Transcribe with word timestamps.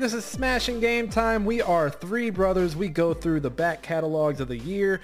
Hey 0.00 0.06
everybody, 0.06 0.18
this 0.18 0.24
is 0.24 0.32
Smashing 0.32 0.80
Game 0.80 1.10
Time. 1.10 1.44
We 1.44 1.60
are 1.60 1.90
three 1.90 2.30
brothers. 2.30 2.74
We 2.74 2.88
go 2.88 3.12
through 3.12 3.40
the 3.40 3.50
back 3.50 3.82
catalogs 3.82 4.40
of 4.40 4.48
the 4.48 4.56
year, 4.56 5.02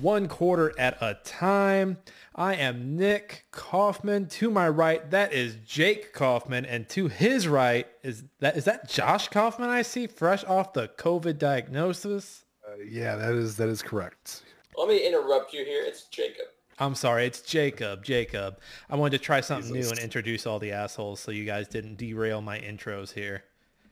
one 0.00 0.26
quarter 0.26 0.72
at 0.78 0.96
a 1.02 1.18
time. 1.22 1.98
I 2.34 2.54
am 2.54 2.96
Nick 2.96 3.44
Kaufman. 3.50 4.28
To 4.28 4.50
my 4.50 4.70
right, 4.70 5.10
that 5.10 5.34
is 5.34 5.56
Jake 5.66 6.14
Kaufman, 6.14 6.64
and 6.64 6.88
to 6.88 7.08
his 7.08 7.46
right 7.46 7.86
is 8.02 8.24
that 8.40 8.56
is 8.56 8.64
that 8.64 8.88
Josh 8.88 9.28
Kaufman 9.28 9.68
I 9.68 9.82
see 9.82 10.06
fresh 10.06 10.44
off 10.44 10.72
the 10.72 10.88
COVID 10.88 11.36
diagnosis. 11.36 12.46
Uh, 12.66 12.76
yeah, 12.88 13.16
that 13.16 13.34
is 13.34 13.58
that 13.58 13.68
is 13.68 13.82
correct. 13.82 14.44
Let 14.78 14.88
me 14.88 15.06
interrupt 15.06 15.52
you 15.52 15.62
here. 15.66 15.84
It's 15.84 16.04
Jacob. 16.04 16.46
I'm 16.78 16.94
sorry, 16.94 17.26
it's 17.26 17.42
Jacob. 17.42 18.02
Jacob. 18.02 18.60
I 18.88 18.96
wanted 18.96 19.18
to 19.18 19.24
try 19.24 19.42
something 19.42 19.74
Jesus. 19.74 19.90
new 19.90 19.96
and 19.96 20.02
introduce 20.02 20.46
all 20.46 20.58
the 20.58 20.72
assholes 20.72 21.20
so 21.20 21.32
you 21.32 21.44
guys 21.44 21.68
didn't 21.68 21.96
derail 21.96 22.40
my 22.40 22.58
intros 22.58 23.12
here. 23.12 23.44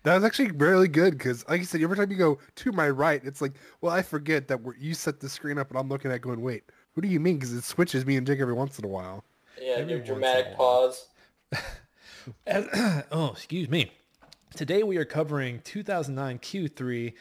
That 0.02 0.14
was 0.14 0.24
actually 0.24 0.52
really 0.52 0.88
good 0.88 1.18
because, 1.18 1.46
like 1.48 1.60
you 1.60 1.66
said, 1.66 1.82
every 1.82 1.96
time 1.96 2.10
you 2.10 2.16
go 2.16 2.38
to 2.56 2.72
my 2.72 2.88
right, 2.88 3.20
it's 3.22 3.42
like, 3.42 3.52
well, 3.80 3.92
I 3.92 4.00
forget 4.00 4.48
that 4.48 4.60
you 4.78 4.94
set 4.94 5.20
the 5.20 5.28
screen 5.28 5.58
up 5.58 5.70
and 5.70 5.78
I'm 5.78 5.88
looking 5.88 6.10
at 6.10 6.22
going, 6.22 6.40
wait, 6.40 6.64
who 6.94 7.02
do 7.02 7.08
you 7.08 7.20
mean? 7.20 7.36
Because 7.36 7.52
it 7.52 7.64
switches 7.64 8.06
me 8.06 8.16
and 8.16 8.26
Jake 8.26 8.40
every 8.40 8.54
once 8.54 8.78
in 8.78 8.84
a 8.84 8.88
while. 8.88 9.24
Yeah, 9.60 9.74
every 9.74 9.92
your 9.92 10.02
dramatic 10.02 10.56
pause. 10.56 11.08
As, 12.46 12.66
oh, 13.12 13.30
excuse 13.32 13.68
me. 13.68 13.92
Today 14.54 14.82
we 14.82 14.96
are 14.96 15.04
covering 15.04 15.60
2009 15.64 16.38
Q3 16.38 17.12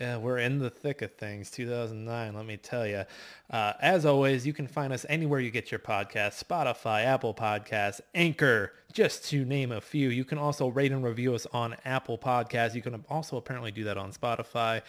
yeah, 0.00 0.16
we're 0.16 0.38
in 0.38 0.58
the 0.58 0.70
thick 0.70 1.02
of 1.02 1.12
things. 1.12 1.50
2009, 1.50 2.34
let 2.34 2.46
me 2.46 2.56
tell 2.56 2.86
you. 2.86 3.04
Uh, 3.50 3.74
as 3.82 4.06
always, 4.06 4.46
you 4.46 4.54
can 4.54 4.66
find 4.66 4.94
us 4.94 5.04
anywhere 5.10 5.40
you 5.40 5.50
get 5.50 5.70
your 5.70 5.78
podcast, 5.78 6.42
Spotify, 6.42 7.04
Apple 7.04 7.34
Podcasts, 7.34 8.00
Anchor, 8.14 8.72
just 8.94 9.26
to 9.26 9.44
name 9.44 9.72
a 9.72 9.80
few. 9.80 10.08
You 10.08 10.24
can 10.24 10.38
also 10.38 10.68
rate 10.68 10.90
and 10.90 11.04
review 11.04 11.34
us 11.34 11.46
on 11.52 11.76
Apple 11.84 12.16
Podcasts. 12.16 12.74
You 12.74 12.80
can 12.80 13.04
also 13.10 13.36
apparently 13.36 13.72
do 13.72 13.84
that 13.84 13.98
on 13.98 14.10
Spotify. 14.10 14.80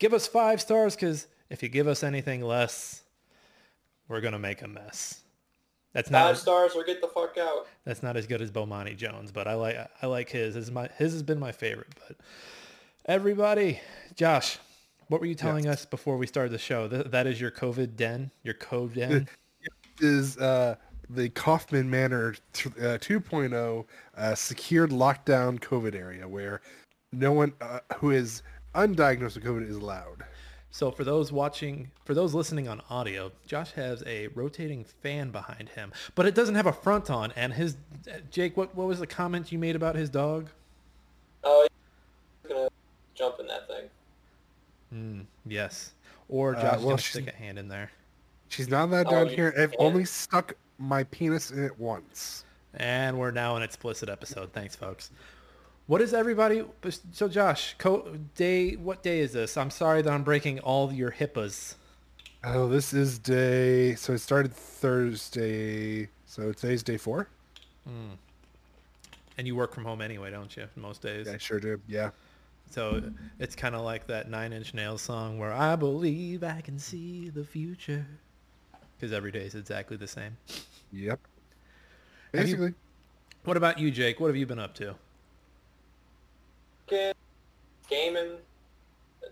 Give 0.00 0.12
us 0.12 0.26
five 0.26 0.60
stars 0.60 0.96
because 0.96 1.28
if 1.48 1.62
you 1.62 1.68
give 1.68 1.86
us 1.86 2.02
anything 2.02 2.42
less, 2.42 3.02
we're 4.08 4.20
going 4.20 4.32
to 4.32 4.38
make 4.40 4.62
a 4.62 4.68
mess. 4.68 5.20
That's 5.92 6.10
not 6.10 6.26
five 6.26 6.38
stars 6.38 6.72
or 6.74 6.82
get 6.82 7.00
the 7.00 7.08
fuck 7.08 7.38
out. 7.38 7.68
That's 7.84 8.02
not 8.02 8.16
as 8.16 8.26
good 8.26 8.42
as 8.42 8.50
Bomani 8.50 8.96
Jones, 8.96 9.30
but 9.30 9.46
I 9.46 9.54
like 9.54 9.76
I 10.02 10.06
like 10.06 10.28
his. 10.28 10.54
His, 10.54 10.70
my, 10.72 10.88
his 10.98 11.12
has 11.12 11.22
been 11.22 11.38
my 11.38 11.52
favorite, 11.52 11.94
but 12.06 12.16
Everybody, 13.06 13.80
Josh, 14.14 14.58
what 15.08 15.20
were 15.20 15.26
you 15.26 15.34
telling 15.34 15.64
yes. 15.64 15.80
us 15.80 15.86
before 15.86 16.16
we 16.16 16.26
started 16.26 16.52
the 16.52 16.58
show? 16.58 16.86
That, 16.86 17.10
that 17.12 17.26
is 17.26 17.40
your 17.40 17.50
COVID 17.50 17.96
den, 17.96 18.30
your 18.42 18.54
COVID 18.54 18.94
den. 18.94 19.28
Is 20.00 20.38
uh, 20.38 20.76
the 21.10 21.28
Kaufman 21.30 21.90
Manor 21.90 22.34
uh, 22.54 22.96
2.0 22.98 23.84
uh, 24.16 24.34
secured 24.34 24.90
lockdown 24.90 25.58
COVID 25.58 25.94
area 25.94 26.26
where 26.26 26.60
no 27.12 27.32
one 27.32 27.52
uh, 27.60 27.80
who 27.96 28.10
is 28.10 28.42
undiagnosed 28.74 29.34
with 29.34 29.44
COVID 29.44 29.68
is 29.68 29.76
allowed. 29.76 30.24
So 30.70 30.90
for 30.90 31.02
those 31.02 31.32
watching, 31.32 31.90
for 32.04 32.14
those 32.14 32.32
listening 32.32 32.68
on 32.68 32.80
audio, 32.88 33.32
Josh 33.46 33.72
has 33.72 34.04
a 34.06 34.28
rotating 34.28 34.84
fan 34.84 35.30
behind 35.30 35.70
him, 35.70 35.92
but 36.14 36.26
it 36.26 36.34
doesn't 36.34 36.54
have 36.54 36.66
a 36.66 36.72
front 36.72 37.10
on. 37.10 37.32
And 37.32 37.52
his 37.52 37.76
Jake, 38.30 38.56
what 38.56 38.74
what 38.76 38.86
was 38.86 39.00
the 39.00 39.06
comment 39.06 39.50
you 39.50 39.58
made 39.58 39.74
about 39.74 39.96
his 39.96 40.08
dog? 40.08 40.48
Oh, 41.42 41.66
jump 43.20 43.38
in 43.38 43.46
that 43.46 43.68
thing. 43.68 43.84
Mm, 44.92 45.26
yes. 45.46 45.92
Or 46.28 46.56
uh, 46.56 46.62
Josh 46.62 46.74
uh, 46.74 46.86
well, 46.86 46.98
stick 46.98 47.28
a 47.28 47.36
hand 47.36 47.58
in 47.58 47.68
there. 47.68 47.90
She's 48.48 48.68
not 48.68 48.90
that 48.90 49.06
oh, 49.06 49.10
down 49.10 49.28
here. 49.28 49.54
I've 49.56 49.74
only 49.78 50.04
stuck 50.04 50.54
my 50.78 51.04
penis 51.04 51.50
in 51.50 51.62
it 51.62 51.78
once. 51.78 52.44
And 52.74 53.18
we're 53.18 53.30
now 53.30 53.56
an 53.56 53.62
explicit 53.62 54.08
episode. 54.08 54.52
Thanks, 54.52 54.74
folks. 54.74 55.10
What 55.86 56.00
is 56.00 56.14
everybody? 56.14 56.64
So, 57.12 57.28
Josh, 57.28 57.74
co- 57.78 58.16
day. 58.36 58.76
What 58.76 59.02
day 59.02 59.20
is 59.20 59.32
this? 59.32 59.56
I'm 59.56 59.70
sorry 59.70 60.02
that 60.02 60.12
I'm 60.12 60.22
breaking 60.22 60.60
all 60.60 60.92
your 60.92 61.10
HIPAAs. 61.10 61.74
Oh, 62.42 62.68
this 62.68 62.94
is 62.94 63.18
day. 63.18 63.94
So 63.96 64.14
it 64.14 64.18
started 64.18 64.54
Thursday. 64.54 66.08
So 66.26 66.52
today's 66.52 66.82
day 66.82 66.96
four. 66.96 67.28
Mm. 67.88 68.16
And 69.36 69.46
you 69.46 69.56
work 69.56 69.74
from 69.74 69.84
home 69.84 70.00
anyway, 70.00 70.30
don't 70.30 70.56
you? 70.56 70.66
Most 70.76 71.02
days. 71.02 71.26
Yeah, 71.26 71.34
I 71.34 71.38
sure 71.38 71.60
do. 71.60 71.80
Yeah. 71.88 72.10
So 72.70 73.02
it's 73.38 73.56
kind 73.56 73.74
of 73.74 73.82
like 73.82 74.06
that 74.06 74.30
Nine 74.30 74.52
Inch 74.52 74.74
Nails 74.74 75.02
song 75.02 75.38
where 75.38 75.52
I 75.52 75.76
believe 75.76 76.44
I 76.44 76.60
can 76.60 76.78
see 76.78 77.28
the 77.28 77.44
future. 77.44 78.06
Because 78.96 79.12
every 79.12 79.32
day 79.32 79.40
is 79.40 79.54
exactly 79.54 79.96
the 79.96 80.06
same. 80.06 80.36
Yep. 80.92 81.18
Basically. 82.32 82.66
You, 82.66 82.74
what 83.44 83.56
about 83.56 83.78
you, 83.78 83.90
Jake? 83.90 84.20
What 84.20 84.28
have 84.28 84.36
you 84.36 84.46
been 84.46 84.58
up 84.58 84.74
to? 84.76 84.94
Gaming, 87.88 88.36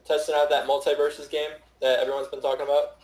testing 0.05 0.35
out 0.35 0.49
that 0.51 0.67
MultiVersus 0.67 1.31
game 1.31 1.51
that 1.81 2.01
everyone's 2.01 2.29
been 2.29 2.41
talking 2.41 2.65
about. 2.65 2.97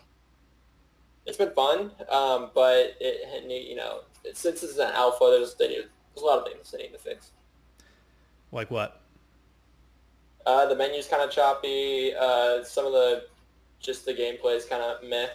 It's 1.26 1.36
been 1.36 1.52
fun, 1.52 1.90
um, 2.10 2.50
but 2.54 2.96
it, 3.00 3.44
you 3.48 3.76
know, 3.76 4.00
since 4.32 4.62
it's 4.62 4.78
an 4.78 4.90
alpha, 4.94 5.26
there's, 5.30 5.54
there's 5.54 5.86
a 6.16 6.20
lot 6.20 6.38
of 6.38 6.46
things 6.46 6.70
they 6.70 6.78
need 6.78 6.92
to 6.92 6.98
fix. 6.98 7.30
Like 8.52 8.70
what? 8.70 9.00
Uh, 10.46 10.66
the 10.66 10.76
menu's 10.76 11.06
kind 11.06 11.22
of 11.22 11.30
choppy. 11.30 12.12
Uh, 12.14 12.62
some 12.64 12.86
of 12.86 12.92
the 12.92 13.24
just 13.80 14.04
the 14.04 14.12
gameplay 14.12 14.56
is 14.56 14.64
kind 14.64 14.82
of 14.82 15.02
meh. 15.08 15.28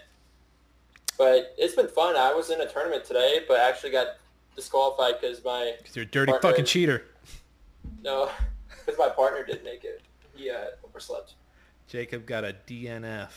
But 1.18 1.53
it's 1.58 1.75
been 1.75 1.88
fun. 1.88 2.16
I 2.16 2.34
was 2.34 2.50
in 2.50 2.62
a 2.62 2.66
tournament 2.66 3.03
today, 3.03 3.42
but 3.48 3.59
actually 3.59 3.92
got 3.92 4.08
disqualified 4.56 5.16
because 5.19 5.44
my 5.44 5.74
because 5.78 5.96
you're 5.96 6.03
a 6.03 6.08
dirty 6.08 6.31
partner, 6.31 6.50
fucking 6.50 6.66
cheater. 6.66 7.06
No, 8.02 8.30
because 8.69 8.98
my 8.98 9.09
partner 9.09 9.46
didn't 9.46 9.66
make 9.66 9.84
it. 9.84 10.02
He 10.34 10.50
uh, 10.50 10.68
overslept. 10.86 11.34
Jacob 11.90 12.25
got 12.25 12.46
a 12.46 12.56
DNF. 12.66 13.30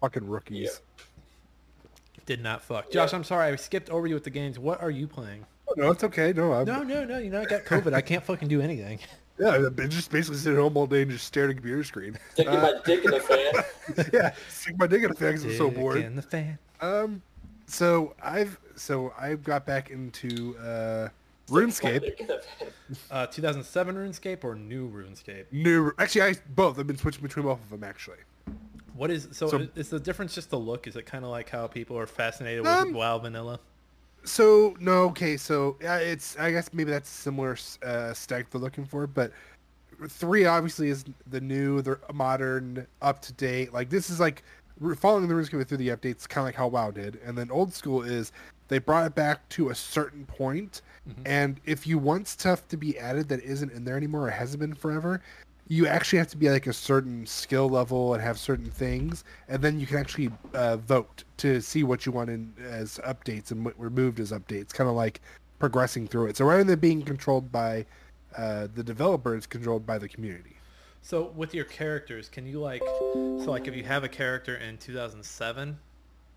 Fucking 0.00 0.26
rookies. 0.26 0.80
Yeah. 0.96 2.22
Did 2.24 2.42
not 2.42 2.62
fuck. 2.62 2.90
Josh, 2.90 3.12
yeah. 3.12 3.16
I'm 3.16 3.24
sorry. 3.24 3.52
I 3.52 3.56
skipped 3.56 3.90
over 3.90 4.06
you 4.06 4.14
with 4.14 4.24
the 4.24 4.30
games. 4.30 4.58
What 4.58 4.80
are 4.80 4.90
you 4.90 5.06
playing? 5.06 5.44
Oh, 5.68 5.74
no, 5.76 5.90
it's 5.90 6.04
okay. 6.04 6.32
No, 6.32 6.52
I'm... 6.52 6.64
no, 6.64 6.82
no, 6.82 7.04
no. 7.04 7.18
You 7.18 7.28
know, 7.28 7.42
I 7.42 7.44
got 7.44 7.64
COVID. 7.64 7.92
I 7.92 8.00
can't 8.00 8.24
fucking 8.24 8.48
do 8.48 8.62
anything. 8.62 9.00
Yeah, 9.40 9.68
I 9.78 9.86
just 9.86 10.10
basically 10.10 10.38
sit 10.38 10.52
at 10.52 10.58
home 10.58 10.76
all 10.76 10.86
day 10.86 11.02
and 11.02 11.10
just 11.10 11.26
stare 11.26 11.44
at 11.44 11.50
a 11.50 11.54
computer 11.54 11.82
screen. 11.82 12.18
Sticking 12.34 12.52
uh, 12.52 12.60
my 12.74 12.80
dick 12.84 13.04
in 13.04 13.10
the 13.10 13.20
fan. 13.20 14.10
yeah, 14.12 14.34
stick 14.50 14.78
my 14.78 14.86
dick 14.86 15.02
in 15.02 15.08
the 15.08 15.14
fan 15.14 15.32
because 15.32 15.44
I'm 15.44 15.56
so 15.56 15.70
bored. 15.70 15.96
in 15.96 16.14
the 16.14 16.22
fan. 16.22 16.58
Um, 16.82 17.22
so 17.66 18.14
I've 18.22 18.58
so 18.76 19.14
I've 19.18 19.42
got 19.42 19.64
back 19.64 19.90
into 19.90 20.58
uh, 20.58 21.08
RuneScape. 21.48 22.30
uh, 23.10 23.26
2007 23.28 23.96
RuneScape 23.96 24.44
or 24.44 24.54
new 24.54 24.90
RuneScape? 24.90 25.46
New. 25.52 25.92
Actually, 25.98 26.22
I 26.22 26.34
both. 26.54 26.78
I've 26.78 26.86
been 26.86 26.98
switching 26.98 27.22
between 27.22 27.46
both 27.46 27.62
of 27.62 27.70
them 27.70 27.82
actually. 27.82 28.18
What 28.94 29.10
is 29.10 29.28
so? 29.32 29.48
so 29.48 29.68
is 29.74 29.88
the 29.88 30.00
difference 30.00 30.34
just 30.34 30.50
the 30.50 30.58
look? 30.58 30.86
Is 30.86 30.96
it 30.96 31.06
kind 31.06 31.24
of 31.24 31.30
like 31.30 31.48
how 31.48 31.66
people 31.66 31.96
are 31.98 32.06
fascinated 32.06 32.60
with 32.60 32.70
um, 32.70 32.92
WoW 32.92 33.18
Vanilla? 33.18 33.58
So 34.24 34.76
no, 34.80 35.04
okay. 35.04 35.36
So 35.36 35.76
yeah, 35.80 35.96
it's 35.96 36.38
I 36.38 36.50
guess 36.50 36.72
maybe 36.72 36.90
that's 36.90 37.10
a 37.10 37.22
similar 37.22 37.56
uh, 37.84 38.12
stack 38.12 38.50
they're 38.50 38.60
looking 38.60 38.84
for, 38.84 39.06
but 39.06 39.32
three 40.08 40.46
obviously 40.46 40.88
is 40.88 41.04
the 41.26 41.40
new, 41.40 41.82
the 41.82 41.98
modern, 42.12 42.86
up 43.02 43.20
to 43.22 43.32
date. 43.32 43.72
Like 43.72 43.90
this 43.90 44.10
is 44.10 44.20
like 44.20 44.42
following 44.96 45.28
the 45.28 45.34
rules 45.34 45.48
coming 45.48 45.66
through 45.66 45.78
the 45.78 45.88
updates, 45.88 46.28
kind 46.28 46.42
of 46.42 46.46
like 46.46 46.54
how 46.54 46.68
WoW 46.68 46.90
did. 46.90 47.20
And 47.24 47.36
then 47.36 47.50
old 47.50 47.72
school 47.72 48.02
is 48.02 48.32
they 48.68 48.78
brought 48.78 49.06
it 49.06 49.14
back 49.14 49.48
to 49.50 49.70
a 49.70 49.74
certain 49.74 50.24
point, 50.26 50.82
mm-hmm. 51.08 51.22
and 51.26 51.60
if 51.64 51.86
you 51.86 51.98
want 51.98 52.28
stuff 52.28 52.68
to 52.68 52.76
be 52.76 52.98
added 52.98 53.28
that 53.28 53.42
isn't 53.42 53.72
in 53.72 53.84
there 53.84 53.96
anymore 53.96 54.28
or 54.28 54.30
hasn't 54.30 54.60
been 54.60 54.74
forever, 54.74 55.20
you 55.70 55.86
actually 55.86 56.18
have 56.18 56.26
to 56.26 56.36
be 56.36 56.50
like 56.50 56.66
a 56.66 56.72
certain 56.72 57.24
skill 57.24 57.68
level 57.68 58.12
and 58.12 58.20
have 58.20 58.40
certain 58.40 58.68
things, 58.68 59.22
and 59.46 59.62
then 59.62 59.78
you 59.78 59.86
can 59.86 59.98
actually 59.98 60.28
uh, 60.52 60.76
vote 60.76 61.22
to 61.36 61.60
see 61.60 61.84
what 61.84 62.04
you 62.04 62.10
want 62.10 62.28
in 62.28 62.52
as 62.60 62.98
updates 63.06 63.52
and 63.52 63.64
what 63.64 63.78
removed 63.78 64.18
as 64.18 64.32
updates. 64.32 64.74
Kind 64.74 64.90
of 64.90 64.96
like 64.96 65.20
progressing 65.60 66.08
through 66.08 66.26
it. 66.26 66.36
So 66.36 66.44
rather 66.44 66.64
than 66.64 66.80
being 66.80 67.02
controlled 67.02 67.52
by 67.52 67.86
uh, 68.36 68.66
the 68.74 68.82
developer, 68.82 69.36
it's 69.36 69.46
controlled 69.46 69.86
by 69.86 69.96
the 69.96 70.08
community. 70.08 70.56
So 71.02 71.32
with 71.36 71.54
your 71.54 71.66
characters, 71.66 72.28
can 72.28 72.48
you 72.48 72.58
like, 72.58 72.82
so 72.82 73.44
like 73.46 73.68
if 73.68 73.76
you 73.76 73.84
have 73.84 74.02
a 74.02 74.08
character 74.08 74.56
in 74.56 74.76
2007 74.76 75.78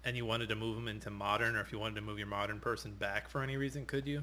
and 0.05 0.15
you 0.15 0.27
wanted 0.27 0.47
to 0.49 0.55
move 0.55 0.75
them 0.75 0.87
into 0.87 1.09
modern, 1.09 1.55
or 1.55 1.61
if 1.61 1.71
you 1.71 1.79
wanted 1.79 1.95
to 1.95 2.01
move 2.01 2.19
your 2.19 2.27
modern 2.27 2.59
person 2.59 2.93
back 2.99 3.27
for 3.27 3.41
any 3.41 3.57
reason, 3.57 3.87
could 3.87 4.05
you? 4.05 4.21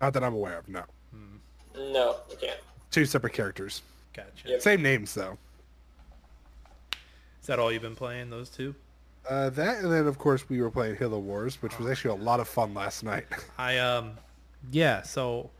Not 0.00 0.12
that 0.12 0.22
I'm 0.22 0.34
aware 0.34 0.58
of. 0.58 0.68
No. 0.68 0.84
Hmm. 1.12 1.92
No, 1.92 2.18
you 2.30 2.36
can't. 2.36 2.60
Two 2.92 3.04
separate 3.04 3.32
characters. 3.32 3.82
Gotcha. 4.12 4.48
Yep. 4.48 4.62
Same 4.62 4.82
names 4.82 5.14
though. 5.14 5.38
Is 7.40 7.46
that 7.46 7.58
all 7.58 7.72
you've 7.72 7.82
been 7.82 7.96
playing? 7.96 8.30
Those 8.30 8.48
two? 8.48 8.74
Uh, 9.28 9.50
that 9.50 9.78
and 9.82 9.92
then 9.92 10.06
of 10.06 10.18
course 10.18 10.48
we 10.48 10.60
were 10.60 10.70
playing 10.70 10.96
Halo 10.96 11.18
Wars, 11.18 11.60
which 11.62 11.78
was 11.78 11.90
actually 11.90 12.18
a 12.18 12.22
lot 12.22 12.40
of 12.40 12.48
fun 12.48 12.74
last 12.74 13.04
night. 13.04 13.26
I 13.58 13.78
um, 13.78 14.12
yeah. 14.70 15.02
So 15.02 15.50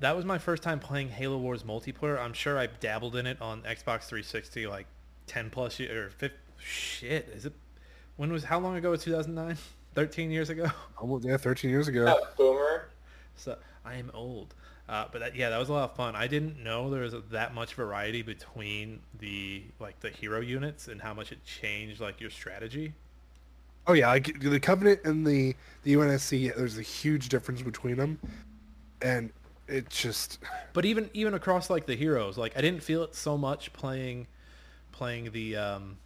that 0.00 0.16
was 0.16 0.24
my 0.24 0.38
first 0.38 0.62
time 0.62 0.80
playing 0.80 1.08
Halo 1.08 1.38
Wars 1.38 1.62
multiplayer. 1.62 2.18
I'm 2.18 2.32
sure 2.32 2.58
I 2.58 2.66
dabbled 2.66 3.16
in 3.16 3.26
it 3.26 3.40
on 3.40 3.62
Xbox 3.62 4.04
360 4.04 4.66
like 4.66 4.86
10 5.26 5.50
plus 5.50 5.78
years 5.78 5.96
or 5.96 6.10
50, 6.10 6.36
shit. 6.58 7.28
Is 7.34 7.46
it? 7.46 7.52
When 8.16 8.32
was 8.32 8.44
how 8.44 8.58
long 8.58 8.76
ago? 8.76 8.90
Was 8.90 9.04
2009? 9.04 9.56
13 9.94 10.30
years 10.30 10.50
ago. 10.50 10.66
Almost 10.98 11.24
yeah, 11.24 11.36
13 11.36 11.70
years 11.70 11.88
ago. 11.88 12.06
Oh, 12.08 12.28
boomer. 12.36 12.88
So 13.36 13.56
I 13.84 13.94
am 13.94 14.10
old. 14.12 14.54
Uh, 14.86 15.06
but 15.10 15.20
that, 15.20 15.36
yeah, 15.36 15.48
that 15.48 15.58
was 15.58 15.70
a 15.70 15.72
lot 15.72 15.90
of 15.90 15.96
fun. 15.96 16.14
I 16.14 16.26
didn't 16.26 16.62
know 16.62 16.90
there 16.90 17.02
was 17.02 17.14
that 17.30 17.54
much 17.54 17.74
variety 17.74 18.20
between 18.20 19.00
the 19.18 19.62
like 19.80 19.98
the 20.00 20.10
hero 20.10 20.40
units 20.40 20.88
and 20.88 21.00
how 21.00 21.14
much 21.14 21.32
it 21.32 21.38
changed 21.44 22.00
like 22.00 22.20
your 22.20 22.30
strategy. 22.30 22.92
Oh 23.86 23.94
yeah, 23.94 24.08
like 24.08 24.40
the 24.40 24.60
Covenant 24.60 25.00
and 25.04 25.26
the 25.26 25.54
the 25.84 25.94
UNSC, 25.94 26.54
there's 26.54 26.78
a 26.78 26.82
huge 26.82 27.30
difference 27.30 27.62
between 27.62 27.96
them, 27.96 28.18
and 29.00 29.32
it 29.68 29.88
just. 29.88 30.38
But 30.74 30.84
even 30.84 31.08
even 31.14 31.34
across 31.34 31.70
like 31.70 31.86
the 31.86 31.94
heroes, 31.94 32.36
like 32.36 32.56
I 32.56 32.60
didn't 32.60 32.82
feel 32.82 33.04
it 33.04 33.14
so 33.14 33.38
much 33.38 33.72
playing 33.72 34.26
playing 34.90 35.30
the 35.30 35.56
um, 35.56 35.96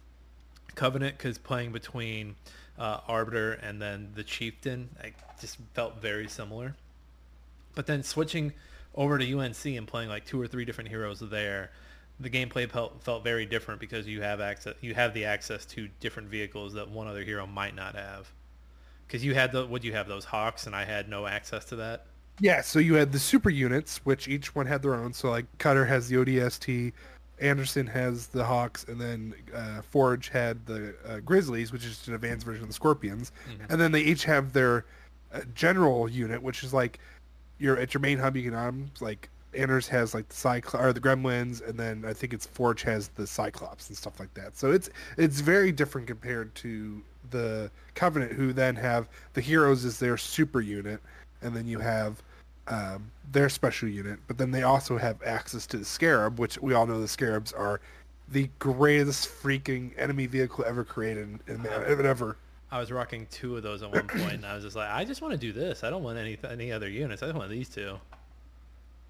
Covenant 0.75 1.17
because 1.17 1.37
playing 1.37 1.71
between 1.71 2.35
uh, 2.77 2.99
Arbiter 3.07 3.53
and 3.53 3.81
then 3.81 4.11
the 4.13 4.23
Chieftain, 4.23 4.89
I 5.03 5.13
just 5.41 5.57
felt 5.73 5.99
very 6.01 6.27
similar. 6.27 6.75
But 7.75 7.87
then 7.87 8.03
switching 8.03 8.53
over 8.95 9.17
to 9.17 9.39
UNC 9.39 9.65
and 9.65 9.87
playing 9.87 10.09
like 10.09 10.25
two 10.25 10.41
or 10.41 10.47
three 10.47 10.65
different 10.65 10.89
heroes 10.89 11.19
there, 11.19 11.71
the 12.19 12.29
gameplay 12.29 12.69
felt, 12.69 13.01
felt 13.03 13.23
very 13.23 13.45
different 13.45 13.79
because 13.79 14.07
you 14.07 14.21
have 14.21 14.41
access 14.41 14.75
you 14.81 14.93
have 14.93 15.13
the 15.13 15.25
access 15.25 15.65
to 15.65 15.87
different 15.99 16.29
vehicles 16.29 16.73
that 16.73 16.89
one 16.89 17.07
other 17.07 17.23
hero 17.23 17.47
might 17.47 17.75
not 17.75 17.95
have. 17.95 18.31
Because 19.07 19.23
you 19.23 19.33
had 19.33 19.51
the 19.51 19.65
would 19.65 19.83
you 19.83 19.93
have 19.93 20.07
those 20.07 20.25
hawks 20.25 20.67
and 20.67 20.75
I 20.75 20.85
had 20.85 21.09
no 21.09 21.25
access 21.27 21.65
to 21.65 21.75
that. 21.77 22.05
Yeah, 22.41 22.61
so 22.61 22.79
you 22.79 22.95
had 22.95 23.11
the 23.11 23.19
super 23.19 23.49
units, 23.49 23.97
which 24.05 24.27
each 24.27 24.55
one 24.55 24.65
had 24.65 24.81
their 24.81 24.95
own. 24.95 25.13
So 25.13 25.29
like 25.29 25.45
Cutter 25.57 25.85
has 25.85 26.07
the 26.07 26.17
ODST, 26.17 26.93
Anderson 27.41 27.87
has 27.87 28.27
the 28.27 28.43
Hawks, 28.43 28.85
and 28.85 28.99
then 28.99 29.33
uh, 29.53 29.81
Forge 29.81 30.29
had 30.29 30.65
the 30.65 30.95
uh, 31.05 31.19
Grizzlies, 31.19 31.71
which 31.71 31.83
is 31.85 31.91
just 31.91 32.07
an 32.07 32.15
advanced 32.15 32.45
version 32.45 32.63
of 32.63 32.69
the 32.69 32.73
Scorpions. 32.73 33.31
Mhm. 33.49 33.71
And 33.71 33.81
then 33.81 33.91
they 33.91 34.01
each 34.01 34.25
have 34.25 34.53
their 34.53 34.85
uh, 35.33 35.41
general 35.53 36.09
unit, 36.09 36.41
which 36.41 36.63
is 36.63 36.73
like 36.73 36.99
your 37.59 37.77
at 37.77 37.93
your 37.93 38.01
main 38.01 38.17
hub. 38.17 38.35
You 38.35 38.43
can 38.49 38.55
um 38.55 38.91
like 38.99 39.29
Anders 39.53 39.87
has 39.87 40.13
like 40.13 40.27
the 40.29 40.35
Cyclops 40.35 40.83
or 40.83 40.93
the 40.93 40.99
Gremlins, 40.99 41.67
and 41.67 41.77
then 41.77 42.03
I 42.07 42.13
think 42.13 42.33
it's 42.33 42.45
Forge 42.45 42.83
has 42.83 43.09
the 43.09 43.25
Cyclops 43.25 43.89
and 43.89 43.97
stuff 43.97 44.19
like 44.19 44.33
that. 44.35 44.57
So 44.57 44.71
it's 44.71 44.89
it's 45.17 45.39
very 45.39 45.71
different 45.71 46.07
compared 46.07 46.53
to 46.55 47.01
the 47.31 47.71
Covenant, 47.95 48.33
who 48.33 48.53
then 48.53 48.75
have 48.75 49.09
the 49.33 49.41
heroes 49.41 49.85
as 49.85 49.99
their 49.99 50.17
super 50.17 50.61
unit, 50.61 51.01
and 51.41 51.55
then 51.55 51.67
you 51.67 51.79
have 51.79 52.21
um, 52.67 53.11
their 53.31 53.49
special 53.49 53.89
unit. 53.89 54.19
But 54.27 54.37
then 54.37 54.51
they 54.51 54.63
also 54.63 54.97
have 54.97 55.21
access 55.23 55.65
to 55.67 55.77
the 55.77 55.85
Scarab, 55.85 56.39
which 56.39 56.59
we 56.59 56.73
all 56.73 56.85
know 56.85 57.01
the 57.01 57.07
Scarabs 57.07 57.51
are 57.51 57.81
the 58.31 58.49
greatest 58.59 59.27
freaking 59.27 59.91
enemy 59.97 60.27
vehicle 60.27 60.63
ever 60.67 60.83
created 60.83 61.39
in, 61.47 61.55
in 61.55 62.05
ever. 62.05 62.37
I 62.71 62.79
was 62.79 62.91
rocking 62.91 63.27
two 63.31 63.57
of 63.57 63.63
those 63.63 63.81
at 63.81 63.91
one 63.91 64.07
point, 64.07 64.33
and 64.33 64.45
I 64.45 64.53
was 64.55 64.63
just 64.63 64.75
like, 64.75 64.89
I 64.89 65.03
just 65.05 65.21
want 65.21 65.31
to 65.33 65.37
do 65.39 65.51
this. 65.51 65.83
I 65.83 65.89
don't 65.89 66.03
want 66.03 66.17
any 66.17 66.37
any 66.49 66.71
other 66.71 66.89
units. 66.89 67.23
I 67.23 67.27
just 67.27 67.37
want 67.37 67.49
these 67.49 67.69
two. 67.69 67.97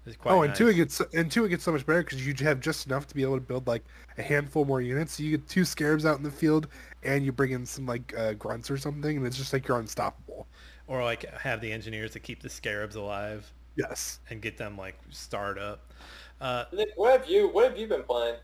It's 0.06 0.16
quite 0.16 0.32
Oh, 0.32 0.42
and 0.42 0.54
two 0.54 0.68
it 0.68 0.74
gets 0.74 1.00
and 1.12 1.30
two 1.30 1.44
it 1.44 1.50
gets 1.50 1.62
so 1.62 1.72
much 1.72 1.84
better 1.84 2.02
because 2.02 2.26
you 2.26 2.34
have 2.40 2.58
just 2.60 2.86
enough 2.86 3.06
to 3.08 3.14
be 3.14 3.22
able 3.22 3.34
to 3.34 3.40
build 3.42 3.66
like 3.66 3.84
a 4.16 4.22
handful 4.22 4.64
more 4.64 4.80
units. 4.80 5.12
So 5.16 5.22
you 5.22 5.36
get 5.36 5.46
two 5.46 5.64
scarabs 5.66 6.06
out 6.06 6.16
in 6.16 6.22
the 6.22 6.30
field, 6.30 6.68
and 7.02 7.24
you 7.24 7.32
bring 7.32 7.52
in 7.52 7.66
some 7.66 7.84
like 7.86 8.14
uh, 8.16 8.32
grunts 8.32 8.70
or 8.70 8.78
something, 8.78 9.16
and 9.18 9.26
it's 9.26 9.36
just 9.36 9.52
like 9.52 9.68
you're 9.68 9.78
unstoppable. 9.78 10.46
or 10.86 11.04
like 11.04 11.30
have 11.34 11.60
the 11.60 11.70
engineers 11.70 12.12
to 12.12 12.20
keep 12.20 12.40
the 12.40 12.48
scarabs 12.48 12.96
alive 12.96 13.52
Yes. 13.76 14.20
and 14.30 14.40
get 14.40 14.56
them 14.56 14.76
like 14.78 14.96
starred 15.10 15.58
up. 15.58 15.92
Uh, 16.40 16.64
Nick, 16.72 16.88
what 16.96 17.12
have 17.20 17.28
you 17.28 17.48
what 17.48 17.68
have 17.68 17.78
you 17.78 17.86
been 17.86 18.02
playing? 18.04 18.36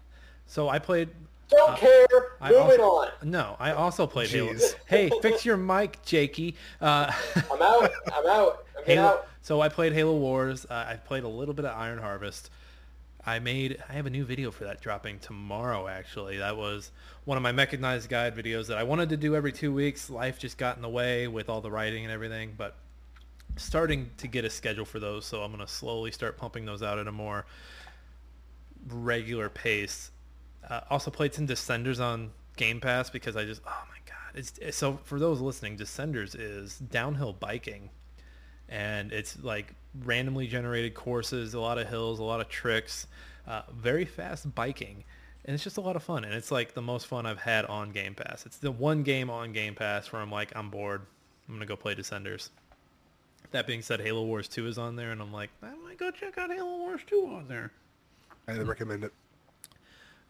so 0.47 0.69
I 0.69 0.79
played. 0.79 1.09
Don't 1.48 1.70
Uh, 1.70 1.76
care. 1.76 2.06
I 2.40 2.50
Moving 2.50 2.81
also- 2.81 3.10
on. 3.22 3.31
No, 3.31 3.56
I 3.60 3.72
also 3.72 4.06
played 4.06 4.31
Halo. 4.31 4.54
Hey, 4.87 5.10
fix 5.22 5.44
your 5.44 5.56
mic, 5.56 6.02
Jakey. 6.04 6.56
Uh, 6.81 7.12
I'm 7.52 7.62
out. 7.62 7.90
I'm 8.12 8.26
out. 8.26 8.66
I'm 8.78 8.84
Halo. 8.84 9.02
out. 9.08 9.28
So 9.43 9.60
I 9.60 9.69
played 9.69 9.93
Halo 9.93 10.16
Wars. 10.16 10.66
Uh, 10.69 10.84
I 10.88 10.94
played 10.96 11.22
a 11.22 11.28
little 11.28 11.54
bit 11.54 11.64
of 11.64 11.76
Iron 11.76 11.98
Harvest. 11.98 12.50
I 13.25 13.38
made. 13.40 13.82
I 13.88 13.93
have 13.93 14.06
a 14.06 14.10
new 14.10 14.25
video 14.25 14.50
for 14.50 14.64
that 14.64 14.81
dropping 14.81 15.19
tomorrow. 15.20 15.87
Actually, 15.88 16.38
that 16.38 16.56
was 16.56 16.90
one 17.25 17.37
of 17.37 17.43
my 17.43 17.52
mechanized 17.52 18.08
guide 18.08 18.37
videos 18.37 18.66
that 18.69 18.78
I 18.78 18.82
wanted 18.84 19.08
to 19.10 19.16
do 19.16 19.34
every 19.37 19.52
two 19.52 19.72
weeks. 19.72 20.08
Life 20.10 20.38
just 20.38 20.58
got 20.58 20.76
in 20.76 20.82
the 20.82 20.88
way 20.88 21.26
with 21.28 21.48
all 21.48 21.60
the 21.60 21.70
writing 21.70 22.04
and 22.04 22.12
everything, 22.12 22.54
but 22.56 22.76
starting 23.56 24.10
to 24.19 24.28
get 24.28 24.44
a 24.44 24.50
schedule 24.50 24.84
for 24.84 25.00
those. 25.00 25.25
So 25.26 25.43
I'm 25.43 25.50
gonna 25.52 25.66
slowly 25.66 26.10
start 26.12 26.37
pumping 26.37 26.66
those 26.66 26.82
out 26.82 26.98
at 26.98 27.06
a 27.08 27.12
more 27.12 27.46
regular 28.88 29.48
pace. 29.48 30.10
Uh, 30.69 30.81
also 30.91 31.11
played 31.11 31.35
some 31.35 31.47
Descenders 31.47 32.01
on 32.01 32.31
Game 32.57 32.81
Pass 32.81 33.11
because 33.11 33.37
I 33.37 33.45
just 33.45 33.63
oh 33.67 33.83
my 33.89 33.99
god. 34.07 34.39
It's, 34.39 34.53
it's 34.59 34.77
so 34.77 34.99
for 35.05 35.19
those 35.19 35.41
listening 35.41 35.77
Descenders 35.77 36.35
is 36.39 36.79
downhill 36.79 37.33
biking. 37.33 37.91
And 38.69 39.13
it's 39.13 39.39
like 39.43 39.75
randomly 40.05 40.49
generated 40.49 40.95
courses 40.95 41.55
a 41.55 41.61
lot 41.61 41.79
of 41.79 41.89
hills 41.89 42.19
a 42.19 42.25
lot 42.25 42.41
of 42.41 42.49
tricks 42.49 43.07
uh, 43.47 43.63
very 43.73 44.05
fast 44.05 44.53
biking. 44.55 45.05
And 45.45 45.55
it's 45.55 45.63
just 45.63 45.77
a 45.77 45.81
lot 45.81 45.95
of 45.95 46.03
fun. 46.03 46.25
And 46.25 46.35
it's 46.35 46.51
like 46.51 46.75
the 46.75 46.83
most 46.83 47.07
fun 47.07 47.25
I've 47.25 47.39
had 47.39 47.65
on 47.67 47.93
Game 47.93 48.17
Pass. 48.17 48.45
It's 48.47 48.57
the 48.57 48.73
one 48.73 49.05
game 49.05 49.31
on 49.31 49.53
Game 49.53 49.77
Pass 49.77 50.11
where 50.13 50.21
I'm 50.21 50.31
like 50.31 50.53
I'm 50.57 50.71
bored. 50.71 51.03
I'm 51.49 51.55
gonna 51.55 51.67
go 51.67 51.77
play 51.77 51.95
Descenders. 51.95 52.51
That 53.53 53.69
being 53.69 53.83
said 53.83 54.01
Halo 54.01 54.25
Wars 54.25 54.49
2 54.49 54.67
is 54.67 54.79
on 54.79 54.97
there 54.97 55.13
and 55.13 55.23
I'm 55.23 55.33
like 55.33 55.51
I 55.63 55.73
might 55.85 55.99
go 55.99 56.11
check 56.11 56.37
out 56.39 56.51
Halo 56.51 56.79
Wars 56.79 57.03
2 57.07 57.29
on 57.29 57.47
there. 57.47 57.71
I 58.49 58.59
recommend 58.59 59.05
it. 59.05 59.13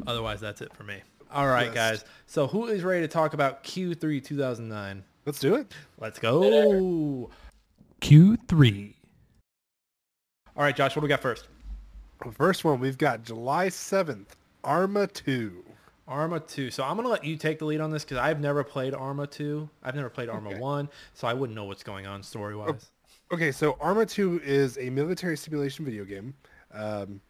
Otherwise, 0.06 0.40
that's 0.40 0.60
it 0.60 0.72
for 0.74 0.82
me. 0.84 1.00
All 1.30 1.46
right, 1.48 1.66
Yes. 1.66 1.74
guys. 1.74 2.04
So 2.26 2.46
who 2.46 2.66
is 2.66 2.82
ready 2.82 3.00
to 3.02 3.08
talk 3.08 3.34
about 3.34 3.64
Q3 3.64 4.22
2009? 4.22 5.02
Let's 5.24 5.40
do 5.40 5.54
it. 5.56 5.72
Let's 5.98 6.18
go. 6.18 7.30
Q3. 8.00 8.94
All 10.56 10.62
right, 10.62 10.74
Josh, 10.76 10.94
what 10.96 11.00
do 11.00 11.04
we 11.04 11.08
got 11.08 11.20
first? 11.20 11.48
First 12.32 12.64
one 12.64 12.80
we've 12.80 12.96
got 12.98 13.22
July 13.22 13.68
seventh, 13.68 14.36
Arma 14.64 15.06
two. 15.06 15.62
Arma 16.08 16.38
2. 16.38 16.70
So 16.70 16.84
I'm 16.84 16.94
going 16.94 17.02
to 17.02 17.10
let 17.10 17.24
you 17.24 17.36
take 17.36 17.58
the 17.58 17.64
lead 17.64 17.80
on 17.80 17.90
this 17.90 18.04
because 18.04 18.18
I've 18.18 18.38
never 18.38 18.62
played 18.62 18.94
Arma 18.94 19.26
2. 19.26 19.68
I've 19.82 19.96
never 19.96 20.08
played 20.08 20.28
Arma 20.28 20.50
Okay. 20.50 20.60
1, 20.60 20.88
so 21.14 21.26
I 21.26 21.34
wouldn't 21.34 21.56
know 21.56 21.64
what's 21.64 21.82
going 21.82 22.06
on 22.06 22.22
story-wise. 22.22 22.92
Okay, 23.32 23.50
so 23.50 23.76
Arma 23.80 24.06
2 24.06 24.40
is 24.44 24.78
a 24.78 24.88
military 24.88 25.36
simulation 25.36 25.84
video 25.84 26.04
game. 26.04 26.32
Um, 26.72 27.20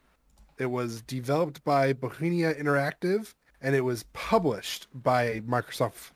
it 0.58 0.67
was 0.67 1.03
developed 1.03 1.63
by 1.65 1.93
Bohemia 1.93 2.55
Interactive, 2.55 3.34
and 3.60 3.75
it 3.75 3.82
was 3.82 4.05
published 4.13 4.86
by 4.94 5.41
Microsoft. 5.41 6.10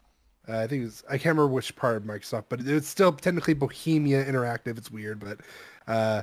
Uh, 0.48 0.58
I 0.58 0.66
think 0.66 0.82
it 0.82 0.86
was, 0.86 1.04
I 1.08 1.12
can't 1.12 1.36
remember 1.36 1.48
which 1.48 1.74
part 1.76 1.96
of 1.96 2.02
Microsoft, 2.04 2.44
but 2.48 2.60
it's 2.60 2.88
still 2.88 3.12
technically 3.12 3.54
Bohemia 3.54 4.24
Interactive. 4.24 4.78
It's 4.78 4.90
weird, 4.90 5.20
but 5.20 5.40
uh, 5.86 6.22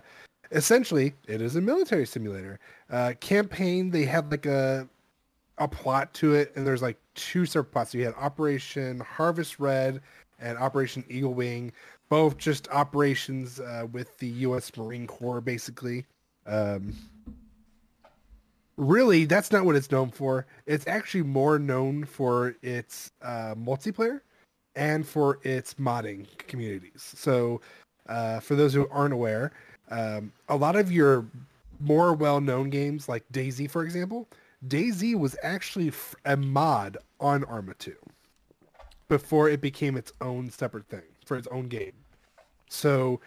essentially, 0.52 1.14
it 1.28 1.42
is 1.42 1.56
a 1.56 1.62
military 1.62 2.06
simulator. 2.06 2.60
Uh, 2.90 3.14
campaign, 3.20 3.92
they 3.92 4.06
had 4.06 4.32
like 4.32 4.46
a 4.46 4.88
a 5.60 5.68
plot 5.68 6.14
to 6.14 6.36
it, 6.36 6.54
and 6.56 6.66
there's 6.68 6.82
like 6.82 6.98
two 7.16 7.46
separate 7.46 7.72
plots. 7.72 7.92
So 7.92 7.98
you 7.98 8.06
had 8.06 8.14
Operation 8.16 9.00
Harvest 9.00 9.60
Red 9.60 10.02
and 10.40 10.58
Operation 10.58 11.04
Eagle 11.10 11.34
Wing, 11.34 11.72
both 12.10 12.38
just 12.38 12.68
operations 12.70 13.60
uh, 13.60 13.88
with 13.92 14.18
the 14.20 14.28
U.S. 14.28 14.72
Marine 14.78 15.08
Corps, 15.08 15.42
basically. 15.42 16.06
Um, 16.46 16.96
really, 18.78 19.26
that's 19.26 19.52
not 19.52 19.66
what 19.66 19.76
it's 19.76 19.92
known 19.92 20.12
for. 20.12 20.46
It's 20.66 20.88
actually 20.88 21.24
more 21.24 21.60
known 21.60 22.06
for 22.06 22.56
its 22.62 23.12
uh, 23.22 23.56
multiplayer 23.56 24.22
and 24.76 25.06
for 25.06 25.40
its 25.44 25.74
modding 25.76 26.26
communities. 26.38 27.14
So, 27.16 27.62
uh, 28.08 28.40
for 28.40 28.56
those 28.56 28.74
who 28.74 28.88
aren't 28.90 29.14
aware, 29.14 29.52
um, 29.90 30.32
a 30.48 30.56
lot 30.56 30.76
of 30.76 30.92
your 30.92 31.26
more 31.80 32.14
well-known 32.14 32.70
games, 32.70 33.10
like 33.10 33.24
DayZ, 33.34 33.70
for 33.70 33.84
example, 33.84 34.28
DayZ 34.68 35.16
was 35.16 35.36
actually 35.44 35.92
a 36.26 36.38
mod 36.38 36.98
on 37.20 37.44
Arma 37.44 37.74
2 37.76 37.94
before 39.10 39.50
it 39.50 39.62
became 39.62 39.98
its 39.98 40.12
own 40.22 40.50
separate 40.50 40.88
thing 40.88 41.04
for 41.26 41.38
its 41.38 41.48
own 41.48 41.68
game. 41.68 41.94
So, 42.70 43.20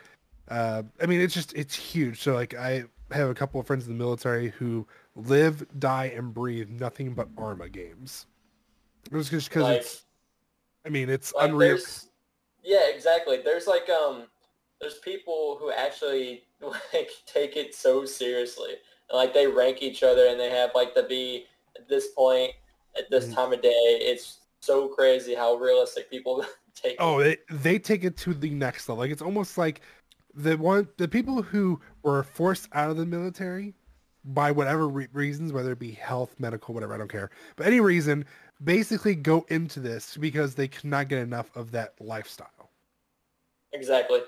uh, 0.49 0.83
I 1.01 1.07
mean, 1.07 1.21
it's 1.21 1.35
just 1.35 1.53
it's 1.55 1.75
huge. 1.75 2.21
So, 2.21 2.35
like, 2.35 2.55
I 2.55 2.85
have 3.13 3.31
a 3.31 3.35
couple 3.35 3.61
of 3.61 3.67
friends 3.67 3.87
in 3.87 3.93
the 3.93 3.99
military 3.99 4.51
who 4.51 4.87
live, 5.17 5.67
die, 5.79 6.13
and 6.17 6.33
breathe 6.35 6.69
nothing 6.69 7.15
but 7.15 7.29
Arma 7.37 7.69
games. 7.69 8.27
It 9.11 9.15
was 9.17 9.31
just 9.31 9.49
because 9.49 9.65
Like, 9.65 9.81
it's. 9.81 10.05
I 10.87 10.89
mean, 10.89 11.09
it's 11.11 11.35
like 11.35 11.51
unreal. 11.51 11.79
yeah, 12.63 12.89
exactly. 12.89 13.39
There's 13.43 13.67
like 13.67 13.89
um, 13.91 14.25
there's 14.81 14.99
people 14.99 15.57
who 15.61 15.71
actually 15.73 16.45
like 16.93 17.11
take 17.27 17.57
it 17.57 17.75
so 17.75 18.05
seriously, 18.05 18.71
and 19.11 19.17
like 19.17 19.35
they 19.35 19.47
rank 19.47 19.83
each 19.83 20.03
other, 20.03 20.27
and 20.27 20.39
they 20.39 20.51
have 20.51 20.71
like 20.75 20.95
the 20.95 21.03
be 21.05 21.47
at 21.77 21.89
this 21.89 22.09
point 22.09 22.53
at 22.97 23.11
this 23.11 23.27
Mhm. 23.27 23.35
time 23.35 23.53
of 23.53 23.63
day. 23.63 23.69
It's 23.69 24.39
so 24.61 24.89
crazy 24.89 25.35
how 25.35 25.55
realistic 25.57 26.11
people 26.11 26.45
take. 26.75 26.97
Oh, 26.99 27.19
it. 27.19 27.41
they, 27.49 27.57
they 27.57 27.79
take 27.79 28.05
it 28.05 28.17
to 28.19 28.35
the 28.35 28.51
next 28.51 28.89
level. 28.89 29.03
Like 29.03 29.11
it's 29.11 29.23
almost 29.23 29.59
like 29.59 29.81
the 30.35 30.57
one 30.57 30.89
the 30.97 31.09
people 31.09 31.43
who 31.43 31.81
were 32.03 32.23
forced 32.23 32.69
out 32.73 32.91
of 32.91 32.97
the 32.97 33.07
military 33.07 33.75
by 34.25 34.51
whatever 34.53 34.89
re- 34.89 35.09
reasons, 35.13 35.53
whether 35.53 35.73
it 35.73 35.79
be 35.79 35.93
health, 35.93 36.35
medical, 36.39 36.75
whatever, 36.75 36.95
I 36.95 36.99
don't 36.99 37.11
care, 37.11 37.31
but 37.57 37.67
any 37.67 37.81
reason, 37.81 38.27
basically 38.63 39.15
go 39.15 39.47
into 39.49 39.81
this 39.81 40.17
because 40.17 40.55
they 40.55 40.69
could 40.69 40.85
not 40.85 41.09
get 41.09 41.19
enough 41.21 41.55
of 41.57 41.71
that 41.73 41.95
lifestyle. 42.01 42.71
exactly. 43.73 44.21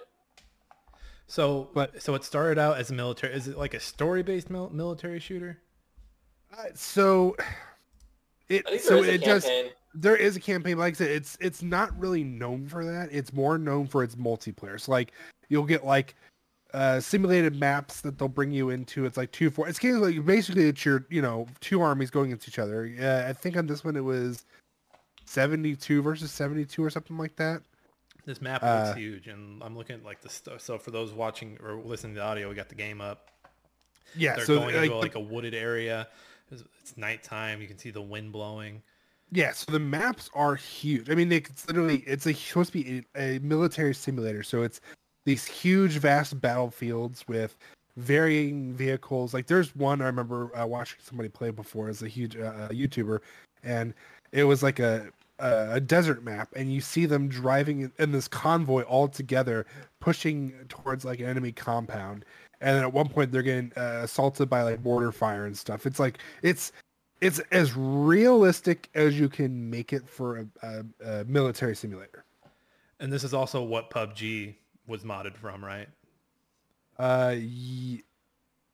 So, 1.27 1.71
But- 1.75 2.03
so 2.03 2.15
it 2.15 2.25
started 2.25 2.59
out 2.59 2.79
as 2.79 2.91
a 2.91 2.95
military. 2.95 3.35
Is 3.35 3.49
it 3.49 3.57
like 3.57 3.75
a 3.75 3.81
story-based 3.81 4.51
mil- 4.51 4.71
military 4.71 5.19
shooter? 5.21 5.59
Uh, 6.57 6.65
so 6.75 7.35
it 8.49 8.83
so 8.83 9.03
it 9.03 9.23
just 9.23 9.49
there 9.95 10.17
is 10.17 10.37
a 10.37 10.41
campaign 10.41 10.77
like 10.77 10.95
I 10.95 10.97
said 10.99 11.11
it's 11.11 11.39
it's 11.41 11.63
not 11.63 11.99
really 11.99 12.23
known 12.25 12.67
for 12.69 12.85
that 12.85 13.09
it's 13.11 13.33
more 13.33 13.57
known 13.57 13.87
for 13.87 14.03
its 14.03 14.17
multiplayer 14.17 14.79
so 14.79 14.93
like 14.93 15.13
you'll 15.53 15.65
get 15.65 15.85
like 15.85 16.15
uh 16.75 16.99
simulated 16.99 17.55
maps 17.55 18.01
that 18.01 18.19
they'll 18.19 18.27
bring 18.29 18.51
you 18.51 18.71
into 18.71 19.05
it's 19.05 19.17
like 19.19 19.31
two 19.31 19.51
four 19.51 19.69
it's 19.69 19.79
kind 19.79 19.95
of 19.95 20.01
like 20.03 20.25
basically 20.25 20.65
it's 20.67 20.85
your 20.85 21.05
you 21.11 21.21
know 21.21 21.47
two 21.61 21.81
armies 21.83 22.11
going 22.11 22.31
against 22.31 22.49
each 22.49 22.59
other 22.59 22.91
uh, 23.01 23.29
i 23.29 23.33
think 23.33 23.57
on 23.57 23.67
this 23.67 23.85
one 23.85 23.95
it 23.95 24.05
was 24.05 24.45
72 25.27 26.03
versus 26.03 26.33
72 26.33 26.83
or 26.83 26.91
something 26.91 27.17
like 27.19 27.37
that 27.37 27.63
This 28.25 28.41
map 28.41 28.63
Uh, 28.63 28.85
looks 28.87 28.99
huge, 28.99 29.29
and 29.29 29.63
I'm 29.63 29.77
looking 29.77 29.97
at 29.97 30.05
like 30.05 30.21
the 30.21 30.29
stuff. 30.29 30.61
So 30.61 30.79
for 30.79 30.91
those 30.93 31.13
watching 31.13 31.59
or 31.63 31.75
listening 31.75 32.15
to 32.15 32.21
the 32.21 32.27
audio, 32.27 32.49
we 32.49 32.55
got 32.55 32.69
the 32.69 32.75
game 32.75 33.01
up. 33.01 33.31
yeah 34.15 34.37
They're 34.37 34.45
so 34.47 34.61
going 34.61 34.75
like, 34.75 34.85
into 34.85 34.97
like 34.97 35.15
a 35.17 35.21
wooded 35.21 35.55
area. 35.55 36.09
It's, 36.51 36.63
it's 36.81 36.97
nighttime. 36.97 37.61
You 37.61 37.67
can 37.69 37.79
see 37.79 37.91
the 37.91 38.03
wind 38.03 38.31
blowing. 38.33 38.83
Yeah, 39.31 39.53
so 39.53 39.73
the 39.73 39.79
maps 39.81 40.29
are 40.35 40.55
huge. 40.55 41.09
I 41.11 41.15
mean, 41.15 41.33
it's 41.33 41.67
literally 41.67 42.05
it's 42.07 42.27
a, 42.27 42.35
supposed 42.35 42.73
to 42.73 42.83
be 42.83 43.05
a, 43.17 43.37
a 43.37 43.39
military 43.41 43.95
simulator. 43.95 44.43
So 44.43 44.63
it's 44.63 44.81
these 45.25 45.45
huge, 45.45 45.99
vast 45.99 46.41
battlefields 46.41 47.27
with 47.29 47.57
varying 47.97 48.73
vehicles. 48.75 49.35
Like 49.35 49.47
there's 49.47 49.75
one 49.77 50.01
I 50.01 50.07
remember 50.07 50.57
uh, 50.57 50.67
watching 50.67 50.99
somebody 51.03 51.29
play 51.29 51.51
before 51.51 51.89
as 51.89 52.03
a 52.03 52.09
huge 52.09 52.37
uh, 52.37 52.69
YouTuber, 52.69 53.21
and 53.63 53.95
it 54.33 54.45
was 54.45 54.63
like 54.63 54.79
a 54.79 55.11
a 55.39 55.81
desert 55.81 56.23
map, 56.23 56.51
and 56.55 56.73
you 56.73 56.81
see 56.81 57.05
them 57.05 57.29
driving 57.29 57.91
in, 57.99 58.13
this 58.13 58.29
convoy 58.29 58.83
all 58.83 59.09
together, 59.09 59.67
pushing 59.99 60.53
towards 60.69 61.05
like 61.05 61.19
an 61.19 61.27
enemy 61.27 61.51
compound. 61.51 62.25
And 62.61 62.79
at 62.79 62.93
one 62.93 63.09
point 63.09 63.33
they're 63.33 63.43
getting 63.43 63.73
uh, 63.77 64.03
assaulted 64.05 64.49
by 64.49 64.63
like 64.63 64.85
mortar 64.85 65.11
fire 65.11 65.47
and 65.47 65.59
stuff. 65.59 65.85
It's 65.85 65.99
like 65.99 66.19
it's 66.43 66.71
it's 67.21 67.41
as 67.51 67.75
realistic 67.75 68.89
as 68.95 69.19
you 69.19 69.29
can 69.29 69.69
make 69.69 69.93
it 69.93 70.09
for 70.09 70.39
a, 70.39 70.47
a, 70.63 70.85
a 71.05 71.25
military 71.25 71.75
simulator. 71.75 72.25
And 73.01 73.13
this 73.13 73.25
is 73.25 73.35
also 73.35 73.63
what 73.63 73.91
PUBG 73.91 74.55
was 74.87 75.05
modded 75.05 75.37
from, 75.37 75.65
right? 75.65 75.89
Uh, 76.99 77.35
ye- 77.39 78.03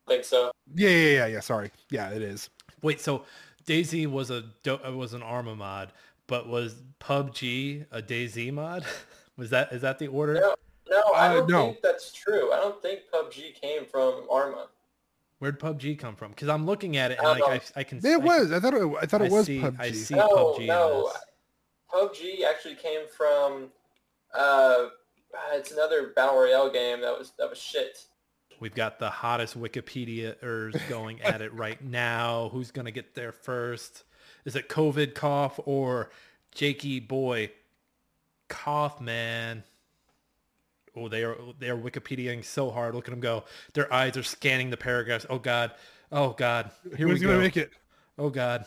I 0.07 0.11
think 0.11 0.25
so. 0.25 0.51
yeah, 0.75 0.89
yeah, 0.89 1.09
yeah, 1.11 1.25
yeah. 1.27 1.39
Sorry, 1.39 1.71
yeah, 1.89 2.09
it 2.09 2.21
is. 2.21 2.49
Wait, 2.81 2.99
so 2.99 3.23
DayZ 3.65 4.07
was 4.07 4.29
a 4.31 4.43
do- 4.63 4.79
uh, 4.85 4.91
was 4.91 5.13
an 5.13 5.21
Arma 5.23 5.55
mod, 5.55 5.91
but 6.27 6.47
was 6.47 6.75
PUBG 6.99 7.85
a 7.91 8.01
DayZ 8.01 8.51
mod? 8.53 8.85
was 9.37 9.49
that 9.51 9.71
is 9.71 9.81
that 9.81 9.99
the 9.99 10.07
order? 10.07 10.33
No, 10.35 10.55
no, 10.89 11.01
I 11.15 11.27
Uh, 11.29 11.33
don't 11.35 11.49
no. 11.49 11.65
think 11.67 11.81
that's 11.81 12.11
true. 12.11 12.51
I 12.51 12.57
don't 12.57 12.81
think 12.81 13.01
PUBG 13.13 13.53
came 13.61 13.85
from 13.85 14.25
Arma. 14.31 14.67
Where'd 15.39 15.59
PUBG 15.59 15.97
come 15.99 16.15
from? 16.15 16.31
Because 16.31 16.49
I'm 16.49 16.65
looking 16.65 16.97
at 16.97 17.11
it 17.11 17.19
and 17.19 17.27
I 17.27 17.37
like 17.39 17.63
I, 17.77 17.79
I 17.79 17.83
can. 17.83 17.99
It 17.99 18.05
I, 18.13 18.17
was. 18.17 18.51
I 18.51 18.59
thought 18.59 18.73
it. 18.73 18.81
I 19.01 19.05
thought 19.05 19.21
it 19.21 19.31
I 19.31 19.35
was 19.35 19.45
see- 19.45 19.59
PUBG. 19.61 19.79
I 19.79 19.91
see 19.91 20.15
No, 20.15 20.27
PUBG. 20.27 20.59
in 20.61 20.67
no. 20.67 21.11
this. 21.13 21.17
PUBG 21.93 22.43
actually 22.43 22.75
came 22.75 23.01
from 23.15 23.69
uh, 24.33 24.87
Uh, 25.33 25.57
it's 25.57 25.71
another 25.71 26.07
battle 26.15 26.39
royale 26.39 26.71
game 26.71 27.01
that 27.01 27.17
was 27.17 27.31
that 27.37 27.49
was 27.49 27.59
shit. 27.59 28.05
We've 28.59 28.75
got 28.75 28.99
the 28.99 29.09
hottest 29.09 29.59
Wikipediaers 29.59 30.81
going 30.89 31.21
at 31.21 31.41
it 31.41 31.53
right 31.53 31.81
now. 31.83 32.49
Who's 32.51 32.71
gonna 32.71 32.91
get 32.91 33.15
there 33.15 33.31
first? 33.31 34.03
Is 34.45 34.55
it 34.55 34.69
COVID 34.69 35.13
cough 35.13 35.59
or 35.65 36.11
Jakey 36.53 36.99
boy 36.99 37.51
cough 38.47 38.99
man? 38.99 39.63
Oh, 40.95 41.07
they 41.07 41.23
are 41.23 41.37
they 41.59 41.69
are 41.69 41.77
Wikipediaing 41.77 42.43
so 42.43 42.71
hard. 42.71 42.95
Look 42.95 43.07
at 43.07 43.11
them 43.11 43.19
go. 43.19 43.43
Their 43.73 43.91
eyes 43.93 44.17
are 44.17 44.23
scanning 44.23 44.69
the 44.69 44.77
paragraphs. 44.77 45.25
Oh 45.29 45.39
God. 45.39 45.71
Oh 46.11 46.31
God. 46.31 46.71
Here 46.97 47.07
Who's 47.07 47.19
we 47.19 47.27
gonna 47.27 47.37
go. 47.37 47.41
make 47.43 47.57
it? 47.57 47.71
Oh 48.17 48.29
God. 48.29 48.65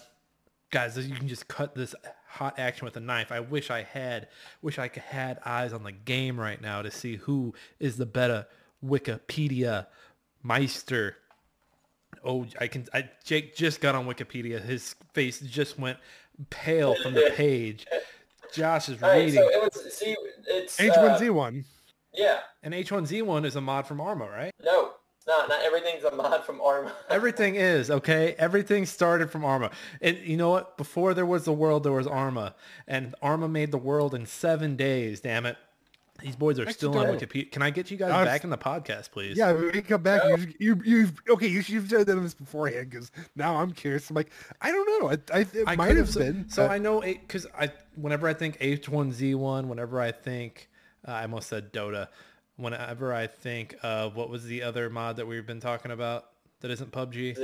Guys, 0.70 0.96
you 0.96 1.14
can 1.14 1.28
just 1.28 1.48
cut 1.48 1.74
this 1.74 1.94
hot 2.32 2.58
action 2.58 2.84
with 2.86 2.96
a 2.96 3.00
knife. 3.00 3.30
I 3.30 3.40
wish 3.40 3.70
I 3.70 3.82
had, 3.82 4.28
wish 4.62 4.78
I 4.78 4.88
could 4.88 5.02
had 5.02 5.38
eyes 5.44 5.72
on 5.72 5.82
the 5.82 5.92
game 5.92 6.40
right 6.40 6.60
now 6.60 6.82
to 6.82 6.90
see 6.90 7.16
who 7.16 7.54
is 7.78 7.96
the 7.98 8.06
better 8.06 8.46
Wikipedia 8.84 9.86
Meister. 10.42 11.16
Oh, 12.24 12.46
I 12.60 12.68
can. 12.68 12.86
I 12.94 13.08
Jake 13.24 13.54
just 13.56 13.80
got 13.80 13.94
on 13.94 14.06
Wikipedia. 14.06 14.60
His 14.62 14.94
face 15.12 15.40
just 15.40 15.78
went 15.78 15.98
pale 16.50 16.94
from 17.02 17.14
the 17.14 17.32
page. 17.34 17.86
Josh 18.54 18.88
is 18.88 19.02
All 19.02 19.08
right, 19.10 19.18
reading. 19.24 19.34
so 19.34 19.48
it 19.48 19.62
was 19.62 19.94
see 19.94 20.16
it's 20.46 20.78
uh, 20.78 20.82
H1Z1. 20.84 21.64
yeah. 22.14 22.40
and 22.62 22.74
H1Z1 22.74 23.44
is 23.46 23.56
a 23.56 23.60
mod 23.60 23.86
from 23.86 24.00
Arma, 24.00 24.26
right? 24.28 24.52
No, 24.62 24.92
it's 25.22 25.28
not. 25.28 25.48
Not 25.48 25.62
everything's 25.62 26.04
a 26.04 26.14
mod 26.14 26.44
from 26.44 26.60
Arma. 26.60 26.92
Everything 27.10 27.54
is 27.54 27.90
okay. 27.90 28.34
Everything 28.38 28.86
started 28.86 29.30
from 29.30 29.44
Arma. 29.44 29.70
And 30.00 30.18
you 30.18 30.36
know 30.36 30.50
what? 30.50 30.76
Before 30.76 31.14
there 31.14 31.26
was 31.26 31.44
the 31.44 31.52
world, 31.52 31.84
there 31.84 31.92
was 31.92 32.06
Arma, 32.06 32.54
and 32.88 33.14
Arma 33.22 33.48
made 33.48 33.70
the 33.70 33.78
world 33.78 34.14
in 34.14 34.26
seven 34.26 34.74
days. 34.74 35.20
Damn 35.20 35.46
it! 35.46 35.56
These 36.20 36.36
boys 36.36 36.58
are 36.58 36.68
still 36.70 36.96
on. 36.98 37.06
Wikipedia. 37.06 37.50
Can 37.52 37.62
I 37.62 37.70
get 37.70 37.90
you 37.90 37.96
guys 37.96 38.10
I've- 38.10 38.26
back 38.26 38.44
in 38.44 38.50
the 38.50 38.58
podcast, 38.58 39.12
please? 39.12 39.36
Yeah, 39.36 39.52
we 39.52 39.70
can 39.70 39.82
come 39.82 40.02
back. 40.02 40.22
You, 40.24 40.46
you, 40.58 40.82
you've 40.84 41.22
okay. 41.30 41.46
You 41.46 41.62
should 41.62 41.76
have 41.76 42.06
done 42.06 42.22
this 42.22 42.34
beforehand 42.34 42.90
because 42.90 43.12
now 43.36 43.56
I'm 43.56 43.72
curious. 43.72 44.10
I'm 44.10 44.16
like, 44.16 44.32
I 44.60 44.72
don't 44.72 45.02
know. 45.02 45.10
I, 45.10 45.38
I 45.38 45.40
it 45.40 45.64
I 45.68 45.76
might 45.76 45.96
have 45.96 46.08
so, 46.10 46.20
been. 46.20 46.48
So 46.48 46.66
but- 46.66 46.72
I 46.72 46.78
know 46.78 47.00
because 47.00 47.46
I 47.56 47.70
whenever 47.94 48.26
I 48.26 48.34
think 48.34 48.58
H1Z1, 48.58 49.66
whenever 49.66 50.00
I 50.00 50.10
think 50.10 50.68
uh, 51.06 51.12
I 51.12 51.22
almost 51.22 51.48
said 51.48 51.72
Dota. 51.72 52.08
Whenever 52.56 53.12
I 53.12 53.26
think 53.26 53.76
of 53.82 54.14
what 54.14 54.28
was 54.28 54.44
the 54.44 54.62
other 54.62 54.90
mod 54.90 55.16
that 55.16 55.26
we've 55.26 55.46
been 55.46 55.60
talking 55.60 55.90
about 55.90 56.26
that 56.60 56.70
isn't 56.70 56.92
PUBG, 56.92 57.36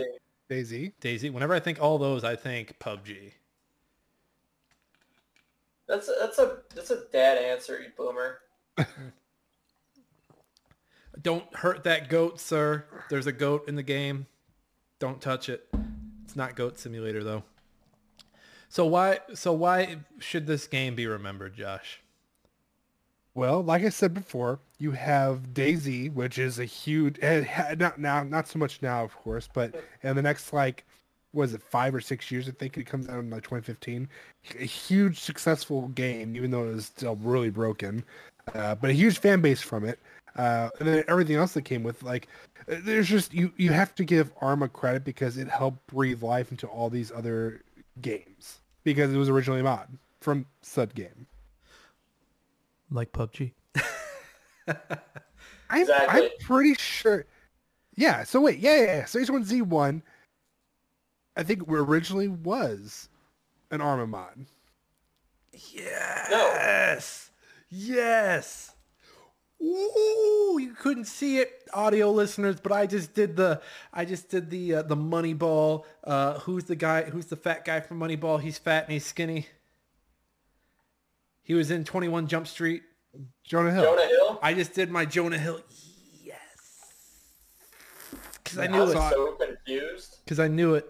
DayZ. 0.51 0.93
DayZ. 1.01 1.33
Whenever 1.33 1.55
I 1.55 1.61
think 1.61 1.81
all 1.81 1.99
those, 1.99 2.25
I 2.25 2.37
think 2.37 2.79
PUBG. 2.79 3.33
That's 5.87 6.09
a, 6.09 6.13
that's 6.21 6.39
a 6.39 6.59
that's 6.75 6.91
a 6.91 7.05
dad 7.11 7.39
answer, 7.39 7.81
you 7.81 7.89
boomer. 7.97 8.39
Don't 11.23 11.53
hurt 11.57 11.85
that 11.85 12.09
goat, 12.09 12.39
sir. 12.39 12.85
There's 13.09 13.27
a 13.27 13.33
goat 13.33 13.67
in 13.69 13.75
the 13.75 13.83
game. 13.83 14.27
Don't 14.99 15.21
touch 15.21 15.49
it. 15.49 15.67
It's 16.25 16.37
not 16.37 16.55
Goat 16.55 16.79
Simulator 16.79 17.25
though. 17.25 17.43
So 18.69 18.85
why 18.85 19.21
so 19.35 19.53
why 19.53 19.97
should 20.19 20.47
this 20.47 20.67
game 20.67 20.95
be 20.95 21.07
remembered, 21.07 21.57
Josh? 21.57 22.01
Well, 23.39 23.63
like 23.63 23.85
I 23.85 23.91
said 23.91 24.15
before, 24.15 24.59
you 24.81 24.91
have 24.91 25.55
DayZ, 25.55 26.13
which 26.13 26.39
is 26.39 26.59
a 26.59 26.65
huge, 26.65 27.21
eh, 27.23 27.77
not 27.79 28.01
now, 28.01 28.25
not 28.25 28.49
so 28.49 28.59
much 28.59 28.83
now, 28.83 29.05
of 29.05 29.15
course, 29.15 29.49
but 29.55 29.81
in 30.03 30.17
the 30.17 30.23
next 30.23 30.53
like, 30.53 30.85
was 31.33 31.55
it 31.55 31.63
five 31.63 31.95
or 31.95 32.01
six 32.01 32.33
years? 32.33 32.49
I 32.49 32.51
think 32.51 32.77
it 32.77 32.85
comes 32.85 33.09
out 33.09 33.21
in 33.21 33.31
like 33.31 33.45
2015. 33.45 34.09
A 34.59 34.65
huge 34.65 35.21
successful 35.21 35.87
game, 35.91 36.35
even 36.35 36.51
though 36.51 36.65
it 36.65 36.75
was 36.75 36.87
still 36.87 37.15
really 37.15 37.49
broken, 37.49 38.03
uh, 38.57 38.75
but 38.75 38.91
a 38.91 38.93
huge 38.93 39.19
fan 39.19 39.41
base 39.41 39.63
from 39.63 39.85
it. 39.85 40.01
Uh, 40.35 40.71
and 40.81 40.89
then 40.89 41.05
everything 41.07 41.37
else 41.37 41.53
that 41.53 41.63
came 41.63 41.85
with, 41.85 42.03
like, 42.03 42.27
uh, 42.69 42.75
there's 42.81 43.07
just 43.07 43.33
you 43.33 43.53
you 43.57 43.71
have 43.71 43.95
to 43.95 44.05
give 44.05 44.33
Arma 44.41 44.69
credit 44.69 45.05
because 45.05 45.39
it 45.39 45.47
helped 45.47 45.87
breathe 45.87 46.25
life 46.25 46.51
into 46.51 46.67
all 46.67 46.91
these 46.91 47.13
other 47.13 47.63
games 48.03 48.59
because 48.83 49.15
it 49.15 49.17
was 49.17 49.29
originally 49.29 49.63
mod 49.63 49.87
from 50.21 50.45
said 50.61 50.93
game. 50.97 51.29
Like 52.91 53.13
PUBG. 53.13 53.53
I'm, 55.71 55.87
I'm 55.91 56.29
pretty 56.41 56.75
sure. 56.75 57.27
Yeah. 57.97 58.25
So 58.25 58.41
wait. 58.41 58.59
Yeah. 58.59 58.77
Yeah. 58.77 58.85
yeah. 58.85 59.05
So 59.05 59.19
H1Z1, 59.21 60.03
I 61.37 61.43
think 61.43 61.63
originally 61.69 62.29
was 62.29 63.09
an 63.71 63.81
Arma 63.81 64.07
mod. 64.07 64.47
Yes. 65.53 67.31
Yes. 67.69 68.75
Ooh, 69.61 70.59
you 70.61 70.73
couldn't 70.79 71.07
see 71.07 71.39
it, 71.39 71.69
audio 71.75 72.13
listeners, 72.13 72.61
but 72.61 72.71
I 72.71 72.87
just 72.87 73.13
did 73.13 73.35
the, 73.35 73.61
I 73.93 74.05
just 74.05 74.29
did 74.29 74.51
the 74.51 74.77
uh, 74.77 74.83
the 74.83 74.97
Moneyball. 74.97 75.85
Uh, 76.05 76.39
who's 76.41 76.65
the 76.65 76.77
guy? 76.77 77.03
Who's 77.03 77.27
the 77.27 77.37
fat 77.37 77.65
guy 77.65 77.81
from 77.81 77.99
Moneyball? 77.99 78.41
He's 78.41 78.57
fat 78.57 78.85
and 78.85 78.93
he's 78.93 79.05
skinny. 79.05 79.47
He 81.49 81.55
was 81.55 81.71
in 81.71 81.83
Twenty 81.83 82.09
One 82.09 82.29
Jump 82.29 82.47
Street. 82.47 82.83
Jonah 83.43 83.73
Hill. 83.73 83.83
Jonah 83.83 84.07
Hill. 84.07 84.39
I 84.43 84.53
just 84.53 84.75
did 84.75 84.91
my 84.91 85.07
Jonah 85.07 85.39
Hill. 85.39 85.63
Yes. 86.23 86.37
Because 88.45 88.59
I 88.59 88.65
I 88.65 88.67
knew 88.67 88.81
was 88.81 88.93
it. 88.93 88.99
so 88.99 89.33
confused. 89.33 90.19
Because 90.25 90.39
I 90.39 90.47
knew 90.47 90.75
it. 90.75 90.87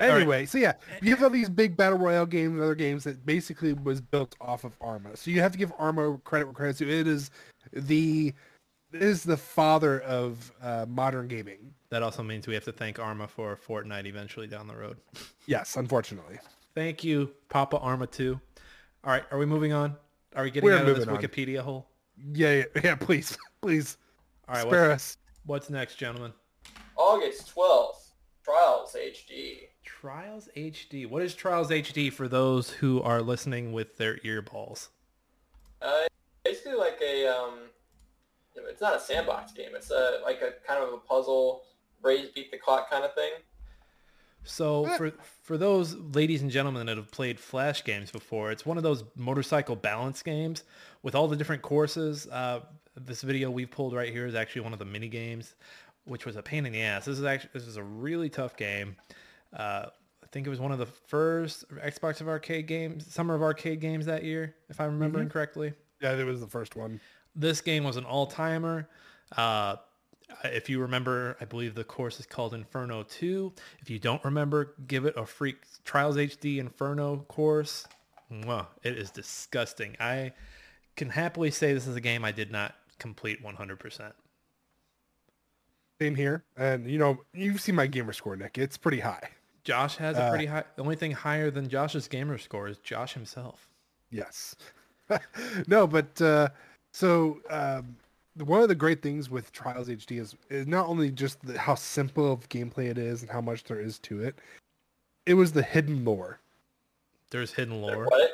Anyway, 0.00 0.44
so 0.44 0.58
yeah, 0.58 0.72
you 1.00 1.10
have 1.10 1.22
all 1.22 1.30
these 1.30 1.48
big 1.48 1.76
battle 1.76 1.96
royale 1.96 2.26
games 2.26 2.54
and 2.54 2.62
other 2.62 2.74
games 2.74 3.04
that 3.04 3.24
basically 3.24 3.74
was 3.74 4.00
built 4.00 4.34
off 4.40 4.64
of 4.64 4.72
Arma. 4.80 5.16
So 5.16 5.30
you 5.30 5.40
have 5.40 5.52
to 5.52 5.58
give 5.58 5.72
Arma 5.78 6.18
credit 6.24 6.46
where 6.46 6.54
credit's 6.54 6.80
due. 6.80 6.88
It 6.88 7.06
is 7.06 7.30
the 7.72 8.34
it 8.92 9.02
is 9.02 9.22
the 9.22 9.36
father 9.36 10.00
of 10.00 10.50
uh, 10.60 10.86
modern 10.88 11.28
gaming. 11.28 11.72
That 11.90 12.02
also 12.02 12.24
means 12.24 12.48
we 12.48 12.54
have 12.54 12.64
to 12.64 12.72
thank 12.72 12.98
Arma 12.98 13.28
for 13.28 13.56
Fortnite 13.56 14.06
eventually 14.06 14.48
down 14.48 14.66
the 14.66 14.74
road. 14.74 14.96
Yes, 15.46 15.76
unfortunately. 15.76 16.40
Thank 16.74 17.04
you, 17.04 17.30
Papa 17.48 17.78
Arma 17.78 18.06
2. 18.06 18.40
All 19.04 19.12
right, 19.12 19.24
are 19.30 19.38
we 19.38 19.46
moving 19.46 19.72
on? 19.72 19.96
Are 20.34 20.44
we 20.44 20.50
getting 20.50 20.68
We're 20.68 20.76
out 20.76 20.88
of 20.88 20.96
this 20.96 21.06
moving 21.06 21.16
on. 21.16 21.22
Wikipedia 21.22 21.60
hole? 21.60 21.88
Yeah, 22.32 22.54
yeah, 22.54 22.64
yeah. 22.84 22.94
Please, 22.94 23.36
please 23.62 23.96
All 24.48 24.54
right, 24.54 24.62
spare 24.66 24.88
what's, 24.88 24.94
us. 24.94 25.18
what's 25.44 25.70
next, 25.70 25.96
gentlemen? 25.96 26.32
August 26.96 27.54
12th, 27.54 28.12
Trials 28.44 28.96
HD. 28.98 29.68
Trials 29.84 30.48
HD. 30.56 31.08
What 31.08 31.22
is 31.22 31.34
Trials 31.34 31.70
HD 31.70 32.12
for 32.12 32.28
those 32.28 32.70
who 32.70 33.02
are 33.02 33.20
listening 33.20 33.72
with 33.72 33.96
their 33.98 34.16
earballs? 34.18 34.88
Uh, 35.80 36.06
basically 36.44 36.74
like 36.74 36.98
a 37.02 37.26
um, 37.26 37.58
it's 38.54 38.80
not 38.80 38.96
a 38.96 39.00
sandbox 39.00 39.52
game. 39.52 39.70
It's 39.74 39.90
a 39.90 40.20
like 40.24 40.40
a 40.42 40.52
kind 40.66 40.82
of 40.82 40.92
a 40.92 40.98
puzzle, 40.98 41.62
raise 42.02 42.28
beat 42.30 42.50
the 42.50 42.58
clock 42.58 42.90
kind 42.90 43.04
of 43.04 43.14
thing. 43.14 43.32
So 44.44 44.86
Eh. 44.86 44.96
for 44.96 45.10
for 45.42 45.56
those 45.58 45.94
ladies 45.94 46.42
and 46.42 46.50
gentlemen 46.50 46.86
that 46.86 46.96
have 46.96 47.10
played 47.10 47.38
flash 47.38 47.84
games 47.84 48.10
before, 48.10 48.50
it's 48.50 48.64
one 48.66 48.76
of 48.76 48.82
those 48.82 49.04
motorcycle 49.16 49.76
balance 49.76 50.22
games 50.22 50.64
with 51.02 51.14
all 51.14 51.28
the 51.28 51.36
different 51.36 51.62
courses. 51.62 52.26
Uh, 52.28 52.60
this 52.96 53.22
video 53.22 53.50
we've 53.50 53.70
pulled 53.70 53.94
right 53.94 54.12
here 54.12 54.26
is 54.26 54.34
actually 54.34 54.62
one 54.62 54.72
of 54.72 54.78
the 54.78 54.84
mini 54.84 55.08
games, 55.08 55.54
which 56.04 56.26
was 56.26 56.36
a 56.36 56.42
pain 56.42 56.66
in 56.66 56.72
the 56.72 56.82
ass. 56.82 57.04
This 57.04 57.18
is 57.18 57.24
actually 57.24 57.50
this 57.54 57.66
is 57.66 57.76
a 57.76 57.82
really 57.82 58.28
tough 58.28 58.56
game. 58.56 58.96
Uh, 59.56 59.86
I 60.22 60.26
think 60.32 60.46
it 60.46 60.50
was 60.50 60.60
one 60.60 60.72
of 60.72 60.78
the 60.78 60.86
first 60.86 61.68
Xbox 61.70 62.20
of 62.20 62.28
arcade 62.28 62.66
games, 62.66 63.12
summer 63.12 63.34
of 63.34 63.42
arcade 63.42 63.80
games 63.80 64.06
that 64.06 64.24
year, 64.24 64.54
if 64.70 64.80
I'm 64.80 64.92
remembering 64.92 65.28
correctly. 65.28 65.74
Yeah, 66.00 66.14
it 66.14 66.24
was 66.24 66.40
the 66.40 66.46
first 66.48 66.74
one. 66.74 67.00
This 67.34 67.60
game 67.60 67.84
was 67.84 67.96
an 67.96 68.04
all-timer. 68.04 68.88
Uh, 69.36 69.76
if 70.44 70.68
you 70.68 70.80
remember, 70.80 71.36
I 71.40 71.44
believe 71.44 71.74
the 71.74 71.84
course 71.84 72.20
is 72.20 72.26
called 72.26 72.54
Inferno 72.54 73.02
2. 73.04 73.52
If 73.80 73.90
you 73.90 73.98
don't 73.98 74.24
remember, 74.24 74.74
give 74.86 75.04
it 75.04 75.14
a 75.16 75.26
freak 75.26 75.56
Trials 75.84 76.16
HD 76.16 76.58
Inferno 76.58 77.18
course. 77.28 77.86
Mwah, 78.32 78.66
it 78.82 78.96
is 78.96 79.10
disgusting. 79.10 79.96
I 80.00 80.32
can 80.96 81.10
happily 81.10 81.50
say 81.50 81.72
this 81.72 81.86
is 81.86 81.96
a 81.96 82.00
game 82.00 82.24
I 82.24 82.32
did 82.32 82.50
not 82.50 82.74
complete 82.98 83.42
100%. 83.42 84.12
Same 86.00 86.14
here, 86.14 86.44
and 86.56 86.90
you 86.90 86.98
know, 86.98 87.18
you've 87.32 87.60
seen 87.60 87.74
my 87.74 87.86
gamer 87.86 88.12
score, 88.12 88.34
Nick. 88.34 88.58
It's 88.58 88.76
pretty 88.76 89.00
high. 89.00 89.28
Josh 89.62 89.96
has 89.96 90.16
a 90.16 90.24
Uh, 90.24 90.30
pretty 90.30 90.46
high. 90.46 90.64
The 90.74 90.82
only 90.82 90.96
thing 90.96 91.12
higher 91.12 91.50
than 91.50 91.68
Josh's 91.68 92.08
gamer 92.08 92.38
score 92.38 92.66
is 92.66 92.78
Josh 92.78 93.14
himself. 93.14 93.68
Yes. 94.10 94.56
no, 95.68 95.86
but 95.86 96.20
uh, 96.20 96.48
so 96.92 97.40
um, 97.50 97.96
one 98.36 98.62
of 98.62 98.68
the 98.68 98.74
great 98.74 99.02
things 99.02 99.28
with 99.30 99.52
Trials 99.52 99.88
HD 99.88 100.20
is, 100.20 100.36
is 100.48 100.66
not 100.66 100.86
only 100.88 101.10
just 101.10 101.44
the, 101.44 101.58
how 101.58 101.74
simple 101.74 102.32
of 102.32 102.48
gameplay 102.48 102.90
it 102.90 102.98
is 102.98 103.22
and 103.22 103.30
how 103.30 103.40
much 103.40 103.64
there 103.64 103.80
is 103.80 103.98
to 104.00 104.22
it. 104.22 104.36
It 105.26 105.34
was 105.34 105.52
the 105.52 105.62
hidden 105.62 106.04
lore. 106.04 106.40
There's 107.30 107.52
hidden 107.52 107.80
lore. 107.80 108.06
What? 108.06 108.32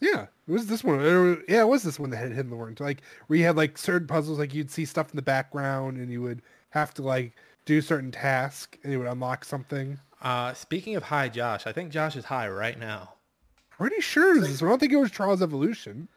Yeah, 0.00 0.26
it 0.46 0.52
was 0.52 0.66
this 0.66 0.84
one. 0.84 1.00
Or, 1.00 1.42
yeah, 1.48 1.62
it 1.62 1.68
was 1.68 1.82
this 1.82 1.98
one 1.98 2.10
that 2.10 2.18
had 2.18 2.32
hidden 2.32 2.50
lore. 2.50 2.72
Like 2.78 3.02
where 3.26 3.38
you 3.38 3.44
had 3.44 3.56
like 3.56 3.78
certain 3.78 4.06
puzzles, 4.06 4.38
like 4.38 4.54
you'd 4.54 4.70
see 4.70 4.84
stuff 4.84 5.10
in 5.10 5.16
the 5.16 5.22
background, 5.22 5.96
and 5.96 6.10
you 6.10 6.22
would 6.22 6.42
have 6.70 6.92
to 6.94 7.02
like 7.02 7.32
do 7.64 7.80
certain 7.80 8.10
task, 8.10 8.78
and 8.82 8.92
it 8.92 8.96
would 8.96 9.06
unlock 9.06 9.44
something. 9.44 9.98
Uh, 10.22 10.52
speaking 10.54 10.96
of 10.96 11.02
high 11.02 11.28
Josh, 11.28 11.66
I 11.66 11.72
think 11.72 11.90
Josh 11.90 12.16
is 12.16 12.24
high 12.24 12.48
right 12.48 12.78
now. 12.78 13.14
Pretty 13.70 14.00
sure 14.00 14.40
this. 14.40 14.62
I 14.62 14.66
don't 14.66 14.78
think 14.78 14.92
it 14.92 14.96
was 14.96 15.10
Trials 15.10 15.42
Evolution. 15.42 16.08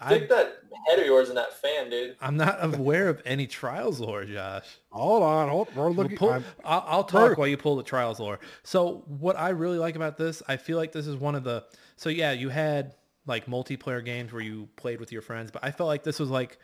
I, 0.00 0.14
Stick 0.16 0.28
that 0.28 0.58
head 0.88 0.98
of 0.98 1.06
yours 1.06 1.28
in 1.30 1.34
that 1.36 1.54
fan, 1.54 1.88
dude. 1.90 2.16
I'm 2.20 2.36
not 2.36 2.62
aware 2.62 3.08
of 3.08 3.22
any 3.24 3.46
trials 3.46 3.98
lore, 4.00 4.24
Josh. 4.24 4.66
Hold 4.90 5.22
on, 5.22 5.48
hold. 5.48 5.68
We're 5.74 5.84
We'll 5.84 5.94
looking. 5.94 6.16
pull- 6.18 6.30
I'm- 6.32 6.44
I'll, 6.64 6.84
I'll 6.86 7.04
talk 7.04 7.28
Sure. 7.28 7.34
while 7.36 7.48
you 7.48 7.56
pull 7.56 7.76
the 7.76 7.82
trials 7.82 8.20
lore. 8.20 8.38
So 8.62 9.04
what 9.06 9.36
I 9.38 9.50
really 9.50 9.78
like 9.78 9.96
about 9.96 10.16
this, 10.18 10.42
I 10.48 10.56
feel 10.58 10.76
like 10.76 10.92
this 10.92 11.06
is 11.06 11.16
one 11.16 11.34
of 11.34 11.44
the. 11.44 11.64
So 11.96 12.08
yeah, 12.10 12.32
you 12.32 12.48
had 12.50 12.94
like 13.26 13.46
multiplayer 13.46 14.04
games 14.04 14.32
where 14.32 14.42
you 14.42 14.68
played 14.76 15.00
with 15.00 15.10
your 15.12 15.22
friends, 15.22 15.50
but 15.50 15.64
I 15.64 15.70
felt 15.70 15.88
like 15.88 16.02
this 16.04 16.18
was 16.20 16.30
like 16.30 16.58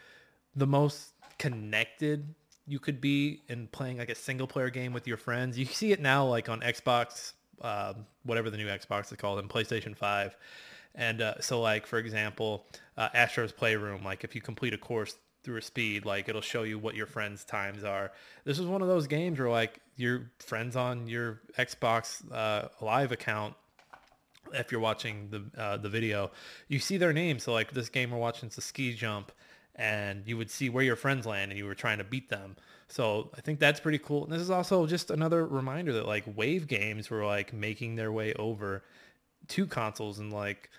the 0.54 0.66
most 0.66 1.08
connected 1.38 2.34
you 2.66 2.78
could 2.78 3.00
be 3.00 3.42
in 3.48 3.66
playing 3.68 3.98
like 3.98 4.08
a 4.10 4.14
single 4.14 4.46
player 4.46 4.70
game 4.70 4.92
with 4.92 5.06
your 5.08 5.16
friends. 5.16 5.58
You 5.58 5.64
see 5.64 5.90
it 5.92 6.00
now 6.00 6.24
like 6.26 6.48
on 6.48 6.60
Xbox, 6.60 7.32
um, 7.60 8.06
whatever 8.24 8.50
the 8.50 8.56
new 8.56 8.66
Xbox 8.68 9.10
is 9.10 9.16
called, 9.18 9.38
and 9.40 9.48
PlayStation 9.48 9.96
Five. 9.96 10.36
And 10.94 11.22
uh, 11.22 11.40
so 11.40 11.60
like 11.60 11.86
for 11.86 11.98
example, 11.98 12.66
uh, 12.96 13.08
Astro's 13.14 13.52
Playroom, 13.52 14.04
like 14.04 14.24
if 14.24 14.34
you 14.34 14.40
complete 14.40 14.74
a 14.74 14.78
course 14.78 15.16
through 15.42 15.56
a 15.56 15.62
speed, 15.62 16.04
like 16.04 16.28
it'll 16.28 16.40
show 16.40 16.62
you 16.62 16.78
what 16.78 16.94
your 16.94 17.06
friends' 17.06 17.44
times 17.44 17.84
are. 17.84 18.12
This 18.44 18.58
is 18.58 18.66
one 18.66 18.82
of 18.82 18.88
those 18.88 19.06
games 19.06 19.38
where 19.38 19.50
like 19.50 19.80
your 19.96 20.30
friends 20.38 20.76
on 20.76 21.08
your 21.08 21.40
Xbox 21.58 22.22
uh, 22.32 22.68
Live 22.80 23.12
account, 23.12 23.54
if 24.52 24.70
you're 24.70 24.80
watching 24.80 25.28
the 25.30 25.60
uh, 25.60 25.76
the 25.78 25.88
video, 25.88 26.30
you 26.68 26.78
see 26.78 26.96
their 26.96 27.12
names. 27.12 27.44
So 27.44 27.52
like 27.52 27.72
this 27.72 27.88
game 27.88 28.10
we're 28.10 28.18
watching, 28.18 28.48
is 28.48 28.58
a 28.58 28.60
ski 28.60 28.94
jump, 28.94 29.32
and 29.76 30.22
you 30.26 30.36
would 30.36 30.50
see 30.50 30.68
where 30.68 30.84
your 30.84 30.96
friends 30.96 31.26
land, 31.26 31.50
and 31.50 31.58
you 31.58 31.64
were 31.64 31.74
trying 31.74 31.98
to 31.98 32.04
beat 32.04 32.28
them. 32.28 32.56
So 32.88 33.30
I 33.36 33.40
think 33.40 33.58
that's 33.58 33.80
pretty 33.80 33.98
cool. 33.98 34.24
And 34.24 34.32
this 34.32 34.42
is 34.42 34.50
also 34.50 34.86
just 34.86 35.10
another 35.10 35.46
reminder 35.46 35.94
that 35.94 36.06
like 36.06 36.24
wave 36.36 36.66
games 36.66 37.08
were 37.08 37.24
like 37.24 37.52
making 37.54 37.94
their 37.96 38.12
way 38.12 38.34
over 38.34 38.84
to 39.48 39.66
consoles 39.66 40.18
and 40.18 40.32
like 40.32 40.70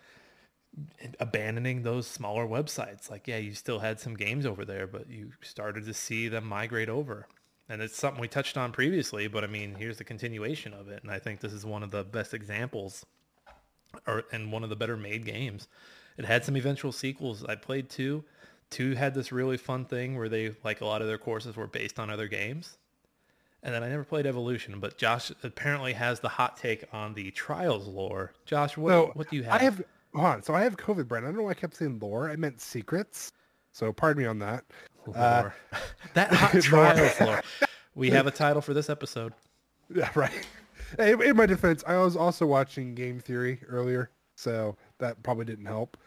abandoning 1.19 1.83
those 1.83 2.07
smaller 2.07 2.47
websites. 2.47 3.09
Like, 3.09 3.27
yeah, 3.27 3.38
you 3.38 3.53
still 3.53 3.79
had 3.79 3.99
some 3.99 4.15
games 4.15 4.45
over 4.45 4.65
there, 4.65 4.88
but 4.88 5.09
you 5.09 5.31
started 5.41 5.86
to 5.86 5.93
see 5.93 6.27
them 6.27 6.45
migrate 6.45 6.89
over. 6.89 7.27
And 7.69 7.81
it's 7.81 7.95
something 7.95 8.19
we 8.19 8.27
touched 8.27 8.57
on 8.57 8.71
previously, 8.71 9.27
but 9.27 9.43
I 9.43 9.47
mean, 9.47 9.75
here's 9.75 9.97
the 9.97 10.03
continuation 10.03 10.73
of 10.73 10.89
it. 10.89 11.01
And 11.03 11.12
I 11.12 11.19
think 11.19 11.39
this 11.39 11.53
is 11.53 11.65
one 11.65 11.83
of 11.83 11.91
the 11.91 12.03
best 12.03 12.33
examples 12.33 13.05
or 14.07 14.25
and 14.31 14.51
one 14.51 14.63
of 14.63 14.69
the 14.69 14.75
better 14.75 14.97
made 14.97 15.25
games. 15.25 15.67
It 16.17 16.25
had 16.25 16.43
some 16.43 16.57
eventual 16.57 16.91
sequels. 16.91 17.43
I 17.45 17.55
played 17.55 17.89
two. 17.89 18.23
Two 18.69 18.95
had 18.95 19.13
this 19.13 19.31
really 19.31 19.57
fun 19.57 19.86
thing 19.86 20.17
where 20.17 20.29
they 20.29 20.55
like 20.63 20.81
a 20.81 20.86
lot 20.86 21.01
of 21.01 21.07
their 21.07 21.17
courses 21.17 21.55
were 21.55 21.67
based 21.67 21.99
on 21.99 22.09
other 22.09 22.27
games. 22.27 22.77
And 23.62 23.73
then 23.73 23.81
I 23.81 23.88
never 23.88 24.03
played 24.03 24.25
Evolution, 24.25 24.81
but 24.81 24.97
Josh 24.97 25.31
apparently 25.41 25.93
has 25.93 26.19
the 26.19 26.27
hot 26.27 26.57
take 26.57 26.83
on 26.91 27.13
the 27.13 27.31
Trials 27.31 27.88
lore. 27.88 28.33
Josh, 28.45 28.75
what 28.75 28.89
So, 28.89 29.12
what 29.13 29.29
do 29.29 29.38
you 29.38 29.43
have? 29.43 29.53
I 29.53 29.63
have. 29.63 29.81
Hold 30.13 30.26
on. 30.28 30.43
So 30.43 30.54
I 30.54 30.62
have 30.63 30.78
COVID 30.78 31.08
Brent. 31.08 31.26
I 31.26 31.30
don't 31.30 31.38
know 31.38 31.43
why 31.43 31.52
I 31.52 31.56
kept 31.56 31.76
saying 31.76 31.99
lore. 31.99 32.30
I 32.30 32.36
meant 32.36 32.62
secrets. 32.62 33.32
So 33.71 33.91
pardon 33.91 34.21
me 34.21 34.28
on 34.28 34.39
that. 34.39 34.63
Uh, 35.15 35.49
that 36.13 36.32
hot. 36.34 36.62
Trials 36.62 37.19
lore. 37.19 37.41
We 37.95 38.10
have 38.12 38.28
a 38.28 38.32
title 38.32 38.62
for 38.62 38.73
this 38.73 38.89
episode. 38.89 39.34
Yeah, 39.93 40.10
right. 40.15 40.47
Hey, 40.97 41.12
in 41.12 41.36
my 41.36 41.45
defense, 41.45 41.84
I 41.86 41.97
was 41.97 42.15
also 42.15 42.45
watching 42.47 42.95
Game 42.95 43.19
Theory 43.19 43.60
earlier, 43.67 44.10
so 44.36 44.76
that 44.97 45.21
probably 45.21 45.43
didn't 45.45 45.65
help. 45.65 45.97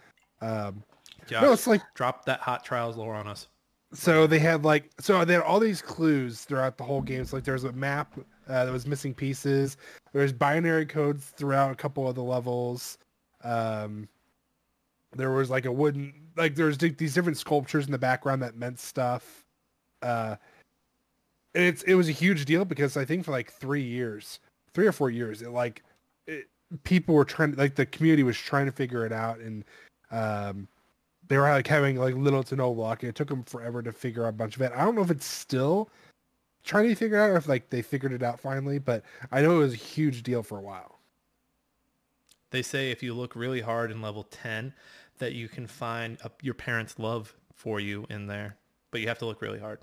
Um, 0.41 0.83
Josh, 1.29 1.43
no, 1.43 1.53
it's 1.53 1.67
like 1.67 1.83
drop 1.95 2.25
that 2.25 2.41
hot 2.41 2.65
Trials 2.65 2.97
lore 2.97 3.15
on 3.15 3.29
us. 3.29 3.49
so 3.93 4.27
they 4.27 4.39
had 4.39 4.65
like 4.65 4.91
so 4.99 5.25
they 5.25 5.35
had 5.35 5.43
all 5.43 5.61
these 5.61 5.83
clues 5.83 6.41
throughout 6.43 6.79
the 6.79 6.85
whole 6.85 7.03
game. 7.03 7.25
So 7.27 7.37
like 7.37 7.45
there 7.45 7.55
was 7.55 7.65
a 7.65 7.73
map 7.73 8.15
uh, 8.49 8.65
that 8.65 8.73
was 8.73 8.87
missing 8.87 9.15
pieces. 9.15 9.77
There's 10.13 10.33
binary 10.33 10.87
codes 10.87 11.27
throughout 11.37 11.71
a 11.71 11.77
couple 11.77 12.09
of 12.09 12.15
the 12.15 12.25
levels. 12.25 12.99
Um, 13.47 14.09
there 15.15 15.31
was 15.31 15.51
like 15.51 15.67
a 15.67 15.73
wooden 15.73 16.13
like 16.37 16.55
there's 16.55 16.77
di- 16.77 16.91
these 16.91 17.15
different 17.15 17.39
sculptures 17.39 17.87
in 17.87 17.93
the 17.93 17.99
background 17.99 18.43
that 18.43 18.57
meant 18.57 18.79
stuff. 18.79 19.45
Uh, 20.03 20.37
and 21.55 21.65
it's 21.65 21.83
it 21.85 21.95
was 21.95 22.09
a 22.09 22.13
huge 22.13 22.45
deal 22.45 22.65
because 22.65 22.97
I 22.97 23.05
think 23.05 23.25
for 23.25 23.31
like 23.31 23.53
three 23.53 23.83
years, 23.83 24.41
three 24.75 24.87
or 24.87 24.93
four 24.93 25.11
years, 25.11 25.43
it 25.43 25.51
like 25.51 25.83
it, 26.27 26.49
people 26.85 27.15
were 27.15 27.25
trying 27.25 27.55
like 27.55 27.75
the 27.75 27.87
community 27.87 28.23
was 28.23 28.37
trying 28.37 28.67
to 28.67 28.73
figure 28.73 29.07
it 29.07 29.13
out 29.13 29.39
and 29.39 29.65
um 30.11 30.69
they 31.29 31.39
were 31.39 31.49
like 31.49 31.67
having 31.67 31.97
like 31.97 32.15
little 32.15 32.43
to 32.45 32.57
no 32.57 32.71
luck. 32.71 33.03
And 33.03 33.11
it 33.11 33.15
took 33.15 33.29
them 33.29 33.43
forever 33.45 33.83
to 33.83 33.93
figure 33.93 34.27
out 34.27 34.31
a 34.31 34.33
bunch 34.33 34.57
of 34.57 34.63
it. 34.63 34.73
I 34.77 34.85
don't 34.85 34.95
know 34.95 35.03
if 35.03 35.11
it's 35.11 35.27
still 35.27 35.89
trying 36.67 36.89
to 36.89 36.95
figure 36.95 37.19
out 37.19 37.31
or 37.31 37.37
if 37.37 37.49
like 37.49 37.71
they 37.71 37.81
figured 37.81 38.13
it 38.13 38.23
out 38.23 38.39
finally 38.39 38.79
but 38.79 39.03
i 39.33 39.41
know 39.41 39.57
it 39.57 39.59
was 39.59 39.73
a 39.73 39.77
huge 39.77 40.23
deal 40.23 40.43
for 40.43 40.59
a 40.59 40.61
while 40.61 40.96
They 42.57 42.63
say 42.63 42.91
if 42.91 43.03
you 43.03 43.13
look 43.13 43.37
really 43.37 43.61
hard 43.61 43.91
in 43.91 44.01
level 44.01 44.23
10 44.23 44.73
that 45.19 45.35
you 45.35 45.47
can 45.47 45.67
find 45.67 46.17
a, 46.25 46.31
your 46.41 46.55
parents' 46.55 46.99
love 46.99 47.37
for 47.53 47.81
you 47.81 48.07
in 48.09 48.27
there, 48.29 48.57
but 48.91 49.03
you 49.03 49.09
have 49.09 49.19
to 49.19 49.27
look 49.27 49.43
really 49.43 49.59
hard. 49.59 49.81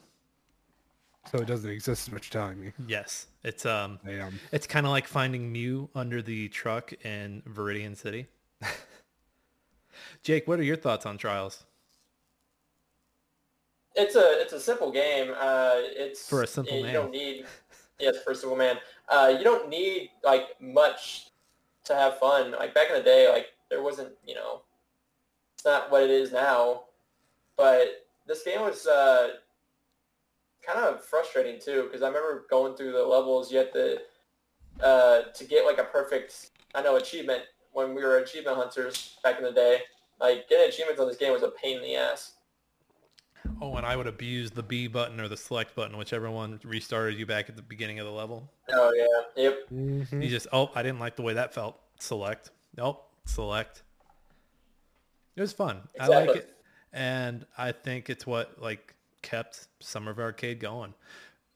so 1.32 1.38
it 1.38 1.46
doesn't 1.46 1.70
exist 1.70 2.08
is 2.08 2.12
what 2.12 2.24
you're 2.26 2.42
telling 2.42 2.60
me 2.60 2.72
Yes, 2.88 3.28
it's 3.44 3.64
um 3.68 4.00
Damn. 4.04 4.40
it's 4.52 4.66
kind 4.66 4.88
of 4.88 4.92
like 4.92 5.06
finding 5.06 5.52
Mew 5.52 5.88
under 5.94 6.24
the 6.24 6.50
truck 6.50 6.92
in 7.06 7.44
Viridian 7.48 7.96
City. 7.96 8.26
Jake, 10.24 10.48
what 10.48 10.60
are 10.60 10.64
your 10.64 10.76
thoughts 10.76 11.06
on 11.06 11.20
Trials? 11.20 11.66
It's 13.94 14.16
a 14.16 14.42
it's 14.42 14.54
a 14.54 14.60
simple 14.60 14.92
game. 14.92 15.32
Uh, 15.40 15.74
it's 15.76 16.28
For 16.28 16.42
a 16.42 16.48
simple 16.48 16.76
you 16.78 16.86
man. 16.86 16.94
don't 16.96 17.12
need 17.12 17.46
yes 18.00 18.16
for 18.24 18.32
a 18.32 18.36
simple 18.36 18.58
man. 18.58 18.78
Uh, 19.10 19.36
you 19.38 19.44
don't 19.44 19.70
need 19.70 20.10
like 20.24 20.60
much 20.60 21.28
to 21.86 21.96
have 21.96 22.19
fun. 22.19 22.52
Like 22.52 22.74
back 22.74 22.89
in 22.89 22.96
the 22.96 23.04
day, 23.04 23.30
like 23.32 23.48
there 23.69 23.84
wasn't 23.84 24.10
you 24.26 24.36
know, 24.36 24.62
it's 25.56 25.65
not 25.65 25.91
what 25.91 26.04
it 26.04 26.10
is 26.10 26.32
now. 26.32 26.84
But 27.56 28.06
this 28.26 28.43
game 28.43 28.62
was 28.62 28.88
uh, 28.88 29.30
kind 30.65 30.80
of 30.80 31.04
frustrating 31.04 31.60
too 31.60 31.84
because 31.84 32.02
I 32.02 32.08
remember 32.08 32.46
going 32.50 32.76
through 32.76 32.93
the 32.93 33.04
levels. 33.04 33.52
You 33.52 33.60
had 33.60 33.74
to 33.74 34.00
uh, 34.82 35.22
to 35.34 35.43
get 35.46 35.65
like 35.65 35.78
a 35.78 35.84
perfect 35.84 36.52
I 36.76 36.82
know 36.82 36.96
achievement 36.96 37.43
when 37.74 37.93
we 37.93 38.04
were 38.04 38.17
achievement 38.17 38.58
hunters 38.58 39.17
back 39.24 39.38
in 39.38 39.43
the 39.43 39.52
day. 39.52 39.80
Like 40.19 40.48
getting 40.50 40.69
achievements 40.69 41.02
on 41.02 41.08
this 41.08 41.17
game 41.17 41.34
was 41.34 41.43
a 41.43 41.52
pain 41.62 41.78
in 41.78 41.84
the 41.84 41.96
ass. 41.96 42.34
Oh, 43.62 43.75
and 43.75 43.86
I 43.86 43.95
would 43.95 44.08
abuse 44.08 44.51
the 44.51 44.63
B 44.63 44.88
button 44.88 45.19
or 45.19 45.27
the 45.27 45.38
select 45.38 45.75
button, 45.75 45.97
whichever 45.97 46.29
one 46.32 46.60
restarted 46.63 47.17
you 47.17 47.25
back 47.25 47.49
at 47.49 47.56
the 47.56 47.62
beginning 47.62 47.99
of 47.99 48.06
the 48.06 48.12
level. 48.12 48.49
Oh 48.69 48.93
yeah. 48.95 49.43
Yep. 49.43 49.69
Mhm. 49.71 50.23
You 50.23 50.29
just, 50.29 50.47
oh, 50.53 50.71
I 50.75 50.84
didn't 50.84 50.99
like 50.99 51.15
the 51.15 51.21
way 51.21 51.34
that 51.34 51.53
felt. 51.53 51.79
Select. 51.99 52.51
Nope. 52.77 53.08
Select. 53.25 53.84
It 55.36 55.41
was 55.41 55.53
fun. 55.53 55.82
I 55.99 56.08
like 56.08 56.29
it. 56.29 56.49
And 56.91 57.45
I 57.58 57.71
think 57.71 58.10
it's 58.10 58.27
what 58.27 58.62
like 58.62 58.93
kept 59.21 59.67
Summer 59.79 60.12
of 60.12 60.19
Arcade 60.19 60.60
going. 60.60 60.93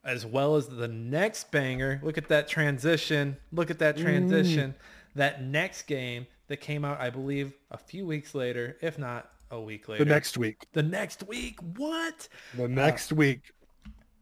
As 0.04 0.26
well 0.26 0.56
as 0.56 0.68
the 0.68 0.88
next 0.88 1.52
banger. 1.52 2.00
Look 2.02 2.18
at 2.18 2.30
that 2.30 2.48
transition. 2.48 3.38
Look 3.52 3.70
at 3.70 3.80
that 3.80 3.98
transition. 3.98 4.76
That 5.16 5.44
next 5.44 5.84
game 5.84 6.28
that 6.48 6.58
came 6.58 6.86
out, 6.86 7.00
I 7.02 7.10
believe, 7.10 7.54
a 7.72 7.78
few 7.78 8.06
weeks 8.06 8.34
later, 8.34 8.78
if 8.82 8.98
not 8.98 9.30
a 9.52 9.60
week 9.60 9.88
later. 9.88 10.04
The 10.04 10.10
next 10.10 10.38
week. 10.38 10.68
The 10.74 10.84
next 10.84 11.24
week. 11.28 11.60
What? 11.76 12.28
The 12.56 12.68
next 12.68 13.12
week. 13.12 13.54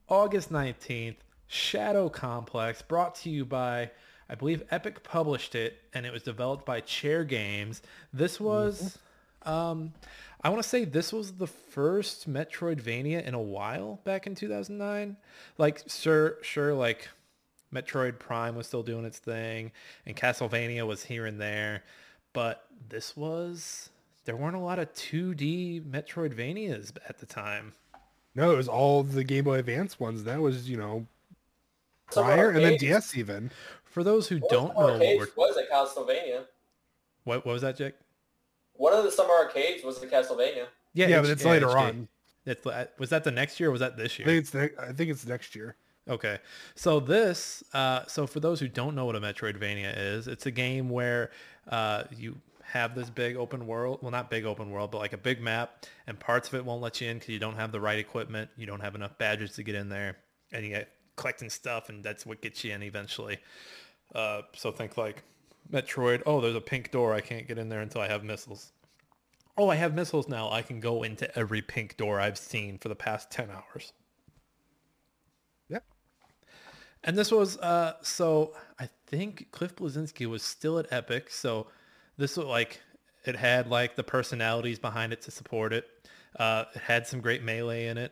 August 0.08 0.52
19th, 0.52 1.18
Shadow 1.48 2.10
Complex, 2.10 2.82
brought 2.82 3.16
to 3.16 3.30
you 3.30 3.44
by, 3.44 3.90
I 4.30 4.36
believe 4.36 4.64
Epic 4.70 5.04
published 5.04 5.56
it, 5.56 5.82
and 5.94 6.06
it 6.06 6.14
was 6.14 6.22
developed 6.22 6.66
by 6.66 6.82
Chair 6.82 7.24
Games. 7.24 7.82
This 8.14 8.40
was, 8.40 9.00
um, 9.44 9.94
I 10.42 10.50
want 10.50 10.62
to 10.62 10.70
say 10.70 10.86
this 10.86 11.12
was 11.12 11.34
the 11.34 11.48
first 11.48 12.30
Metroidvania 12.30 13.26
in 13.26 13.34
a 13.34 13.42
while 13.42 14.00
back 14.04 14.28
in 14.28 14.36
2009. 14.36 15.18
Like, 15.58 15.82
sure, 15.90 16.38
sure, 16.44 16.76
like 16.76 17.10
Metroid 17.74 18.20
Prime 18.20 18.56
was 18.56 18.68
still 18.68 18.84
doing 18.84 19.06
its 19.06 19.18
thing, 19.18 19.72
and 20.06 20.16
Castlevania 20.16 20.86
was 20.86 21.04
here 21.04 21.26
and 21.26 21.42
there, 21.42 21.84
but 22.32 22.68
this 22.90 23.18
was, 23.18 23.90
there 24.26 24.36
weren't 24.36 24.56
a 24.56 24.60
lot 24.60 24.80
of 24.80 24.92
2D 24.94 25.84
Metroidvanias 25.86 26.92
at 27.08 27.20
the 27.20 27.26
time. 27.26 27.74
No, 28.34 28.52
it 28.52 28.58
was 28.58 28.68
all 28.68 29.04
the 29.04 29.24
Game 29.24 29.46
Boy 29.46 29.60
Advance 29.60 30.00
ones. 30.00 30.24
That 30.26 30.42
was, 30.42 30.70
you 30.70 30.78
know, 30.78 31.08
Summer 32.12 32.34
prior 32.36 32.50
and 32.50 32.64
then 32.64 32.78
DS 32.78 33.16
even. 33.16 33.52
For 33.84 34.04
those 34.04 34.28
who 34.28 34.40
don't 34.50 34.76
know 34.76 34.82
what 34.82 34.94
arcades 34.94 35.28
we're 35.38 35.48
was 35.48 35.58
at 35.58 35.72
Castlevania. 35.72 36.44
What, 37.24 37.46
what 37.46 37.54
was 37.54 37.62
that, 37.62 37.78
Jake? 37.78 37.94
One 38.74 38.94
of 38.94 39.04
the 39.06 39.12
summer 39.12 39.34
arcades 39.34 39.84
was 39.84 40.00
the 40.00 40.08
Castlevania. 40.08 40.66
Yeah, 40.94 41.08
H- 41.08 41.22
but 41.22 41.30
it's 41.30 41.46
later 41.46 41.68
HD. 41.68 41.76
on. 41.78 42.08
It's, 42.46 42.66
was 43.00 43.10
that 43.10 43.24
the 43.24 43.32
next 43.32 43.60
year 43.60 43.70
or 43.70 43.72
was 43.72 43.80
that 43.80 43.98
this 43.98 44.14
I 44.20 44.24
year? 44.24 44.28
think 44.28 44.40
it's 44.44 44.54
ne- 44.54 44.84
I 44.90 44.92
think 44.92 45.10
it's 45.10 45.26
next 45.26 45.56
year. 45.56 45.76
Okay. 46.08 46.38
So 46.76 47.00
this, 47.00 47.64
uh, 47.74 48.06
so 48.06 48.28
for 48.28 48.40
those 48.40 48.60
who 48.60 48.68
don't 48.68 48.96
know 48.96 49.06
what 49.06 49.16
a 49.16 49.22
Metroidvania 49.22 49.94
is, 49.98 50.28
it's 50.28 50.46
a 50.46 50.52
game 50.52 50.90
where 50.90 51.32
uh, 51.70 52.04
you 52.16 52.36
have 52.72 52.96
this 52.96 53.10
big 53.10 53.36
open 53.36 53.68
world. 53.68 54.00
Well, 54.02 54.12
not 54.12 54.30
big 54.30 54.46
open 54.46 54.72
world, 54.72 54.92
but 54.92 55.00
like 55.00 55.14
a 55.14 55.18
big 55.18 55.42
map, 55.42 55.86
and 56.08 56.20
parts 56.20 56.48
of 56.48 56.56
it 56.56 56.66
won't 56.66 56.82
let 56.82 57.02
you 57.02 57.10
in 57.10 57.18
because 57.18 57.30
you 57.30 57.40
don't 57.40 57.56
have 57.56 57.72
the 57.72 57.80
right 57.80 58.00
equipment. 58.00 58.50
You 58.58 58.66
don't 58.66 58.80
have 58.80 58.96
enough 58.96 59.18
badges 59.18 59.54
to 59.54 59.64
get 59.64 59.76
in 59.76 59.90
there, 59.90 60.18
and 60.52 60.64
you 60.64 60.72
get 60.72 60.90
collecting 61.16 61.50
stuff, 61.50 61.90
and 61.90 62.04
that's 62.04 62.26
what 62.26 62.42
gets 62.42 62.64
you 62.64 62.74
in 62.74 62.84
eventually. 62.84 63.38
Uh, 64.14 64.42
so 64.54 64.72
think 64.72 64.98
like 64.98 65.24
Metroid. 65.72 66.24
Oh, 66.26 66.42
there's 66.42 66.56
a 66.56 66.62
pink 66.62 66.92
door. 66.92 67.14
I 67.14 67.22
can't 67.22 67.48
get 67.48 67.58
in 67.58 67.70
there 67.70 67.82
until 67.82 68.02
I 68.02 68.08
have 68.08 68.24
missiles. 68.24 68.72
Oh, 69.58 69.70
I 69.70 69.76
have 69.76 69.94
missiles 69.94 70.28
now. 70.28 70.52
I 70.52 70.62
can 70.62 70.80
go 70.80 71.04
into 71.04 71.34
every 71.38 71.62
pink 71.62 71.98
door 71.98 72.20
I've 72.20 72.38
seen 72.38 72.78
for 72.78 72.90
the 72.90 72.96
past 72.96 73.32
10 73.32 73.50
hours. 73.50 73.94
Yep. 75.70 75.84
And 77.04 77.18
this 77.18 77.32
was 77.32 77.58
uh 77.60 77.94
so 78.02 78.54
I 78.80 78.90
think 79.08 79.52
Cliff 79.52 79.76
Bleszinski 79.76 80.28
was 80.28 80.44
still 80.44 80.78
at 80.78 80.92
Epic, 80.92 81.30
so 81.30 81.68
this 82.18 82.38
was 82.38 82.46
like 82.46 82.82
it 83.26 83.36
had 83.36 83.68
like 83.68 83.96
the 83.96 84.04
personalities 84.04 84.80
behind 84.80 85.14
it 85.14 85.22
to 85.24 85.32
support 85.32 85.74
it. 85.74 85.86
Uh 86.38 86.66
it 86.74 86.82
had 86.82 87.08
some 87.08 87.22
great 87.22 87.44
melee 87.44 87.88
in 87.88 87.98
it. 87.98 88.12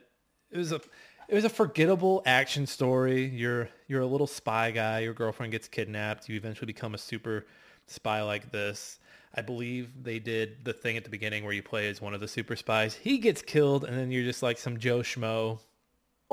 It 0.51 0.57
was 0.57 0.71
a 0.71 0.81
it 1.29 1.35
was 1.35 1.45
a 1.45 1.49
forgettable 1.49 2.21
action 2.25 2.65
story. 2.65 3.25
You're 3.25 3.69
you're 3.87 4.01
a 4.01 4.07
little 4.07 4.27
spy 4.27 4.71
guy, 4.71 4.99
your 4.99 5.13
girlfriend 5.13 5.51
gets 5.51 5.67
kidnapped, 5.67 6.29
you 6.29 6.35
eventually 6.35 6.67
become 6.67 6.93
a 6.93 6.97
super 6.97 7.45
spy 7.87 8.21
like 8.21 8.51
this. 8.51 8.99
I 9.35 9.41
believe 9.41 10.03
they 10.03 10.19
did 10.19 10.63
the 10.63 10.73
thing 10.73 10.95
at 10.95 11.03
the 11.03 11.09
beginning 11.09 11.43
where 11.43 11.53
you 11.53 11.63
play 11.63 11.89
as 11.89 11.99
one 11.99 12.13
of 12.13 12.19
the 12.21 12.27
super 12.27 12.55
spies. 12.55 12.93
He 12.93 13.17
gets 13.17 13.41
killed 13.41 13.83
and 13.83 13.97
then 13.97 14.11
you're 14.11 14.23
just 14.23 14.43
like 14.43 14.59
some 14.59 14.77
Joe 14.77 14.99
Schmo 14.99 15.59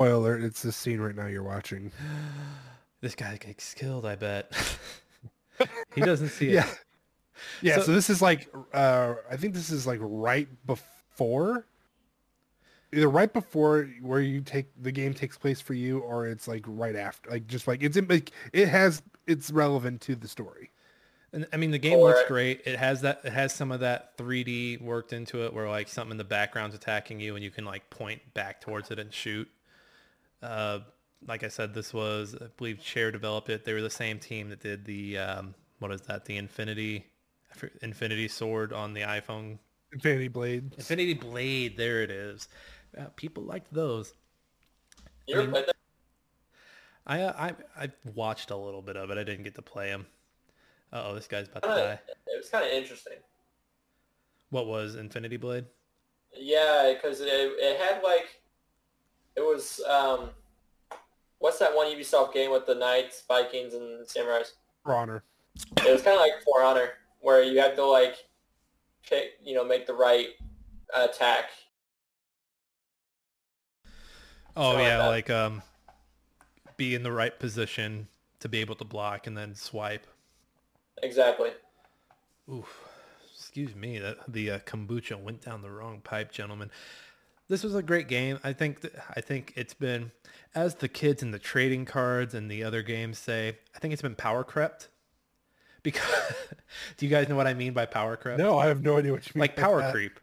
Spoiler 0.01 0.13
alert, 0.13 0.43
it's 0.43 0.63
this 0.63 0.75
scene 0.75 0.99
right 0.99 1.15
now 1.15 1.27
you're 1.27 1.43
watching. 1.43 1.91
this 3.01 3.13
guy 3.13 3.37
gets 3.37 3.75
killed, 3.75 4.03
I 4.03 4.15
bet. 4.15 4.51
he 5.93 6.01
doesn't 6.01 6.29
see 6.29 6.49
it. 6.49 6.53
Yeah. 6.65 6.67
Yeah, 7.61 7.75
So- 7.77 7.83
so, 7.83 7.91
this 7.93 8.09
is 8.09 8.21
like 8.21 8.47
uh 8.73 9.15
I 9.29 9.37
think 9.37 9.53
this 9.53 9.69
is 9.69 9.85
like 9.87 9.99
right 10.01 10.47
before 10.65 11.65
either 12.93 13.07
right 13.09 13.31
before 13.31 13.89
where 14.01 14.19
you 14.21 14.41
take 14.41 14.65
the 14.81 14.91
game 14.91 15.13
takes 15.13 15.37
place 15.37 15.61
for 15.61 15.73
you 15.73 15.99
or 15.99 16.27
it's 16.27 16.47
like 16.47 16.63
right 16.67 16.95
after 16.95 17.29
like 17.31 17.47
just 17.47 17.67
like 17.67 17.81
it's 17.83 17.95
in 17.97 18.07
like 18.07 18.31
it 18.53 18.67
has 18.67 19.01
it's 19.27 19.49
relevant 19.51 20.01
to 20.01 20.15
the 20.15 20.27
story. 20.27 20.71
And 21.33 21.47
I 21.53 21.55
mean, 21.55 21.71
the 21.71 21.77
game 21.79 21.97
looks 21.99 22.27
great. 22.27 22.61
It 22.65 22.77
has 22.77 22.99
that. 23.03 23.21
It 23.23 23.31
has 23.31 23.53
some 23.53 23.71
of 23.71 23.79
that 23.79 24.17
3D 24.17 24.81
worked 24.81 25.13
into 25.13 25.45
it, 25.45 25.53
where 25.53 25.69
like 25.69 25.87
something 25.87 26.11
in 26.11 26.17
the 26.17 26.25
background's 26.25 26.75
attacking 26.75 27.21
you, 27.21 27.35
and 27.35 27.43
you 27.43 27.49
can 27.51 27.63
like 27.63 27.89
point 27.89 28.21
back 28.33 28.59
towards 28.59 28.91
it 28.91 28.99
and 28.99 29.13
shoot. 29.13 29.47
Uh, 30.43 30.79
like 31.25 31.45
I 31.45 31.47
said, 31.47 31.73
this 31.73 31.93
was 31.93 32.35
I 32.35 32.47
believe 32.57 32.81
Chair 32.83 33.11
developed 33.11 33.47
it. 33.49 33.63
They 33.63 33.71
were 33.71 33.81
the 33.81 33.89
same 33.89 34.19
team 34.19 34.49
that 34.49 34.59
did 34.59 34.83
the 34.83 35.19
um, 35.19 35.55
what 35.79 35.91
is 35.93 36.01
that? 36.01 36.25
The 36.25 36.35
Infinity 36.35 36.97
I 36.97 36.99
for- 36.99 37.10
Infinity 37.81 38.27
Sword 38.27 38.73
on 38.73 38.93
the 38.93 39.01
iPhone. 39.01 39.57
Infinity 39.93 40.27
Blade. 40.29 40.73
Infinity 40.77 41.13
Blade. 41.15 41.77
There 41.77 42.01
it 42.01 42.11
is. 42.11 42.47
Uh, 42.97 43.05
people 43.15 43.43
liked 43.43 43.73
those. 43.73 44.13
You 45.27 45.35
ever 45.35 45.43
mean- 45.43 45.51
played 45.51 45.65
that? 45.67 45.75
I 47.07 47.21
uh, 47.21 47.33
I 47.77 47.83
I 47.85 47.89
watched 48.13 48.51
a 48.51 48.55
little 48.55 48.81
bit 48.81 48.95
of 48.95 49.09
it. 49.09 49.17
I 49.17 49.23
didn't 49.23 49.43
get 49.43 49.55
to 49.55 49.61
play 49.61 49.89
him. 49.89 50.05
Uh 50.93 51.03
oh, 51.07 51.15
this 51.15 51.27
guy's 51.27 51.47
about 51.47 51.63
to 51.63 51.69
Kinda- 51.69 51.83
die. 51.83 51.99
It 52.27 52.37
was 52.37 52.49
kind 52.49 52.65
of 52.65 52.71
interesting. 52.71 53.17
What 54.51 54.67
was 54.67 54.95
Infinity 54.95 55.37
Blade? 55.37 55.65
Yeah, 56.33 56.93
because 56.93 57.21
it, 57.21 57.27
it 57.29 57.79
had 57.79 58.03
like, 58.03 58.41
it 59.35 59.41
was, 59.41 59.81
um, 59.89 60.29
what's 61.39 61.57
that 61.59 61.73
one 61.75 61.87
Ubisoft 61.87 62.33
game 62.33 62.51
with 62.51 62.65
the 62.65 62.75
Knights, 62.75 63.23
Vikings, 63.27 63.73
and 63.73 64.05
Samurais? 64.05 64.51
For 64.83 64.93
Honor. 64.93 65.23
It 65.85 65.91
was 65.91 66.01
kind 66.01 66.15
of 66.15 66.21
like 66.21 66.41
For 66.43 66.61
Honor, 66.63 66.89
where 67.21 67.43
you 67.43 67.59
have 67.59 67.75
to 67.75 67.85
like, 67.85 68.15
pick, 69.07 69.31
you 69.43 69.55
know, 69.55 69.63
make 69.63 69.87
the 69.87 69.93
right 69.93 70.27
attack. 70.93 71.45
Oh 74.55 74.71
Something 74.71 74.85
yeah, 74.85 74.97
that. 74.97 75.07
like 75.07 75.29
um, 75.29 75.61
be 76.75 76.93
in 76.93 77.03
the 77.03 77.11
right 77.11 77.37
position 77.39 78.07
to 78.41 78.49
be 78.49 78.59
able 78.59 78.75
to 78.75 78.83
block 78.83 79.27
and 79.27 79.37
then 79.37 79.55
swipe. 79.55 80.05
Exactly. 81.01 81.51
Oof, 82.51 82.83
excuse 83.33 83.75
me, 83.75 83.97
that 83.99 84.17
the 84.27 84.51
uh, 84.51 84.59
kombucha 84.59 85.17
went 85.19 85.41
down 85.41 85.61
the 85.61 85.69
wrong 85.71 86.01
pipe, 86.03 86.31
gentlemen. 86.31 86.69
This 87.47 87.63
was 87.63 87.75
a 87.75 87.83
great 87.83 88.07
game. 88.07 88.39
I 88.43 88.53
think 88.53 88.81
th- 88.81 88.93
I 89.15 89.21
think 89.21 89.53
it's 89.55 89.73
been, 89.73 90.11
as 90.53 90.75
the 90.75 90.87
kids 90.87 91.21
in 91.23 91.31
the 91.31 91.39
trading 91.39 91.85
cards 91.85 92.33
and 92.33 92.49
the 92.49 92.63
other 92.63 92.81
games 92.81 93.19
say, 93.19 93.57
I 93.75 93.79
think 93.79 93.93
it's 93.93 94.01
been 94.01 94.15
power 94.15 94.43
crept. 94.43 94.89
Because, 95.83 96.33
do 96.97 97.05
you 97.05 97.09
guys 97.09 97.27
know 97.29 97.35
what 97.35 97.47
I 97.47 97.53
mean 97.53 97.73
by 97.73 97.85
power 97.85 98.15
creep? 98.15 98.37
No, 98.37 98.57
I 98.57 98.67
have 98.67 98.83
no 98.83 98.97
idea 98.97 99.11
what 99.11 99.25
you 99.25 99.31
mean. 99.35 99.41
like 99.41 99.55
power 99.55 99.81
that. 99.81 99.93
creep. 99.93 100.19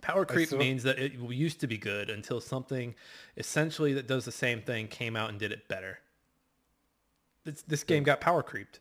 Power 0.00 0.26
creep 0.26 0.52
means 0.52 0.82
that 0.82 0.98
it 0.98 1.14
used 1.14 1.60
to 1.60 1.66
be 1.66 1.78
good 1.78 2.10
until 2.10 2.38
something 2.38 2.94
essentially 3.38 3.94
that 3.94 4.06
does 4.06 4.26
the 4.26 4.32
same 4.32 4.60
thing 4.60 4.86
came 4.86 5.16
out 5.16 5.30
and 5.30 5.38
did 5.38 5.50
it 5.50 5.66
better. 5.66 5.98
This, 7.44 7.62
this 7.62 7.84
game 7.84 8.02
got 8.02 8.20
power 8.20 8.42
creeped. 8.42 8.80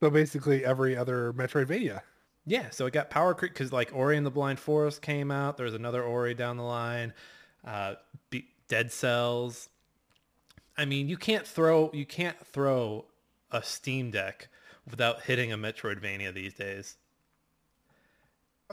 So 0.00 0.10
basically 0.10 0.64
every 0.64 0.96
other 0.96 1.32
Metroidvania. 1.32 2.00
Yeah, 2.46 2.70
so 2.70 2.86
it 2.86 2.92
got 2.92 3.10
power 3.10 3.32
creep 3.32 3.52
because 3.52 3.72
like 3.72 3.92
Ori 3.94 4.16
and 4.16 4.26
the 4.26 4.30
Blind 4.30 4.58
Forest 4.58 5.02
came 5.02 5.30
out. 5.30 5.56
There 5.56 5.66
was 5.66 5.74
another 5.74 6.02
Ori 6.02 6.34
down 6.34 6.56
the 6.56 6.64
line. 6.64 7.12
Uh, 7.64 7.94
Be- 8.30 8.48
Dead 8.66 8.90
Cells. 8.90 9.68
I 10.76 10.84
mean, 10.84 11.08
you 11.08 11.16
can't 11.16 11.46
throw 11.46 11.90
you 11.92 12.06
can't 12.06 12.36
throw 12.46 13.04
a 13.52 13.62
Steam 13.62 14.10
Deck 14.10 14.48
without 14.88 15.22
hitting 15.22 15.52
a 15.52 15.58
Metroidvania 15.58 16.32
these 16.32 16.54
days. 16.54 16.96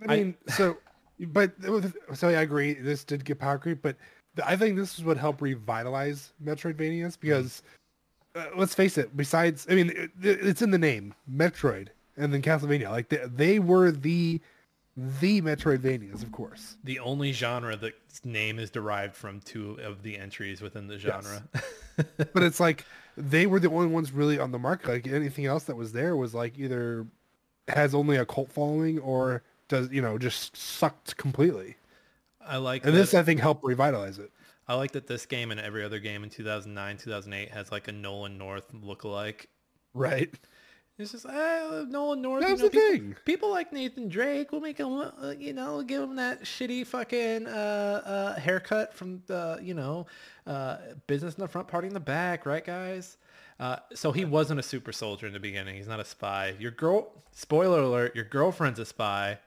I 0.02 0.14
I- 0.14 0.18
mean, 0.18 0.36
so, 0.50 0.78
but 1.20 1.52
so 2.14 2.30
I 2.30 2.42
agree. 2.42 2.74
This 2.74 3.04
did 3.04 3.26
get 3.26 3.40
power 3.40 3.58
creep, 3.58 3.82
but 3.82 3.96
I 4.46 4.56
think 4.56 4.78
this 4.78 4.98
is 4.98 5.04
what 5.04 5.18
helped 5.18 5.42
revitalize 5.42 6.32
Metroidvanias 6.44 7.20
because 7.20 7.64
uh, 8.36 8.46
let's 8.56 8.76
face 8.76 8.98
it. 8.98 9.16
Besides, 9.18 9.66
I 9.70 9.76
mean, 9.76 9.90
it, 9.90 10.12
it's 10.22 10.62
in 10.62 10.72
the 10.72 10.78
name, 10.78 11.14
Metroid, 11.32 11.88
and 12.18 12.34
then 12.34 12.42
Castlevania. 12.42 12.92
Like 12.92 13.10
they, 13.10 13.22
they 13.26 13.60
were 13.60 13.92
the 13.92 14.40
the 14.96 15.42
Metroidvanias, 15.42 16.24
of 16.24 16.32
course. 16.32 16.78
The 16.84 17.00
only 17.00 17.32
genre 17.32 17.76
that's 17.76 18.24
name 18.26 18.58
is 18.60 18.70
derived 18.70 19.16
from 19.16 19.42
two 19.42 19.80
of 19.84 20.02
the 20.04 20.18
entries 20.18 20.62
within 20.62 20.88
the 20.88 20.98
genre. 20.98 21.44
But 22.32 22.44
it's 22.44 22.60
like 22.60 22.86
they 23.18 23.48
were 23.48 23.60
the 23.60 23.70
only 23.70 23.88
ones 23.88 24.12
really 24.12 24.40
on 24.40 24.52
the 24.52 24.60
market. 24.60 24.88
Like 24.88 25.08
anything 25.08 25.46
else 25.46 25.64
that 25.66 25.76
was 25.76 25.92
there 25.92 26.16
was 26.16 26.34
like 26.34 26.58
either 26.58 27.08
has 27.68 27.94
only 27.94 28.16
a 28.16 28.26
cult 28.26 28.52
following 28.52 29.00
or 29.00 29.44
does 29.68 29.92
you 29.92 30.02
know 30.02 30.18
just 30.18 30.56
sucked 30.56 31.18
completely. 31.18 31.76
I 32.40 32.58
like 32.58 32.86
And 32.86 32.94
that, 32.94 33.00
this, 33.00 33.14
I 33.14 33.24
think, 33.24 33.42
helped 33.42 33.66
revitalize 33.66 34.20
it. 34.20 34.32
I 34.70 34.76
like 34.76 34.92
that 34.92 35.08
this 35.08 35.26
game 35.26 35.52
and 35.52 35.60
every 35.60 35.84
other 35.84 36.00
game 36.00 36.24
in 36.24 36.30
2009, 36.30 36.98
2008 36.98 37.52
has 37.52 37.72
like 37.72 37.88
a 37.88 37.92
Nolan 37.92 38.38
North 38.38 38.72
lookalike. 38.74 39.48
Right. 39.94 40.34
It's 41.00 41.12
just 41.12 41.28
uh, 41.28 41.86
Nolan 41.88 42.22
North. 42.24 42.42
That 42.42 42.50
you 42.50 42.58
know, 42.58 42.64
the 42.64 42.70
people, 42.72 42.90
thing. 42.90 43.16
people 43.24 43.52
like 43.52 43.72
Nathan 43.72 44.10
Drake. 44.10 44.52
We'll 44.52 44.62
make 44.62 44.80
him, 44.80 44.98
uh, 44.98 45.34
you 45.38 45.54
know, 45.54 45.84
give 45.84 46.02
him 46.02 46.16
that 46.16 46.44
shitty 46.44 46.88
fucking 46.88 47.46
uh, 47.46 48.02
uh, 48.06 48.40
haircut 48.40 48.96
from 48.96 49.22
the, 49.28 49.60
you 49.62 49.76
know, 49.76 50.08
uh, 50.48 50.78
business 51.06 51.36
in 51.36 51.42
the 51.42 51.48
front, 51.48 51.68
party 51.68 51.88
in 51.88 51.94
the 51.94 52.00
back, 52.00 52.48
right, 52.48 52.66
guys? 52.66 53.18
Uh, 53.60 53.78
so 53.94 54.12
he 54.12 54.26
wasn't 54.26 54.60
a 54.60 54.64
super 54.64 54.92
soldier 54.92 55.28
in 55.28 55.34
the 55.34 55.40
beginning. 55.40 55.76
He's 55.76 55.88
not 55.88 56.00
a 56.00 56.06
spy. 56.06 56.56
Your 56.58 56.72
girl, 56.72 57.12
spoiler 57.32 57.82
alert, 57.82 58.16
your 58.16 58.26
girlfriend's 58.26 58.80
a 58.80 58.86
spy, 58.86 59.38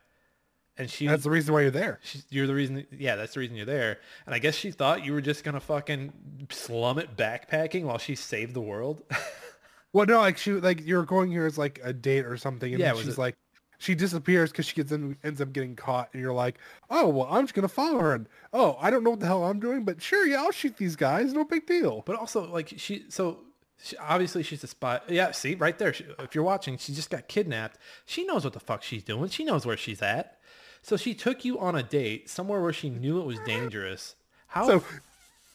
and 0.79 0.89
she 0.89 1.09
That's 1.09 1.25
the 1.25 1.31
reason 1.31 1.53
why 1.53 1.63
you're 1.63 1.71
there. 1.73 1.99
She's, 2.03 2.25
you're 2.31 2.47
the 2.47 2.55
reason. 2.55 2.87
Yeah, 2.97 3.17
that's 3.17 3.35
the 3.35 3.41
reason 3.41 3.57
you're 3.57 3.67
there. 3.67 3.99
And 4.25 4.35
I 4.35 4.39
guess 4.39 4.55
she 4.55 4.71
thought 4.71 5.05
you 5.05 5.13
were 5.13 5.21
just 5.21 5.43
gonna 5.43 5.61
fucking 5.61 6.13
slum 6.51 6.99
it 6.99 7.17
backpacking 7.17 7.85
while 7.85 7.99
she 7.99 8.15
saved 8.15 8.55
the 8.55 8.61
world. 8.61 9.03
Well, 9.93 10.07
no, 10.07 10.19
like 10.19 10.39
she, 10.39 10.53
like 10.53 10.87
you're 10.87 11.05
going 11.05 11.31
here 11.31 11.47
as 11.47 11.59
like 11.59 11.81
a 11.83 11.93
date 11.93 12.25
or 12.27 12.37
something, 12.37 12.73
and 12.73 12.81
Yeah, 12.81 12.95
she's 12.95 13.09
it- 13.09 13.19
like, 13.19 13.37
she 13.79 13.95
disappears 13.95 14.51
because 14.51 14.67
she 14.67 14.75
gets 14.77 14.93
in, 14.93 15.17
ends 15.25 15.41
up 15.41 15.53
getting 15.53 15.75
caught, 15.75 16.11
and 16.13 16.21
you're 16.23 16.33
like, 16.35 16.59
oh 16.91 17.09
well, 17.09 17.27
I'm 17.31 17.45
just 17.45 17.55
gonna 17.55 17.67
follow 17.69 17.99
her, 17.99 18.15
and 18.15 18.29
oh, 18.53 18.77
I 18.81 18.91
don't 18.91 19.03
know 19.03 19.11
what 19.11 19.21
the 19.21 19.27
hell 19.27 19.45
I'm 19.45 19.59
doing, 19.59 19.85
but 19.85 20.01
sure, 20.03 20.27
yeah, 20.27 20.39
I'll 20.43 20.53
shoot 20.53 20.77
these 20.77 20.97
guys, 20.97 21.33
no 21.33 21.45
big 21.45 21.67
deal. 21.67 22.03
but 22.07 22.15
also, 22.17 22.47
like 22.53 22.73
she, 22.77 23.05
so 23.09 23.39
she, 23.83 23.97
obviously 23.97 24.43
she's 24.43 24.63
a 24.63 24.67
spy. 24.67 25.01
Yeah, 25.09 25.31
see 25.33 25.55
right 25.55 25.77
there. 25.79 25.93
She, 25.95 26.05
if 26.19 26.35
you're 26.35 26.45
watching, 26.45 26.77
she 26.77 26.93
just 26.93 27.09
got 27.11 27.27
kidnapped. 27.29 27.79
She 28.05 28.25
knows 28.27 28.45
what 28.45 28.53
the 28.53 28.61
fuck 28.61 28.83
she's 28.83 29.03
doing. 29.03 29.31
She 29.31 29.45
knows 29.45 29.65
where 29.65 29.77
she's 29.79 30.03
at. 30.03 30.37
So 30.83 30.97
she 30.99 31.15
took 31.15 31.45
you 31.45 31.59
on 31.59 31.75
a 31.75 31.83
date 31.83 32.29
somewhere 32.31 32.61
where 32.61 32.73
she 32.73 32.91
knew 32.91 33.19
it 33.21 33.25
was 33.27 33.39
dangerous. 33.47 34.15
How 34.49 34.67
So- 34.67 34.85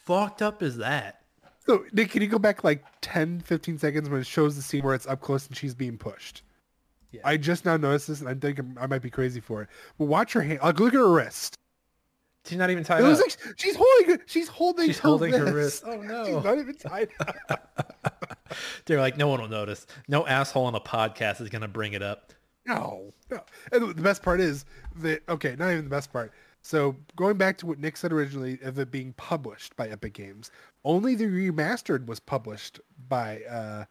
fucked 0.04 0.42
up 0.42 0.62
is 0.64 0.78
that? 0.78 1.22
So, 1.68 1.84
Nick, 1.94 2.12
can 2.12 2.22
you 2.22 2.28
go 2.28 2.38
back 2.40 2.64
like 2.64 2.84
10, 3.02 3.42
15 3.42 3.80
seconds 3.80 4.10
when 4.10 4.22
it 4.22 4.28
shows 4.28 4.56
the 4.56 4.62
scene 4.62 4.84
where 4.84 4.94
it's 4.94 5.08
up 5.08 5.22
close 5.22 5.48
and 5.48 5.56
she's 5.58 5.74
being 5.74 5.98
pushed? 5.98 6.44
Yeah. 7.12 7.22
I 7.24 7.38
just 7.38 7.66
now 7.66 7.78
noticed 7.78 8.08
this, 8.08 8.20
and 8.20 8.30
I 8.30 8.34
think 8.36 8.60
I 8.80 8.88
might 8.88 9.02
be 9.02 9.10
crazy 9.10 9.40
for 9.40 9.62
it. 9.64 9.70
But 9.98 10.06
watch 10.06 10.34
her 10.34 10.42
hand. 10.42 10.60
Like, 10.62 10.80
look 10.80 10.94
at 10.94 10.98
her 11.00 11.12
wrist. 11.12 11.58
She's 12.46 12.58
not 12.60 12.70
even 12.70 12.84
tied 12.84 13.00
It 13.04 13.06
up. 13.06 13.18
like 13.20 13.38
she's 13.58 13.76
holding. 13.76 14.20
She's 14.28 14.48
holding. 14.48 14.86
She's 14.86 15.00
her 15.00 15.10
holding 15.10 15.34
her 15.34 15.46
wrist. 15.52 15.84
wrist. 15.84 15.86
Oh 15.88 16.02
no! 16.02 16.26
She's 16.26 16.44
not 16.44 16.58
even 16.60 16.76
tied. 16.76 17.10
up. 17.50 17.98
They're 18.86 19.00
like, 19.00 19.18
no 19.18 19.28
one 19.28 19.42
will 19.42 19.48
notice. 19.48 19.88
No 20.08 20.28
asshole 20.28 20.66
on 20.66 20.76
a 20.76 20.80
podcast 20.80 21.42
is 21.42 21.50
gonna 21.50 21.68
bring 21.68 21.94
it 21.94 22.04
up. 22.04 22.34
No, 22.68 23.12
no. 23.32 23.40
And 23.72 23.90
the 23.96 24.02
best 24.02 24.22
part 24.22 24.40
is 24.42 24.66
that 24.98 25.24
okay, 25.28 25.56
not 25.58 25.72
even 25.72 25.86
the 25.86 25.90
best 25.90 26.14
part. 26.14 26.34
So 26.66 26.96
going 27.16 27.38
back 27.38 27.60
to 27.60 27.68
what 27.68 27.78
Nick 27.78 27.96
said 27.96 28.12
originally 28.12 28.58
of 28.64 28.80
it 28.80 28.90
being 28.90 29.14
published 29.14 29.76
by 29.76 29.88
Epic 29.88 30.14
Games, 30.14 30.50
only 30.84 31.14
the 31.14 31.26
remastered 31.26 32.08
was 32.08 32.20
published 32.20 32.80
by 33.08 33.44
uh, 33.44 33.86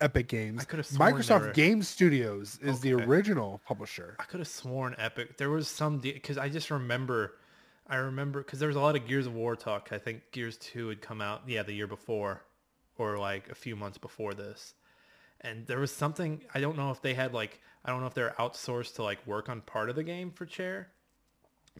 Epic 0.00 0.28
Games. 0.28 0.60
I 0.62 0.64
could've 0.64 0.86
sworn 0.86 1.12
Microsoft 1.12 1.40
were- 1.46 1.52
Game 1.52 1.82
Studios 1.82 2.56
is 2.62 2.78
the 2.78 2.92
original 2.92 3.60
publisher. 3.66 4.14
I 4.20 4.22
could 4.22 4.38
have 4.38 4.46
sworn 4.46 4.94
Epic. 4.96 5.38
There 5.38 5.50
was 5.50 5.66
some 5.66 5.98
because 5.98 6.38
I 6.38 6.48
just 6.48 6.70
remember, 6.70 7.34
I 7.88 7.96
remember 7.96 8.44
because 8.44 8.60
there 8.60 8.68
was 8.68 8.76
a 8.76 8.80
lot 8.80 8.94
of 8.94 9.08
Gears 9.08 9.26
of 9.26 9.34
War 9.34 9.56
talk. 9.56 9.88
I 9.90 9.98
think 9.98 10.22
Gears 10.30 10.56
Two 10.56 10.88
had 10.88 11.02
come 11.02 11.20
out, 11.20 11.42
yeah, 11.48 11.64
the 11.64 11.72
year 11.72 11.88
before, 11.88 12.44
or 12.96 13.18
like 13.18 13.48
a 13.48 13.56
few 13.56 13.74
months 13.74 13.98
before 13.98 14.34
this, 14.34 14.74
and 15.40 15.66
there 15.66 15.80
was 15.80 15.90
something. 15.90 16.44
I 16.54 16.60
don't 16.60 16.76
know 16.76 16.92
if 16.92 17.02
they 17.02 17.14
had 17.14 17.34
like 17.34 17.60
I 17.84 17.90
don't 17.90 18.00
know 18.02 18.06
if 18.06 18.14
they're 18.14 18.36
outsourced 18.38 18.94
to 18.94 19.02
like 19.02 19.26
work 19.26 19.48
on 19.48 19.62
part 19.62 19.90
of 19.90 19.96
the 19.96 20.04
game 20.04 20.30
for 20.30 20.46
Chair, 20.46 20.92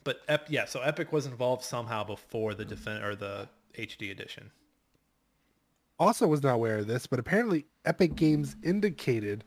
but 0.05 0.20
Ep- 0.29 0.50
yeah, 0.50 0.64
so 0.64 0.81
Epic 0.81 1.12
was 1.12 1.26
involved 1.26 1.62
somehow 1.64 2.05
before 2.05 2.55
the 2.55 2.64
defend 2.64 3.05
or 3.05 3.14
the 3.14 3.48
HD 3.79 4.11
edition. 4.11 4.50
Also 5.98 6.26
was 6.26 6.42
not 6.42 6.55
aware 6.55 6.79
of 6.79 6.87
this, 6.87 7.07
but 7.07 7.18
apparently 7.18 7.66
Epic 7.85 8.14
Games 8.14 8.57
indicated 8.62 9.44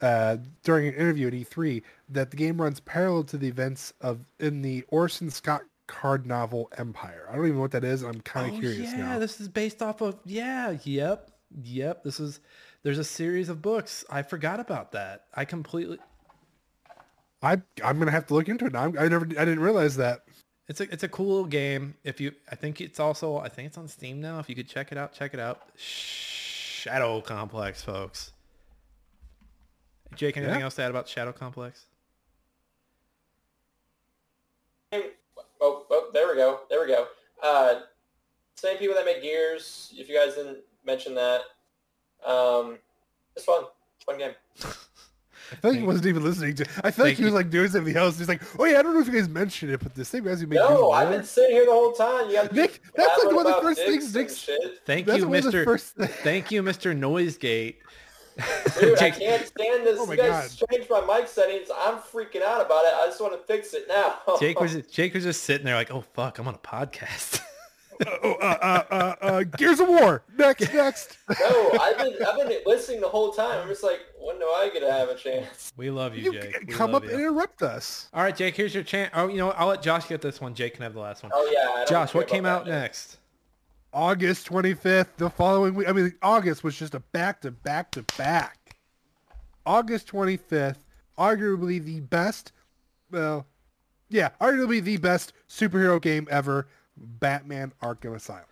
uh, 0.00 0.38
during 0.64 0.88
an 0.88 0.94
interview 0.94 1.28
at 1.28 1.32
E3 1.32 1.82
that 2.08 2.32
the 2.32 2.36
game 2.36 2.60
runs 2.60 2.80
parallel 2.80 3.22
to 3.24 3.38
the 3.38 3.46
events 3.46 3.92
of 4.00 4.24
in 4.40 4.62
the 4.62 4.82
Orson 4.88 5.30
Scott 5.30 5.62
Card 5.86 6.26
novel 6.26 6.68
Empire. 6.76 7.28
I 7.30 7.36
don't 7.36 7.44
even 7.44 7.56
know 7.56 7.62
what 7.62 7.70
that 7.70 7.84
is. 7.84 8.02
I'm 8.02 8.20
kind 8.22 8.50
of 8.50 8.56
Oh, 8.56 8.60
curious 8.60 8.90
yeah, 8.92 8.96
now. 8.96 9.18
this 9.20 9.40
is 9.40 9.48
based 9.48 9.80
off 9.80 10.00
of 10.00 10.18
yeah, 10.24 10.76
yep, 10.82 11.30
yep. 11.62 12.02
This 12.02 12.18
is 12.18 12.40
there's 12.82 12.98
a 12.98 13.04
series 13.04 13.48
of 13.48 13.62
books. 13.62 14.04
I 14.10 14.22
forgot 14.22 14.58
about 14.58 14.90
that. 14.92 15.26
I 15.34 15.44
completely. 15.44 15.98
I 17.42 17.60
I'm 17.84 17.98
gonna 17.98 18.10
have 18.10 18.26
to 18.28 18.34
look 18.34 18.48
into 18.48 18.66
it 18.66 18.72
now. 18.72 18.82
I'm- 18.82 18.94
never 19.08 19.24
I 19.26 19.44
didn't 19.44 19.60
realize 19.60 19.96
that. 19.96 20.24
It's 20.68 20.80
a 20.80 20.84
it's 20.92 21.02
a 21.02 21.08
cool 21.08 21.44
game. 21.44 21.96
If 22.04 22.20
you, 22.20 22.32
I 22.50 22.54
think 22.54 22.80
it's 22.80 23.00
also 23.00 23.36
I 23.38 23.48
think 23.48 23.66
it's 23.66 23.76
on 23.78 23.88
Steam 23.88 24.20
now. 24.20 24.38
If 24.38 24.48
you 24.48 24.54
could 24.54 24.68
check 24.68 24.92
it 24.92 24.98
out, 24.98 25.12
check 25.12 25.34
it 25.34 25.40
out. 25.40 25.60
Shadow 25.76 27.20
Complex, 27.20 27.82
folks. 27.82 28.32
Jake, 30.14 30.36
anything 30.36 30.58
Yeah. 30.58 30.64
else 30.64 30.76
to 30.76 30.82
add 30.82 30.90
about 30.90 31.08
Shadow 31.08 31.32
Complex? 31.32 31.86
Oh, 34.92 35.86
oh, 35.90 36.10
there 36.12 36.28
we 36.28 36.34
go. 36.36 36.60
There 36.68 36.80
we 36.80 36.86
go. 36.88 37.06
Uh, 37.42 37.80
same 38.56 38.76
people 38.78 38.94
that 38.94 39.04
make 39.04 39.22
Gears. 39.22 39.92
If 39.96 40.08
you 40.08 40.14
guys 40.16 40.34
didn't 40.34 40.58
mention 40.84 41.14
that, 41.14 41.40
um, 42.26 42.78
it's 43.36 43.44
fun. 43.44 43.64
Fun 44.04 44.18
game. 44.18 44.32
I 45.52 45.54
feel 45.56 45.70
like 45.70 45.80
he 45.80 45.86
wasn't 45.86 46.06
even 46.06 46.24
listening 46.24 46.54
to. 46.56 46.66
I 46.82 46.90
feel 46.90 47.04
like 47.04 47.16
he 47.16 47.24
was 47.24 47.34
like 47.34 47.50
doing 47.50 47.68
something 47.70 47.96
else. 47.96 48.18
He's 48.18 48.28
like, 48.28 48.42
oh 48.58 48.64
yeah, 48.64 48.78
I 48.78 48.82
don't 48.82 48.94
know 48.94 49.00
if 49.00 49.06
you 49.06 49.12
guys 49.12 49.28
mentioned 49.28 49.72
it, 49.72 49.80
but 49.80 49.94
the 49.94 50.04
same 50.04 50.24
guys 50.24 50.40
who 50.40 50.46
make 50.46 50.58
Gears 50.58 50.70
of 50.70 50.78
No, 50.80 50.90
I've 50.92 51.10
been 51.10 51.24
sitting 51.24 51.52
here 51.56 51.66
the 51.66 51.72
whole 51.72 51.92
time. 51.92 52.28
You 52.30 52.36
guys 52.36 52.52
Nick, 52.52 52.80
that's 52.94 53.08
like 53.24 53.32
blabbering 53.32 53.36
one 53.36 53.46
of 53.46 53.52
the 53.52 53.58
about 53.58 53.62
first 53.62 53.78
dicks 53.80 53.90
things 53.90 54.04
and 54.04 54.14
Nick's- 54.24 54.36
shit. 54.38 54.80
Thank 54.86 55.06
you, 55.06 55.12
one 55.12 55.20
of 55.22 55.28
the 55.28 55.30
Mister. 55.48 55.64
first- 55.64 55.94
Thank 56.22 56.50
you, 56.50 56.62
Mister 56.62 56.94
Noisegate. 56.94 57.76
Dude, 58.80 58.98
I 58.98 59.10
can't 59.10 59.46
stand 59.46 59.86
this. 59.86 59.98
Oh 60.00 60.06
my 60.06 60.14
you 60.14 60.18
guys 60.22 60.60
changed 60.70 60.88
my 60.88 61.00
mic 61.02 61.28
settings. 61.28 61.68
I'm 61.76 61.96
freaking 61.98 62.40
out 62.42 62.64
about 62.64 62.84
it. 62.86 62.94
I 62.94 63.06
just 63.06 63.20
want 63.20 63.34
to 63.34 63.46
fix 63.46 63.74
it 63.74 63.84
now. 63.88 64.14
Jake 64.40 64.58
was 64.58 64.74
Jake 64.90 65.12
was 65.12 65.24
just 65.24 65.44
sitting 65.44 65.66
there 65.66 65.74
like, 65.74 65.90
oh 65.90 66.00
fuck, 66.14 66.38
I'm 66.38 66.48
on 66.48 66.54
a 66.54 66.58
podcast. 66.58 67.40
oh, 68.06 68.32
uh, 68.40 68.44
uh, 68.62 68.84
uh, 68.90 69.14
uh, 69.20 69.42
Gears 69.42 69.80
of 69.80 69.88
War. 69.88 70.22
Next, 70.38 70.72
next. 70.72 71.18
no, 71.38 71.70
I've 71.78 71.98
been 71.98 72.14
I've 72.26 72.36
been 72.48 72.58
listening 72.64 73.02
the 73.02 73.08
whole 73.08 73.32
time. 73.32 73.60
I'm 73.60 73.68
just 73.68 73.84
like, 73.84 74.00
when 74.24 74.38
do 74.38 74.44
I 74.46 74.70
get 74.72 74.80
to 74.80 74.92
have 74.92 75.08
a 75.08 75.14
chance? 75.14 75.72
we 75.76 75.90
love 75.90 76.16
you, 76.16 76.24
You 76.32 76.40
Jake. 76.40 76.52
c- 76.56 76.64
We 76.68 76.72
come 76.74 76.94
up 76.94 77.02
you. 77.04 77.10
and 77.10 77.18
interrupt 77.20 77.62
us. 77.62 78.08
All 78.14 78.22
right, 78.22 78.34
Jake. 78.36 78.54
Here's 78.56 78.74
your 78.74 78.84
chance. 78.84 79.10
Oh, 79.14 79.28
you 79.28 79.36
know, 79.38 79.46
what? 79.46 79.58
I'll 79.58 79.68
let 79.68 79.82
Josh 79.82 80.08
get 80.08 80.20
this 80.22 80.40
one. 80.40 80.54
Jake 80.54 80.74
can 80.74 80.82
have 80.82 80.94
the 80.94 81.00
last 81.00 81.22
one. 81.22 81.32
Oh 81.34 81.50
yeah. 81.52 81.84
Josh, 81.86 82.14
what 82.14 82.28
came 82.28 82.46
out 82.46 82.64
that. 82.64 82.70
next? 82.70 83.18
August 83.94 84.48
25th, 84.48 85.08
the 85.18 85.28
following 85.28 85.74
week. 85.74 85.88
I 85.88 85.92
mean, 85.92 86.14
August 86.22 86.64
was 86.64 86.78
just 86.78 86.94
a 86.94 87.00
back 87.00 87.42
to 87.42 87.50
back 87.50 87.90
to 87.92 88.02
back. 88.16 88.76
August 89.66 90.08
25th, 90.08 90.78
arguably 91.18 91.84
the 91.84 92.00
best, 92.00 92.52
well, 93.10 93.46
yeah, 94.08 94.30
arguably 94.40 94.82
the 94.82 94.96
best 94.96 95.34
superhero 95.48 96.00
game 96.00 96.26
ever, 96.30 96.66
Batman 96.96 97.72
Arkham 97.82 98.14
Asylum. 98.16 98.44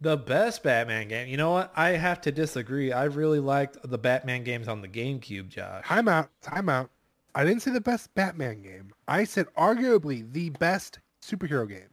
The 0.00 0.16
best 0.16 0.62
Batman 0.62 1.08
game. 1.08 1.26
You 1.28 1.36
know 1.38 1.52
what? 1.52 1.72
I 1.74 1.90
have 1.90 2.20
to 2.22 2.32
disagree. 2.32 2.92
I 2.92 3.04
really 3.04 3.40
liked 3.40 3.78
the 3.82 3.96
Batman 3.98 4.44
games 4.44 4.68
on 4.68 4.82
the 4.82 4.88
GameCube, 4.88 5.48
Josh. 5.48 5.84
Time 5.86 6.06
out, 6.08 6.28
time 6.42 6.68
out. 6.68 6.90
I 7.34 7.44
didn't 7.44 7.62
say 7.62 7.70
the 7.70 7.80
best 7.80 8.14
Batman 8.14 8.62
game. 8.62 8.92
I 9.08 9.24
said 9.24 9.46
arguably 9.56 10.30
the 10.32 10.50
best 10.50 10.98
superhero 11.22 11.68
game. 11.68 11.88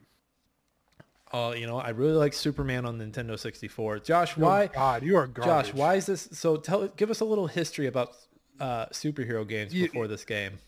Oh, 1.31 1.51
you 1.53 1.65
know, 1.65 1.77
I 1.79 1.89
really 1.89 2.13
like 2.13 2.33
Superman 2.33 2.85
on 2.85 2.99
Nintendo 2.99 3.39
64. 3.39 3.99
Josh, 3.99 4.37
Oh, 4.37 4.41
why? 4.41 4.67
God, 4.67 5.01
you 5.03 5.17
are 5.17 5.25
garbage. 5.25 5.67
Josh, 5.71 5.73
why 5.73 5.95
is 5.95 6.05
this? 6.05 6.29
So 6.33 6.57
tell, 6.57 6.87
give 6.89 7.09
us 7.09 7.21
a 7.21 7.25
little 7.25 7.47
history 7.47 7.87
about 7.87 8.15
uh, 8.59 8.85
superhero 8.87 9.47
games 9.47 9.73
You- 9.73 9.87
before 9.87 10.07
this 10.07 10.23
game, 10.25 10.59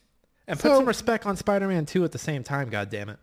and 0.48 0.58
put 0.60 0.70
So- 0.70 0.78
some 0.78 0.86
respect 0.88 1.26
on 1.26 1.36
Spider-Man 1.38 1.86
2 1.86 2.04
at 2.04 2.12
the 2.12 2.18
same 2.18 2.44
time. 2.44 2.70
God 2.70 2.90
damn 2.90 3.10
it! 3.10 3.20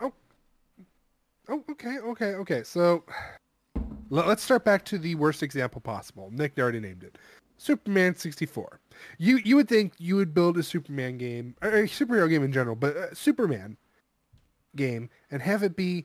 Oh, 0.00 1.62
okay, 1.70 1.98
okay, 1.98 2.34
okay. 2.36 2.62
So 2.62 3.04
let's 4.10 4.42
start 4.42 4.64
back 4.64 4.84
to 4.86 4.98
the 4.98 5.14
worst 5.14 5.42
example 5.42 5.80
possible. 5.80 6.30
Nick 6.32 6.58
already 6.58 6.80
named 6.80 7.02
it. 7.04 7.18
Superman 7.56 8.16
64. 8.16 8.80
You 9.18 9.36
you 9.38 9.56
would 9.56 9.68
think 9.68 9.92
you 9.98 10.16
would 10.16 10.34
build 10.34 10.58
a 10.58 10.62
Superman 10.62 11.18
game, 11.18 11.54
or 11.62 11.70
a 11.70 11.82
superhero 11.84 12.28
game 12.28 12.42
in 12.42 12.52
general, 12.52 12.76
but 12.76 12.96
a 12.96 13.14
Superman 13.14 13.76
game 14.76 15.08
and 15.30 15.40
have 15.40 15.62
it 15.62 15.76
be 15.76 16.04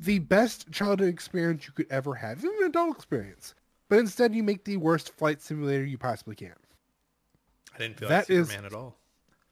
the 0.00 0.18
best 0.18 0.70
childhood 0.72 1.08
experience 1.08 1.66
you 1.66 1.72
could 1.72 1.86
ever 1.90 2.14
have, 2.14 2.38
even 2.44 2.56
an 2.60 2.64
adult 2.70 2.96
experience. 2.96 3.54
But 3.88 4.00
instead 4.00 4.34
you 4.34 4.42
make 4.42 4.64
the 4.64 4.76
worst 4.76 5.12
flight 5.16 5.40
simulator 5.40 5.84
you 5.84 5.96
possibly 5.98 6.34
can. 6.34 6.54
I 7.74 7.78
didn't 7.78 7.98
feel 7.98 8.08
That 8.08 8.28
like 8.28 8.30
is- 8.30 8.48
Superman 8.48 8.66
at 8.66 8.74
all. 8.74 8.96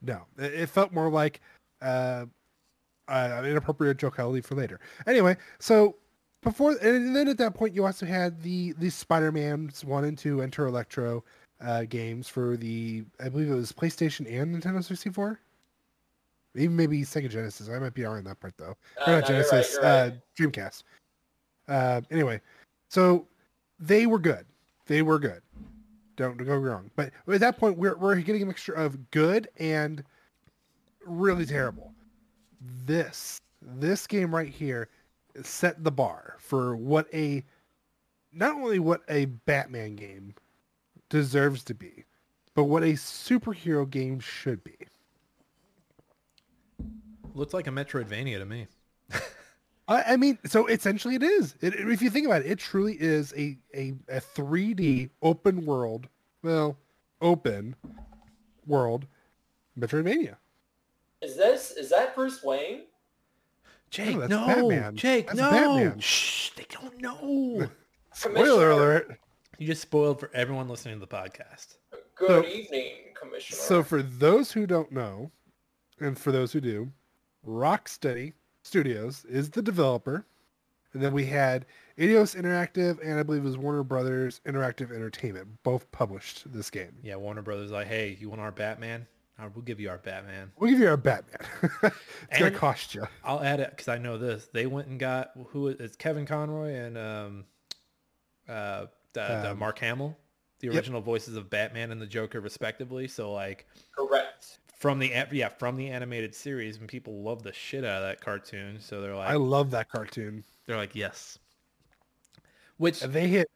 No, 0.02 0.22
it 0.38 0.52
it 0.54 0.68
felt 0.68 0.92
more 0.92 1.08
like 1.10 1.40
uh, 1.80 2.26
uh, 3.08 3.30
an 3.38 3.44
inappropriate 3.46 3.96
joke 3.96 4.18
I'll 4.18 4.30
leave 4.30 4.44
for 4.44 4.54
later. 4.56 4.80
Anyway, 5.06 5.36
so 5.60 5.96
before 6.44 6.72
and 6.82 7.14
then 7.14 7.28
at 7.28 7.38
that 7.38 7.54
point 7.54 7.74
you 7.74 7.84
also 7.84 8.06
had 8.06 8.40
the 8.42 8.72
the 8.78 8.90
Spider-Man's 8.90 9.84
one 9.84 10.04
and 10.04 10.16
two 10.16 10.42
Enter 10.42 10.66
Electro 10.66 11.24
uh, 11.60 11.84
games 11.84 12.28
for 12.28 12.56
the 12.56 13.04
I 13.20 13.28
believe 13.28 13.50
it 13.50 13.54
was 13.54 13.72
PlayStation 13.72 14.26
and 14.30 14.54
Nintendo 14.54 14.82
64. 14.84 15.40
Even 16.56 16.76
maybe 16.76 17.00
Sega 17.02 17.28
Genesis. 17.28 17.68
I 17.68 17.78
might 17.80 17.94
be 17.94 18.04
wrong 18.04 18.18
on 18.18 18.24
that 18.24 18.38
part 18.38 18.54
though. 18.56 18.76
Uh, 19.00 19.06
no, 19.06 19.12
you're 19.12 19.20
right, 19.20 19.26
Genesis. 19.28 19.72
you're 19.74 19.84
Uh, 19.84 20.04
right. 20.04 20.20
Dreamcast. 20.38 20.82
Uh, 21.66 22.00
anyway, 22.10 22.40
so 22.88 23.26
they 23.80 24.06
were 24.06 24.18
good. 24.18 24.46
They 24.86 25.02
were 25.02 25.18
good. 25.18 25.42
Don't 26.16 26.36
go 26.36 26.56
wrong. 26.56 26.90
But 26.94 27.10
at 27.26 27.40
that 27.40 27.58
point, 27.58 27.76
we're 27.76 27.96
we're 27.96 28.14
getting 28.16 28.42
a 28.42 28.46
mixture 28.46 28.72
of 28.72 29.10
good 29.10 29.48
and 29.58 30.04
really 31.04 31.46
terrible. 31.46 31.92
This 32.84 33.40
this 33.60 34.06
game 34.06 34.32
right 34.34 34.48
here 34.48 34.88
set 35.42 35.82
the 35.82 35.90
bar 35.90 36.36
for 36.38 36.76
what 36.76 37.06
a 37.12 37.44
not 38.32 38.54
only 38.54 38.78
what 38.78 39.02
a 39.08 39.26
Batman 39.26 39.96
game 39.96 40.34
deserves 41.08 41.62
to 41.64 41.74
be, 41.74 42.04
but 42.54 42.64
what 42.64 42.82
a 42.82 42.92
superhero 42.92 43.88
game 43.88 44.20
should 44.20 44.62
be. 44.64 44.76
Looks 47.34 47.54
like 47.54 47.66
a 47.66 47.70
Metroidvania 47.70 48.38
to 48.38 48.44
me. 48.44 48.66
I, 49.88 50.02
I 50.12 50.16
mean, 50.16 50.38
so 50.46 50.66
essentially 50.66 51.16
it 51.16 51.22
is. 51.22 51.54
It, 51.60 51.74
if 51.74 52.00
you 52.00 52.10
think 52.10 52.26
about 52.26 52.42
it, 52.42 52.50
it 52.50 52.58
truly 52.58 52.96
is 52.98 53.32
a, 53.36 53.56
a, 53.74 53.94
a 54.08 54.20
3D 54.20 55.10
open 55.22 55.66
world, 55.66 56.08
well, 56.42 56.76
open 57.20 57.76
world 58.66 59.06
Metroidvania. 59.78 60.36
Is 61.20 61.36
this 61.36 61.70
is 61.70 61.90
that 61.90 62.14
Bruce 62.14 62.42
Wayne? 62.42 62.82
Jake, 63.94 64.18
that's 64.18 64.30
no. 64.30 64.46
Batman. 64.46 64.96
Jake, 64.96 65.26
That's 65.28 65.38
no. 65.38 65.50
Batman. 65.50 66.00
Shh, 66.00 66.50
they 66.56 66.66
don't 66.68 67.00
know. 67.00 67.68
Spoiler 68.12 68.70
alert. 68.70 69.18
you 69.58 69.66
just 69.66 69.82
spoiled 69.82 70.18
for 70.20 70.30
everyone 70.34 70.68
listening 70.68 70.94
to 70.94 71.00
the 71.00 71.06
podcast. 71.06 71.76
Good 72.16 72.28
So- 72.28 72.44
evening, 72.46 72.92
Commissioner. 73.14 73.56
So 73.56 73.82
for 73.82 74.02
those 74.02 74.52
who 74.52 74.66
don't 74.66 74.90
know, 74.92 75.30
and 76.00 76.18
for 76.18 76.32
those 76.32 76.52
who 76.52 76.60
do, 76.60 76.90
Rocksteady 77.46 78.32
Studios 78.62 79.24
is 79.26 79.50
the 79.50 79.62
developer. 79.62 80.26
And 80.92 81.02
then 81.02 81.12
we 81.12 81.26
had 81.26 81.66
Eidos 81.98 82.36
Interactive 82.40 82.98
and 83.04 83.18
I 83.18 83.22
believe 83.24 83.42
it 83.42 83.46
was 83.48 83.58
Warner 83.58 83.82
Brothers 83.82 84.40
Interactive 84.46 84.92
Entertainment. 84.92 85.62
Both 85.64 85.90
published 85.92 86.52
this 86.52 86.70
game. 86.70 86.96
Yeah, 87.02 87.16
Warner 87.16 87.42
Brothers 87.42 87.70
like, 87.72 87.86
hey, 87.88 88.16
you 88.20 88.28
want 88.28 88.40
our 88.40 88.52
Batman? 88.52 89.06
We'll 89.38 89.62
give 89.64 89.80
you 89.80 89.90
our 89.90 89.98
Batman. 89.98 90.52
We'll 90.58 90.70
give 90.70 90.78
you 90.78 90.88
our 90.88 90.96
Batman. 90.96 91.40
it's 92.30 92.38
gonna 92.38 92.50
cost 92.52 92.94
you. 92.94 93.06
I'll 93.24 93.42
add 93.42 93.60
it 93.60 93.70
because 93.70 93.88
I 93.88 93.98
know 93.98 94.16
this. 94.16 94.48
They 94.52 94.66
went 94.66 94.88
and 94.88 94.98
got 94.98 95.32
who 95.48 95.68
is 95.68 95.80
it's 95.80 95.96
Kevin 95.96 96.24
Conroy 96.24 96.74
and 96.74 96.96
um, 96.96 97.44
uh, 98.48 98.86
the, 99.12 99.20
the 99.42 99.50
Um, 99.52 99.58
Mark 99.58 99.78
Hamill, 99.80 100.16
the 100.60 100.68
yep. 100.68 100.76
original 100.76 101.00
voices 101.00 101.36
of 101.36 101.50
Batman 101.50 101.90
and 101.90 102.00
the 102.00 102.06
Joker, 102.06 102.40
respectively. 102.40 103.08
So 103.08 103.32
like 103.32 103.66
correct. 103.96 104.58
from 104.78 104.98
the 105.00 105.12
yeah 105.32 105.48
from 105.48 105.76
the 105.76 105.88
animated 105.90 106.34
series, 106.34 106.76
and 106.78 106.88
people 106.88 107.22
love 107.22 107.42
the 107.42 107.52
shit 107.52 107.84
out 107.84 108.02
of 108.02 108.08
that 108.08 108.20
cartoon. 108.20 108.78
So 108.80 109.00
they're 109.00 109.16
like 109.16 109.30
I 109.30 109.34
love 109.34 109.72
that 109.72 109.88
cartoon. 109.90 110.44
they're 110.66 110.76
like 110.76 110.94
yes. 110.94 111.38
Which 112.76 113.02
And 113.02 113.12
they 113.12 113.28
hit 113.28 113.50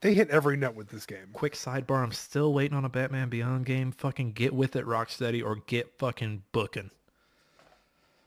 they 0.00 0.14
hit 0.14 0.30
every 0.30 0.56
nut 0.56 0.74
with 0.74 0.88
this 0.88 1.06
game. 1.06 1.28
quick 1.32 1.54
sidebar, 1.54 2.02
I'm 2.02 2.12
still 2.12 2.52
waiting 2.52 2.76
on 2.76 2.84
a 2.84 2.88
Batman 2.88 3.28
Beyond 3.28 3.66
game. 3.66 3.92
Fucking 3.92 4.32
get 4.32 4.52
with 4.54 4.76
it, 4.76 4.84
Rocksteady, 4.84 5.44
or 5.44 5.56
get 5.66 5.98
fucking 5.98 6.42
booking. 6.52 6.90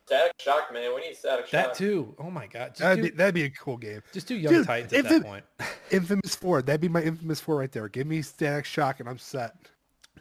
Static 0.05 0.33
Shock, 0.39 0.73
man. 0.73 0.95
We 0.95 1.01
need 1.01 1.15
Static 1.15 1.45
Shock. 1.45 1.51
That 1.51 1.75
too. 1.75 2.15
Oh 2.17 2.31
my 2.31 2.47
god. 2.47 2.69
Just 2.69 2.79
That'd 2.79 3.03
do, 3.03 3.11
be 3.11 3.15
that'd 3.15 3.35
be 3.35 3.43
a 3.43 3.49
cool 3.51 3.77
game. 3.77 4.01
just 4.11 4.27
do 4.27 4.35
Young 4.35 4.53
Dude, 4.53 4.65
Titans 4.65 4.91
at 4.93 4.99
if 5.05 5.09
that 5.09 5.23
point. 5.23 5.45
Infamous 5.91 6.35
Four. 6.35 6.63
That'd 6.63 6.81
be 6.81 6.89
my 6.89 7.03
Infamous 7.03 7.39
Four 7.39 7.57
right 7.57 7.71
there. 7.71 7.87
Give 7.89 8.07
me 8.07 8.23
Static 8.23 8.65
Shock 8.65 8.99
and 8.99 9.07
I'm 9.07 9.19
set. 9.19 9.53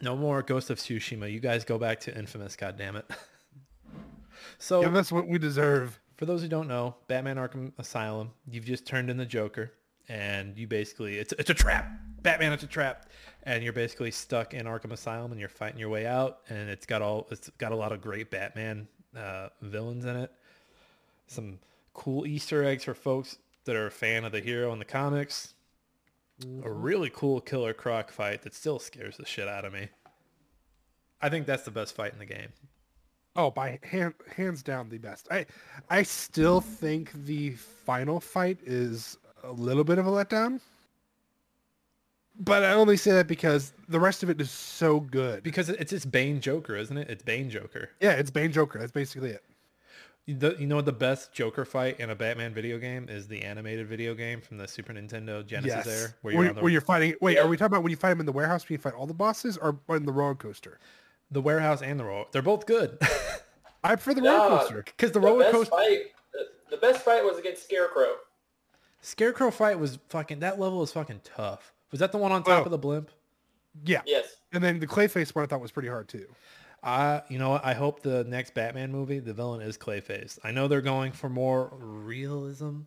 No 0.01 0.15
more 0.15 0.43
Ghost 0.43 0.69
of 0.69 0.77
Tsushima. 0.77 1.31
You 1.31 1.39
guys 1.39 1.65
go 1.65 1.79
back 1.79 1.99
to 2.01 2.15
Infamous, 2.15 2.55
God 2.55 2.77
damn 2.77 2.95
it. 2.97 3.05
so 4.59 4.81
Give 4.83 4.95
us 4.95 5.11
what 5.11 5.27
we 5.27 5.39
deserve. 5.39 5.99
for 6.17 6.27
those 6.27 6.43
who 6.43 6.47
don't 6.47 6.67
know, 6.67 6.95
Batman 7.07 7.37
Arkham 7.37 7.73
Asylum, 7.79 8.29
you've 8.49 8.65
just 8.65 8.85
turned 8.85 9.09
in 9.09 9.17
the 9.17 9.25
Joker 9.25 9.71
and 10.09 10.57
you 10.57 10.67
basically 10.67 11.17
it's 11.17 11.33
it's 11.33 11.49
a 11.49 11.53
trap. 11.53 11.89
Batman 12.21 12.51
it's 12.51 12.63
a 12.63 12.67
trap. 12.67 13.05
And 13.43 13.63
you're 13.63 13.73
basically 13.73 14.11
stuck 14.11 14.53
in 14.53 14.65
Arkham 14.65 14.91
Asylum 14.91 15.31
and 15.31 15.39
you're 15.39 15.47
fighting 15.47 15.79
your 15.79 15.89
way 15.89 16.05
out 16.05 16.39
and 16.49 16.69
it's 16.69 16.85
got 16.85 17.01
all 17.01 17.27
it's 17.31 17.49
got 17.57 17.71
a 17.71 17.75
lot 17.75 17.93
of 17.93 18.01
great 18.01 18.29
Batman 18.29 18.87
uh, 19.15 19.49
villains 19.61 20.03
in 20.03 20.17
it. 20.17 20.31
Some 21.27 21.59
cool 21.93 22.25
Easter 22.25 22.63
eggs 22.65 22.83
for 22.83 22.93
folks 22.93 23.37
that 23.63 23.75
are 23.75 23.87
a 23.87 23.91
fan 23.91 24.25
of 24.25 24.31
the 24.31 24.41
hero 24.41 24.73
in 24.73 24.79
the 24.79 24.85
comics. 24.85 25.53
A 26.63 26.71
really 26.71 27.09
cool 27.09 27.41
killer 27.41 27.73
croc 27.73 28.11
fight 28.11 28.43
that 28.43 28.55
still 28.55 28.79
scares 28.79 29.17
the 29.17 29.25
shit 29.25 29.47
out 29.47 29.65
of 29.65 29.73
me. 29.73 29.89
I 31.21 31.29
think 31.29 31.45
that's 31.45 31.63
the 31.63 31.71
best 31.71 31.95
fight 31.95 32.13
in 32.13 32.19
the 32.19 32.25
game. 32.25 32.49
Oh, 33.35 33.51
by 33.51 33.79
hand, 33.83 34.15
hands 34.35 34.63
down 34.63 34.89
the 34.89 34.97
best. 34.97 35.27
I 35.29 35.45
I 35.89 36.03
still 36.03 36.61
think 36.61 37.11
the 37.25 37.51
final 37.51 38.19
fight 38.19 38.59
is 38.65 39.17
a 39.43 39.51
little 39.51 39.83
bit 39.83 39.97
of 39.97 40.07
a 40.07 40.09
letdown. 40.09 40.59
But 42.41 42.63
I 42.63 42.71
only 42.73 42.95
say 42.95 43.11
that 43.11 43.27
because 43.27 43.73
the 43.89 43.99
rest 43.99 44.23
of 44.23 44.29
it 44.29 44.39
is 44.39 44.49
so 44.49 45.01
good. 45.01 45.43
Because 45.43 45.67
it's 45.69 45.91
it's 45.91 46.05
Bane 46.05 46.39
Joker, 46.39 46.75
isn't 46.75 46.97
it? 46.97 47.09
It's 47.09 47.23
Bane 47.23 47.49
Joker. 47.49 47.89
Yeah, 47.99 48.11
it's 48.11 48.31
Bane 48.31 48.51
Joker. 48.51 48.79
That's 48.79 48.93
basically 48.93 49.31
it. 49.31 49.43
You 50.25 50.35
the- 50.35 50.55
you 50.57 50.67
know 50.67 50.75
what 50.77 50.85
the 50.85 50.93
best 50.93 51.33
Joker 51.33 51.65
fight 51.65 51.99
in 51.99 52.11
a 52.11 52.15
Batman 52.15 52.53
video 52.53 52.77
game 52.77 53.07
is 53.09 53.27
the 53.27 53.41
animated 53.41 53.87
video 53.87 54.13
game 54.15 54.39
from 54.39 54.57
the 54.57 54.67
Super 54.67 54.93
Nintendo 54.93 55.45
Genesis 55.45 55.85
Yes. 55.85 55.87
era, 55.87 56.09
Where, 56.21 56.33
where 56.33 56.33
you're 56.33 56.43
you- 56.45 56.53
the, 56.53 56.61
where 56.61 56.71
you're 56.71 56.81
fighting. 56.81 57.15
Wait, 57.19 57.35
Yeah. 57.35 57.43
are 57.43 57.47
we 57.47 57.57
talking 57.57 57.73
about 57.73 57.83
when 57.83 57.89
you 57.89 57.97
fight 57.97 58.11
him 58.11 58.21
in 58.21 58.25
the 58.25 58.31
warehouse? 58.31 58.69
When 58.69 58.75
you 58.75 58.81
fight 58.81 58.93
all 58.93 59.07
the 59.07 59.13
bosses, 59.13 59.57
or 59.57 59.77
on 59.89 60.05
the 60.05 60.11
roller 60.13 60.35
coaster? 60.35 60.79
the 61.31 61.41
warehouse 61.41 61.81
and 61.83 61.99
the 61.99 62.03
roller. 62.05 62.25
They're 62.31 62.41
both 62.41 62.65
good. 62.65 62.97
I 63.83 63.95
prefer 63.95 64.15
the 64.15 64.21
Nah, 64.21 64.45
roller 64.47 64.57
coaster. 64.61 64.83
Because 64.83 65.11
the 65.11 65.19
The 65.19 65.27
roller 65.27 65.51
coaster 65.51 65.69
fight. 65.71 65.99
The, 66.33 66.47
the 66.71 66.77
best 66.77 67.03
fight 67.05 67.23
was 67.23 67.37
against 67.37 67.63
Scarecrow. 67.65 68.13
Scarecrow 69.01 69.51
fight 69.51 69.79
was 69.79 69.99
fucking. 70.09 70.39
That 70.39 70.59
level 70.59 70.79
was 70.79 70.91
fucking 70.91 71.21
tough. 71.23 71.73
Was 71.91 71.99
that 71.99 72.11
the 72.11 72.17
one 72.17 72.31
on 72.31 72.43
top 72.43 72.61
Oh. 72.61 72.65
of 72.65 72.71
the 72.71 72.77
blimp? 72.77 73.09
Yeah, 73.85 74.01
Yes. 74.05 74.35
and 74.51 74.63
then 74.63 74.79
the 74.79 74.87
Clayface 74.87 75.33
one 75.35 75.43
I 75.43 75.47
thought 75.47 75.61
was 75.61 75.71
pretty 75.71 75.87
hard 75.89 76.07
too. 76.09 76.25
I, 76.83 77.21
you 77.29 77.37
know? 77.39 77.59
I 77.63 77.73
hope 77.73 78.01
the 78.01 78.23
next 78.23 78.53
Batman 78.53 78.91
movie, 78.91 79.19
the 79.19 79.33
villain 79.33 79.61
is 79.61 79.77
Clayface. 79.77 80.39
I 80.43 80.51
know 80.51 80.67
they're 80.67 80.81
going 80.81 81.11
for 81.11 81.29
more 81.29 81.71
realism, 81.79 82.81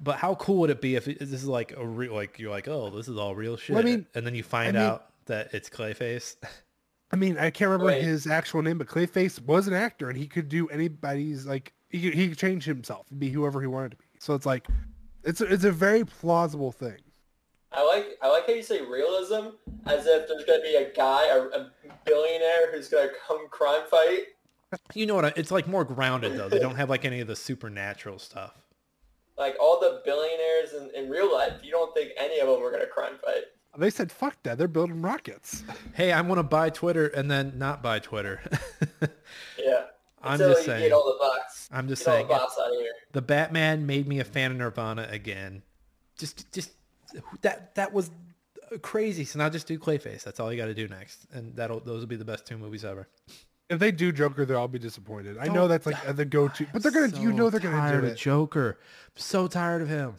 but 0.00 0.16
how 0.18 0.34
cool 0.36 0.56
would 0.60 0.70
it 0.70 0.80
be 0.80 0.94
if 0.96 1.08
it, 1.08 1.18
this 1.20 1.32
is 1.32 1.46
like 1.46 1.72
a 1.76 1.86
real, 1.86 2.14
like 2.14 2.38
you're 2.38 2.50
like, 2.50 2.68
oh, 2.68 2.90
this 2.90 3.08
is 3.08 3.16
all 3.16 3.34
real 3.34 3.56
shit, 3.56 3.74
Well, 3.74 3.82
I 3.82 3.84
mean- 3.86 4.06
and 4.14 4.26
then 4.26 4.34
you 4.34 4.42
find 4.42 4.76
I 4.76 4.80
mean- 4.80 4.90
out 4.90 5.06
that 5.26 5.52
it's 5.54 5.68
Clayface. 5.70 6.36
I 7.12 7.16
mean, 7.16 7.38
I 7.38 7.50
can't 7.50 7.70
remember 7.70 7.86
Wait. 7.86 8.02
his 8.02 8.26
actual 8.26 8.62
name, 8.62 8.78
but 8.78 8.86
Clayface 8.86 9.40
was 9.44 9.66
an 9.66 9.74
actor, 9.74 10.08
and 10.08 10.16
he 10.18 10.26
could 10.28 10.48
do 10.48 10.68
anybody's 10.68 11.44
like 11.46 11.72
he 11.88 12.00
could, 12.02 12.14
he 12.14 12.28
could 12.28 12.38
change 12.38 12.64
himself 12.64 13.06
and 13.10 13.18
be 13.18 13.30
whoever 13.30 13.60
he 13.60 13.66
wanted 13.66 13.92
to 13.92 13.96
be. 13.96 14.04
So 14.20 14.34
it's 14.34 14.46
like, 14.46 14.68
it's 15.24 15.40
a, 15.40 15.44
it's 15.52 15.64
a 15.64 15.72
very 15.72 16.04
plausible 16.04 16.72
thing. 16.72 16.96
I 17.72 17.86
like 17.86 18.18
I 18.20 18.28
like 18.28 18.46
how 18.46 18.52
you 18.52 18.62
say 18.62 18.80
realism 18.80 19.50
as 19.86 20.06
if 20.06 20.26
there's 20.28 20.44
gonna 20.44 20.62
be 20.62 20.74
a 20.74 20.92
guy, 20.92 21.26
a, 21.28 21.38
a 21.42 21.70
billionaire 22.04 22.72
who's 22.72 22.88
gonna 22.88 23.10
come 23.26 23.48
crime 23.48 23.82
fight. 23.88 24.20
you 24.94 25.06
know 25.06 25.14
what? 25.14 25.24
I, 25.24 25.32
it's 25.36 25.50
like 25.50 25.68
more 25.68 25.84
grounded 25.84 26.36
though. 26.36 26.48
They 26.48 26.58
don't 26.58 26.76
have 26.76 26.90
like 26.90 27.04
any 27.04 27.20
of 27.20 27.28
the 27.28 27.36
supernatural 27.36 28.18
stuff. 28.18 28.54
Like 29.38 29.54
all 29.60 29.78
the 29.80 30.02
billionaires 30.04 30.72
in, 30.72 30.90
in 30.94 31.08
real 31.10 31.32
life, 31.32 31.54
you 31.62 31.70
don't 31.70 31.94
think 31.94 32.10
any 32.18 32.40
of 32.40 32.48
them 32.48 32.60
are 32.62 32.72
gonna 32.72 32.86
crime 32.86 33.14
fight. 33.24 33.44
They 33.78 33.90
said, 33.90 34.10
"Fuck 34.10 34.42
that! 34.42 34.58
They're 34.58 34.66
building 34.66 35.00
rockets." 35.00 35.62
Hey, 35.94 36.10
I 36.10 36.20
want 36.22 36.40
to 36.40 36.42
buy 36.42 36.70
Twitter 36.70 37.06
and 37.06 37.30
then 37.30 37.52
not 37.56 37.82
buy 37.82 38.00
Twitter. 38.00 38.40
Yeah. 39.62 39.84
I'm 40.22 40.34
Until 40.34 40.50
just 40.50 40.66
saying. 40.66 40.92
all 40.92 41.06
the 41.12 41.18
bots. 41.18 41.68
I'm 41.72 41.88
just 41.88 42.04
Get 42.04 42.10
all 42.10 42.16
saying. 42.16 42.28
the 42.28 42.34
out 42.34 42.72
of 42.72 42.80
here. 42.80 42.92
The 43.12 43.22
Batman 43.22 43.86
made 43.86 44.06
me 44.06 44.20
a 44.20 44.24
fan 44.24 44.50
of 44.50 44.56
Nirvana 44.58 45.08
again. 45.10 45.62
Just, 46.18 46.52
just 46.52 46.72
that 47.40 47.74
that 47.74 47.92
was 47.92 48.10
crazy. 48.82 49.24
So 49.24 49.38
now 49.38 49.48
just 49.48 49.66
do 49.66 49.78
Clayface. 49.78 50.22
That's 50.22 50.38
all 50.40 50.52
you 50.52 50.58
got 50.58 50.66
to 50.66 50.74
do 50.74 50.88
next, 50.88 51.26
and 51.32 51.54
that'll 51.56 51.80
those 51.80 52.00
will 52.00 52.06
be 52.06 52.16
the 52.16 52.24
best 52.24 52.46
two 52.46 52.58
movies 52.58 52.84
ever. 52.84 53.08
If 53.70 53.78
they 53.78 53.92
do 53.92 54.10
Joker, 54.10 54.44
they'll 54.44 54.66
be 54.68 54.80
disappointed. 54.80 55.38
I 55.38 55.46
know 55.46 55.68
that's 55.68 55.86
like 55.86 56.16
the 56.16 56.24
go-to, 56.24 56.66
but 56.72 56.82
they're 56.82 56.90
gonna, 56.90 57.18
you 57.20 57.32
know, 57.32 57.50
they're 57.50 57.60
gonna 57.60 57.76
tired 57.76 58.00
do 58.00 58.06
of 58.08 58.12
it. 58.12 58.16
Joker. 58.16 58.78
I'm 58.80 59.12
so 59.20 59.46
tired 59.46 59.80
of 59.80 59.88
him. 59.88 60.16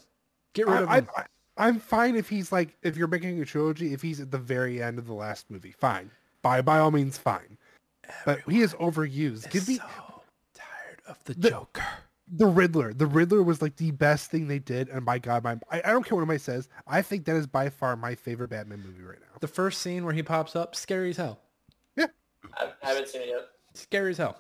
Get 0.54 0.68
rid 0.68 0.84
of 0.84 0.90
I, 0.90 1.00
him. 1.00 1.10
I, 1.18 1.24
I'm 1.58 1.80
fine 1.80 2.16
if 2.16 2.30
he's 2.30 2.52
like, 2.52 2.78
if 2.82 2.96
you're 2.96 3.10
making 3.10 3.42
a 3.42 3.46
trilogy, 3.46 3.94
if 3.94 4.02
he's 4.02 4.22
at 4.22 4.32
the 4.32 4.38
very 4.38 4.82
end 4.82 4.98
of 4.98 5.06
the 5.06 5.14
last 5.14 5.52
movie, 5.52 5.74
fine. 5.78 6.12
By 6.42 6.62
by 6.62 6.80
all 6.80 6.92
means, 6.92 7.18
fine. 7.18 7.58
But 8.26 8.40
he 8.50 8.62
is 8.62 8.74
overused. 8.76 9.50
Give 9.52 9.68
me 9.68 9.76
so 9.78 9.84
tired 10.54 11.02
of 11.08 11.24
the, 11.26 11.34
The- 11.36 11.50
Joker. 11.52 11.84
the 12.32 12.46
Riddler. 12.48 12.94
The 12.94 13.06
Riddler 13.08 13.44
was 13.44 13.62
like 13.62 13.76
the 13.78 13.92
best 13.92 14.32
thing 14.32 14.48
they 14.48 14.60
did, 14.60 14.90
and 14.90 15.06
by 15.06 15.20
God, 15.20 15.44
my 15.44 15.58
I, 15.70 15.82
I 15.86 15.92
don't 15.92 16.04
care 16.06 16.16
what 16.16 16.22
anybody 16.22 16.40
says. 16.40 16.70
I 16.88 17.02
think 17.02 17.26
that 17.26 17.36
is 17.36 17.48
by 17.48 17.70
far 17.70 17.96
my 17.96 18.16
favorite 18.16 18.50
Batman 18.50 18.82
movie 18.86 19.04
right 19.04 19.20
now. 19.20 19.38
The 19.40 19.48
first 19.48 19.82
scene 19.82 20.06
where 20.06 20.14
he 20.14 20.24
pops 20.24 20.56
up, 20.56 20.76
scary 20.76 21.10
as 21.12 21.18
hell. 21.18 21.40
Yeah, 21.96 22.08
I 22.58 22.72
haven't 22.82 23.08
seen 23.10 23.22
it 23.24 23.30
yet. 23.30 23.48
Scary 23.74 24.12
as 24.12 24.18
hell. 24.18 24.38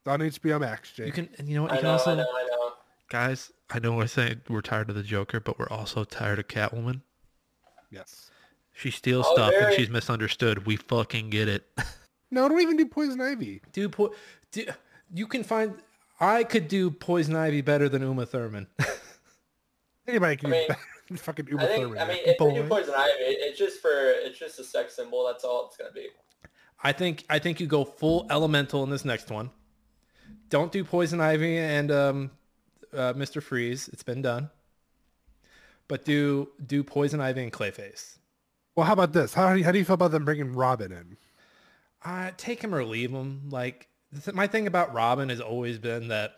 it's 0.00 0.08
on 0.08 0.20
HBO 0.20 0.60
Max, 0.60 0.92
Jake. 0.92 1.06
You 1.06 1.12
can, 1.12 1.28
and 1.38 1.48
you 1.48 1.54
know 1.56 1.62
what? 1.62 1.72
You 1.72 1.78
I 1.78 1.80
can 1.80 1.84
know, 1.86 1.92
also, 1.92 2.12
I 2.12 2.14
know, 2.16 2.26
I 2.34 2.46
know. 2.50 2.72
guys. 3.08 3.50
I 3.70 3.78
know 3.78 3.92
we're 3.96 4.06
saying 4.06 4.42
we're 4.48 4.60
tired 4.60 4.90
of 4.90 4.94
the 4.96 5.02
Joker, 5.02 5.40
but 5.40 5.58
we're 5.58 5.68
also 5.70 6.04
tired 6.04 6.38
of 6.38 6.48
Catwoman. 6.48 7.00
Yes. 7.90 8.30
She 8.72 8.90
steals 8.90 9.24
Oh, 9.28 9.34
stuff 9.34 9.54
and 9.58 9.72
she's 9.74 9.88
misunderstood. 9.88 10.66
We 10.66 10.76
fucking 10.76 11.30
get 11.30 11.48
it. 11.48 11.64
No, 12.30 12.48
don't 12.48 12.60
even 12.60 12.76
do 12.76 12.86
Poison 12.86 13.20
Ivy. 13.20 13.62
Dude, 13.72 13.92
po- 13.92 14.14
dude, 14.50 14.74
You 15.12 15.26
can 15.26 15.44
find. 15.44 15.74
I 16.20 16.44
could 16.44 16.68
do 16.68 16.90
Poison 16.90 17.36
Ivy 17.36 17.60
better 17.60 17.88
than 17.88 18.02
Uma 18.02 18.26
Thurman. 18.26 18.66
Anybody 20.06 20.36
can 20.36 20.48
I 20.48 20.50
mean, 20.52 20.62
do 20.62 20.74
better. 21.08 21.16
fucking 21.22 21.48
Uma 21.48 21.62
I 21.62 21.66
think. 21.66 21.82
Thurman. 21.84 21.98
I 21.98 22.08
mean, 22.08 22.18
if 22.24 22.40
we 22.40 22.54
do. 22.54 22.68
Poison 22.68 22.94
Ivy, 22.96 23.12
it's 23.20 23.58
just 23.58 23.80
for 23.80 23.90
it's 23.90 24.38
just 24.38 24.58
a 24.58 24.64
sex 24.64 24.94
symbol. 24.96 25.26
That's 25.26 25.44
all 25.44 25.66
it's 25.66 25.76
gonna 25.76 25.92
be. 25.92 26.08
I 26.82 26.92
think 26.92 27.24
I 27.30 27.38
think 27.38 27.60
you 27.60 27.66
go 27.66 27.84
full 27.84 28.26
elemental 28.30 28.82
in 28.84 28.90
this 28.90 29.04
next 29.04 29.30
one. 29.30 29.50
Don't 30.50 30.70
do 30.72 30.84
Poison 30.84 31.20
Ivy 31.20 31.56
and 31.58 31.90
um, 31.90 32.30
uh, 32.92 33.12
Mr. 33.14 33.42
Freeze. 33.42 33.88
It's 33.88 34.02
been 34.02 34.22
done. 34.22 34.50
But 35.88 36.04
do 36.04 36.48
do 36.66 36.82
Poison 36.84 37.20
Ivy 37.20 37.42
and 37.42 37.52
Clayface. 37.52 38.18
Well, 38.76 38.86
how 38.86 38.92
about 38.92 39.12
this? 39.12 39.34
How 39.34 39.48
how 39.62 39.72
do 39.72 39.78
you 39.78 39.84
feel 39.84 39.94
about 39.94 40.10
them 40.10 40.24
bringing 40.24 40.52
Robin 40.52 40.92
in? 40.92 41.16
Uh, 42.04 42.30
take 42.36 42.62
him 42.62 42.74
or 42.74 42.84
leave 42.84 43.10
him. 43.10 43.48
Like 43.50 43.88
th- 44.24 44.34
my 44.34 44.46
thing 44.46 44.66
about 44.66 44.92
Robin 44.94 45.28
has 45.30 45.40
always 45.40 45.78
been 45.78 46.08
that 46.08 46.32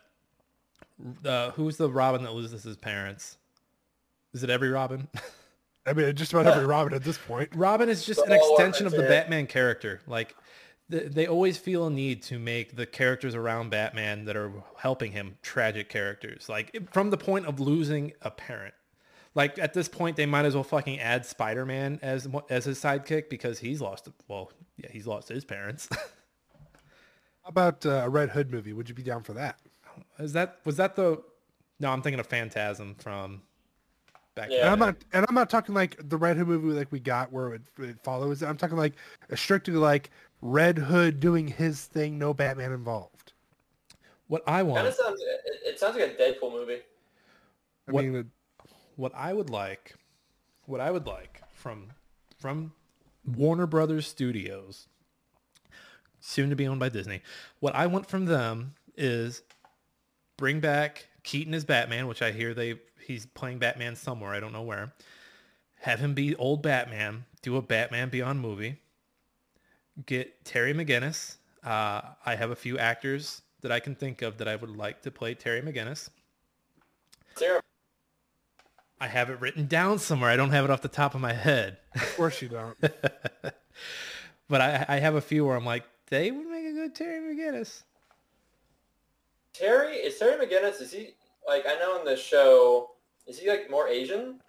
uh, 1.25 1.51
who's 1.53 1.77
the 1.77 1.91
Robin 1.91 2.23
that 2.23 2.33
loses 2.33 2.63
his 2.63 2.77
parents? 2.77 3.37
Is 4.33 4.43
it 4.43 4.51
every 4.51 4.71
Robin? 4.71 5.09
I 5.87 5.93
mean, 5.93 6.15
just 6.15 6.33
about 6.33 6.47
every 6.47 6.67
Robin 6.75 6.95
at 6.95 7.05
this 7.05 7.19
point. 7.19 7.51
Robin 7.55 7.89
is 7.89 8.05
just 8.05 8.25
The 8.25 8.33
an 8.33 8.39
extension 8.39 8.87
of 8.87 8.93
the 8.93 9.05
it. 9.07 9.09
Batman 9.09 9.47
character. 9.47 10.01
Like 10.07 10.37
th- 10.91 11.11
they 11.13 11.27
always 11.27 11.59
feel 11.59 11.87
a 11.87 11.91
need 11.91 12.23
to 12.25 12.39
make 12.39 12.77
the 12.77 12.87
characters 12.87 13.35
around 13.35 13.71
Batman 13.71 14.25
that 14.27 14.37
are 14.37 14.53
helping 14.77 15.13
him 15.13 15.39
tragic 15.43 15.89
characters. 15.89 16.49
Like 16.49 16.93
from 16.93 17.11
the 17.11 17.17
point 17.17 17.47
of 17.47 17.61
losing 17.61 18.13
a 18.23 18.31
parent. 18.31 18.75
Like 19.37 19.59
at 19.59 19.75
this 19.75 19.87
point, 19.87 20.17
they 20.17 20.25
might 20.25 20.47
as 20.47 20.55
well 20.55 20.65
fucking 20.65 20.99
add 20.99 21.27
Spider-Man 21.27 22.01
as 22.03 22.27
as 22.49 22.65
his 22.65 22.81
sidekick 22.83 23.29
because 23.29 23.59
he's 23.59 23.83
lost. 23.83 24.09
Well, 24.29 24.51
yeah, 24.79 24.89
he's 24.91 25.07
lost 25.07 25.29
his 25.29 25.45
parents. 25.45 25.89
How 27.43 27.51
about 27.51 27.85
uh, 27.85 28.03
a 28.05 28.09
Red 28.09 28.31
Hood 28.31 28.51
movie? 28.51 28.73
Would 28.73 28.89
you 28.89 28.95
be 28.95 29.03
down 29.03 29.23
for 29.23 29.35
that? 29.35 29.59
Is 30.19 30.33
that 30.33 30.61
was 30.65 30.79
that 30.79 30.97
the? 30.97 31.23
No, 31.79 31.91
I'm 31.91 32.01
thinking 32.01 32.19
of 32.19 32.27
Phantasm 32.27 32.95
from 32.95 33.43
back. 34.35 34.49
Yeah. 34.51 34.61
And 34.63 34.69
I'm 34.71 34.79
not, 34.79 34.97
and 35.13 35.27
I'm 35.29 35.35
not 35.35 35.51
talking 35.51 35.75
like 35.75 35.97
the 36.09 36.17
Red 36.17 36.39
Hood 36.39 36.49
movie 36.49 36.69
like 36.69 36.91
we 36.91 36.99
got 36.99 37.31
where 37.31 37.53
it, 37.55 37.63
it 37.79 38.03
follows. 38.03 38.43
I'm 38.43 38.57
talking 38.57 38.79
like 38.79 38.95
a 39.29 39.37
strictly 39.37 39.75
like 39.75 40.09
Red 40.41 40.79
Hood 40.79 41.21
doing 41.21 41.47
his 41.47 41.85
thing, 41.85 42.19
no 42.19 42.33
Batman 42.33 42.73
involved. 42.73 43.35
What 44.29 44.43
I 44.47 44.63
want, 44.63 44.93
sounds. 44.95 45.21
It, 45.21 45.75
it 45.75 45.79
sounds 45.79 45.95
like 45.97 46.05
a 46.11 46.15
Deadpool 46.15 46.53
movie. 46.53 46.79
I 47.87 47.93
What- 47.93 48.05
mean, 48.05 48.15
it- 48.17 48.27
what 48.97 49.13
I 49.15 49.33
would 49.33 49.51
like, 49.51 49.95
what 50.65 50.81
I 50.81 50.91
would 50.91 51.07
like 51.07 51.43
from 51.55 51.93
from 52.39 52.73
Warner 53.25 53.67
Brothers 53.67 54.07
Studios, 54.07 54.89
soon 56.21 56.51
to 56.51 56.57
be 56.57 56.67
owned 56.67 56.81
by 56.81 56.89
Disney. 56.89 57.23
What 57.61 57.75
I 57.75 57.87
want 57.87 58.07
from 58.07 58.27
them 58.27 58.75
is 58.97 59.43
bring 60.37 60.61
back 60.61 61.07
Keaton 61.23 61.55
as 61.55 61.65
Batman, 61.65 62.07
which 62.07 62.23
I 62.23 62.33
hear 62.33 62.55
they 62.55 62.77
he's 63.07 63.27
playing 63.27 63.59
Batman 63.59 63.97
somewhere. 63.97 64.33
I 64.33 64.41
don't 64.41 64.53
know 64.53 64.63
where. 64.63 64.93
Have 65.81 66.01
him 66.01 66.15
be 66.15 66.35
old 66.37 66.63
Batman. 66.63 67.25
Do 67.43 67.57
a 67.57 67.63
Batman 67.63 68.09
Beyond 68.09 68.41
movie. 68.41 68.81
Get 70.05 70.45
Terry 70.45 70.75
McGinnis. 70.75 71.37
Uh, 71.63 72.01
I 72.25 72.35
have 72.35 72.51
a 72.51 72.57
few 72.57 72.79
actors 72.79 73.43
that 73.61 73.73
I 73.73 73.81
can 73.81 73.95
think 73.95 74.23
of 74.23 74.39
that 74.39 74.49
I 74.49 74.57
would 74.57 74.71
like 74.71 75.03
to 75.03 75.11
play 75.11 75.35
Terry 75.35 75.61
McGinnis. 75.61 76.11
Sarah, 77.37 77.63
I 79.01 79.07
have 79.09 79.29
it 79.31 79.41
written 79.41 79.67
down 79.67 79.99
somewhere. 79.99 80.31
I 80.31 80.37
don't 80.37 80.51
have 80.51 80.65
it 80.65 80.71
off 80.71 80.81
the 80.83 80.89
top 80.89 81.15
of 81.15 81.21
my 81.21 81.33
head. 81.35 81.77
of 81.95 82.17
course 82.17 82.41
you 82.41 82.49
don't. 82.49 82.77
but 84.49 84.61
I, 84.61 84.85
I 84.89 84.99
have 85.01 85.15
a 85.15 85.21
few 85.21 85.45
where 85.45 85.57
I'm 85.57 85.67
like, 85.67 85.85
they 86.09 86.31
would 86.31 86.47
make 86.47 86.65
a 86.65 86.73
good 86.73 86.95
Terry 86.95 87.35
McGinnis. 87.35 87.83
Terry 89.53 89.97
is 89.97 90.19
Terry 90.19 90.45
McGinnis. 90.45 90.81
Is 90.81 90.93
he 90.93 91.15
like 91.47 91.65
I 91.67 91.75
know 91.79 91.99
in 91.99 92.05
the 92.05 92.17
show? 92.17 92.91
Is 93.27 93.39
he 93.39 93.49
like 93.49 93.71
more 93.71 93.89
Asian? 93.89 94.41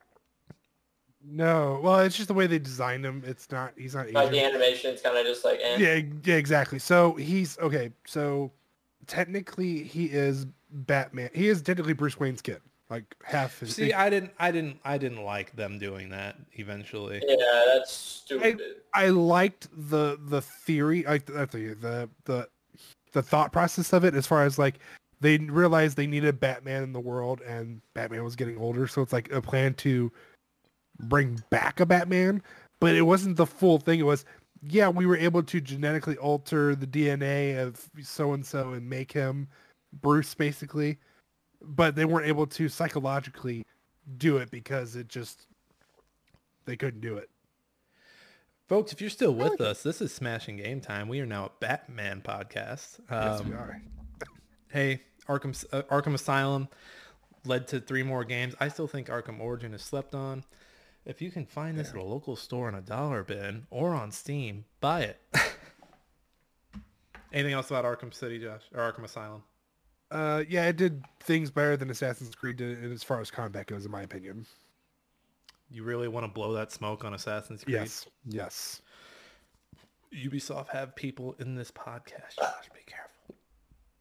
no, 1.30 1.80
well, 1.84 2.00
it's 2.00 2.16
just 2.16 2.30
the 2.30 2.34
way 2.34 2.48
they 2.48 2.60
designed 2.60 3.06
him. 3.06 3.22
It's 3.26 3.52
not. 3.52 3.74
He's 3.78 3.96
not 3.96 4.12
Like 4.12 4.30
the 4.32 4.38
Asian. 4.38 4.50
animation's 4.56 5.02
kind 5.02 5.18
of 5.18 5.26
just 5.26 5.44
like. 5.44 5.60
Eh. 5.62 5.78
Yeah, 5.78 6.02
yeah, 6.24 6.36
exactly. 6.36 6.80
So 6.80 7.14
he's 7.16 7.58
okay. 7.60 7.92
So 8.06 8.52
technically, 9.08 9.84
he 9.84 10.06
is 10.06 10.46
Batman. 10.72 11.30
He 11.34 11.48
is 11.50 11.62
technically 11.62 11.94
Bruce 11.94 12.20
Wayne's 12.20 12.42
kid. 12.42 12.62
Like 12.90 13.16
half 13.24 13.60
his. 13.60 13.76
See, 13.76 13.92
I 13.92 14.10
didn't, 14.10 14.32
I 14.40 14.52
didn't, 14.52 14.80
I 14.86 14.98
didn't 14.98 15.24
like 15.24 15.56
them 15.56 15.78
doing 15.78 16.10
that. 16.10 16.38
Eventually, 16.54 17.22
Yeah, 17.28 17.64
that's 17.68 17.92
stupid. 17.92 18.62
I 18.94 19.10
liked 19.10 19.68
the 19.76 20.18
the 20.22 20.42
theory, 20.42 21.04
like 21.04 21.26
the 21.26 21.34
the 21.34 21.76
the 21.82 22.10
the, 22.24 22.48
the 23.12 23.22
thought 23.22 23.52
process 23.52 23.92
of 23.92 24.06
it, 24.06 24.16
as 24.16 24.26
far 24.26 24.46
as 24.46 24.58
like 24.58 24.80
they 25.20 25.38
realized 25.38 25.98
they 25.98 26.08
needed 26.08 26.40
Batman 26.40 26.84
in 26.84 26.94
the 26.94 27.00
world, 27.00 27.42
and 27.42 27.82
Batman 27.94 28.24
was 28.24 28.38
getting 28.38 28.58
older, 28.58 28.88
so 28.88 29.02
it's 29.02 29.14
like 29.14 29.32
a 29.34 29.42
plan 29.42 29.74
to 29.76 30.12
bring 31.00 31.44
back 31.50 31.80
a 31.82 31.86
Batman, 31.86 32.42
but 32.80 32.96
it 32.96 33.02
wasn't 33.02 33.36
the 33.36 33.46
full 33.46 33.80
thing. 33.80 34.00
It 34.00 34.06
was 34.06 34.24
yeah, 34.64 34.90
we 34.90 35.06
were 35.06 35.18
able 35.18 35.44
to 35.44 35.62
genetically 35.62 36.18
alter 36.18 36.76
the 36.76 36.88
DNA 36.88 37.62
of 37.62 37.90
so 38.02 38.34
and 38.34 38.46
so 38.46 38.74
and 38.74 38.90
make 38.90 39.12
him 39.12 39.48
Bruce, 40.02 40.34
basically, 40.34 40.98
but 41.62 41.96
they 41.96 42.06
weren't 42.06 42.28
able 42.28 42.48
to 42.48 42.70
psychologically 42.70 43.66
do 44.18 44.38
it 44.38 44.50
because 44.52 44.96
it 44.96 45.08
just 45.08 45.48
they 46.66 46.76
couldn't 46.76 47.02
do 47.02 47.18
it. 47.18 47.30
folks, 48.68 48.92
if 48.92 49.00
you're 49.02 49.10
still 49.10 49.34
with 49.34 49.62
us, 49.62 49.84
this 49.84 50.02
is 50.02 50.14
Smashing 50.14 50.58
Game 50.58 50.82
Time. 50.82 51.08
We 51.08 51.20
are 51.22 51.26
now 51.26 51.46
a 51.46 51.52
Batman 51.60 52.22
podcast. 52.22 53.00
Yes, 53.10 53.40
Um, 53.42 53.50
we 53.50 53.54
are. 53.56 53.82
hey, 54.70 55.02
Arkham, 55.28 55.66
uh, 55.72 55.84
Arkham 55.84 56.14
Asylum 56.14 56.68
led 57.46 57.68
to 57.70 57.80
three 57.80 58.04
more 58.04 58.24
games. 58.26 58.56
I 58.60 58.68
still 58.68 58.88
think 58.88 59.08
Arkham 59.08 59.40
Origin 59.40 59.74
is 59.74 59.82
slept 59.82 60.14
on. 60.16 60.44
If 61.06 61.22
you 61.22 61.32
can 61.32 61.46
find 61.46 61.78
this 61.80 61.92
at 61.92 61.96
a 61.96 62.04
local 62.04 62.36
store 62.36 62.68
on 62.68 62.76
a 62.76 62.82
dollar 62.82 63.24
bin 63.24 63.66
or 63.70 63.94
on 63.96 64.12
Steam, 64.12 64.66
buy 64.82 65.02
it. 65.04 65.20
Anything 67.34 67.54
else 67.54 67.70
about 67.70 67.86
Arkham 67.86 68.14
City, 68.14 68.40
Josh, 68.40 68.64
or 68.74 68.80
Arkham 68.92 69.04
Asylum? 69.06 69.44
Uh, 70.10 70.44
yeah, 70.48 70.66
it 70.66 70.78
did 70.78 71.04
things 71.20 71.52
better 71.52 71.76
than 71.76 71.90
Assassin's 71.90 72.34
Creed 72.34 72.58
did 72.58 72.84
in 72.84 72.92
as 72.92 73.04
far 73.04 73.20
as 73.20 73.30
combat 73.30 73.68
goes, 73.68 73.86
in 73.86 73.92
my 73.92 74.04
opinion. 74.04 74.46
You 75.70 75.84
really 75.84 76.08
want 76.08 76.26
to 76.26 76.32
blow 76.32 76.54
that 76.54 76.72
smoke 76.72 77.04
on 77.04 77.14
Assassin's 77.14 77.64
Creed? 77.64 77.76
Yes, 77.76 78.06
yes. 78.26 78.82
Ubisoft 80.14 80.70
have 80.70 80.96
people 80.96 81.36
in 81.40 81.56
this 81.56 81.72
podcast. 81.72 82.38
Josh, 82.40 82.70
be 82.74 82.80
careful. 82.86 83.36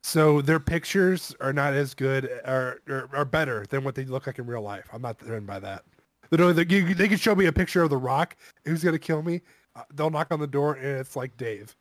So 0.02 0.40
their 0.40 0.60
pictures 0.60 1.34
are 1.40 1.52
not 1.52 1.74
as 1.74 1.92
good, 1.94 2.26
or, 2.46 2.80
or 2.88 3.08
are 3.12 3.24
better 3.24 3.66
than 3.68 3.82
what 3.82 3.96
they 3.96 4.04
look 4.04 4.28
like 4.28 4.38
in 4.38 4.46
real 4.46 4.62
life. 4.62 4.86
I'm 4.92 5.02
not 5.02 5.18
threatened 5.18 5.48
by 5.48 5.58
that. 5.58 5.82
They, 6.30 6.36
know, 6.36 6.52
they, 6.52 6.64
they 6.64 7.08
can 7.08 7.18
show 7.18 7.34
me 7.34 7.46
a 7.46 7.52
picture 7.52 7.82
of 7.82 7.90
The 7.90 7.96
Rock. 7.96 8.36
Who's 8.64 8.84
gonna 8.84 9.00
kill 9.00 9.22
me? 9.22 9.42
Uh, 9.74 9.82
they'll 9.92 10.10
knock 10.10 10.28
on 10.30 10.38
the 10.38 10.46
door, 10.46 10.74
and 10.74 10.98
it's 10.98 11.16
like 11.16 11.36
Dave. 11.36 11.74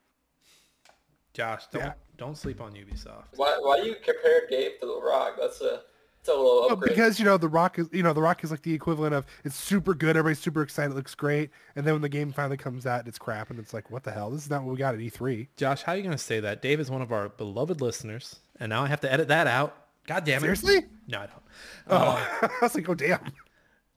Josh, 1.34 1.68
don't 1.72 1.82
Yeah. 1.84 1.94
Don't 2.18 2.38
sleep 2.38 2.62
on 2.62 2.74
Ubisoft. 2.74 3.26
Why, 3.36 3.58
why 3.62 3.82
do 3.82 3.88
you 3.88 3.96
compare 3.96 4.48
Gabe 4.50 4.74
to 4.82 4.86
The 4.86 5.02
Rock? 5.04 5.36
That's 5.40 5.62
a, 5.62 5.82
that's 6.18 6.30
a 6.30 6.32
little 6.32 6.68
Well, 6.68 6.76
because 6.76 7.20
you 7.20 7.26
know 7.26 7.38
The 7.38 7.48
Rock 7.48 7.78
is, 7.80 7.88
you 7.92 8.04
know, 8.04 8.14
The 8.14 8.22
Rock 8.22 8.44
is 8.44 8.52
like 8.52 8.62
the 8.64 8.74
equivalent 8.74 9.14
of 9.14 9.26
it's 9.44 9.56
super 9.56 9.94
good. 9.94 10.18
Everybody's 10.18 10.40
super 10.40 10.62
excited. 10.62 10.92
It 10.92 10.96
looks 10.96 11.16
great, 11.16 11.50
and 11.76 11.86
then 11.86 11.94
when 11.94 12.02
the 12.02 12.10
game 12.10 12.32
finally 12.32 12.58
comes 12.58 12.86
out, 12.86 13.08
it's 13.08 13.18
crap, 13.20 13.50
and 13.50 13.60
it's 13.60 13.74
like, 13.74 13.92
what 13.92 14.04
the 14.04 14.12
hell? 14.12 14.30
This 14.32 14.44
is 14.44 14.50
not 14.50 14.64
what 14.64 14.72
we 14.72 14.78
got 14.78 14.96
at 14.96 15.02
E 15.02 15.10
E3. 15.10 15.48
Josh, 15.58 15.84
how 15.84 15.94
are 15.94 15.96
you 15.96 16.04
going 16.04 16.18
to 16.18 16.24
say 16.24 16.40
that? 16.40 16.62
Dave 16.62 16.80
is 16.80 16.90
one 16.90 17.02
of 17.02 17.12
our 17.12 17.30
beloved 17.30 17.82
listeners, 17.82 18.38
and 18.60 18.70
now 18.70 18.84
I 18.84 18.88
have 18.88 19.02
to 19.02 19.12
edit 19.12 19.28
that 19.28 19.48
out. 19.48 19.76
God 20.08 20.24
damn 20.24 20.38
it. 20.38 20.42
Seriously? 20.42 20.86
No, 21.08 21.20
I 21.20 21.26
don't. 21.28 21.44
Oh, 21.88 21.98
uh, 21.98 22.48
I 22.62 22.64
was 22.64 22.76
like, 22.76 22.88
oh 22.90 22.94
damn. 22.96 23.20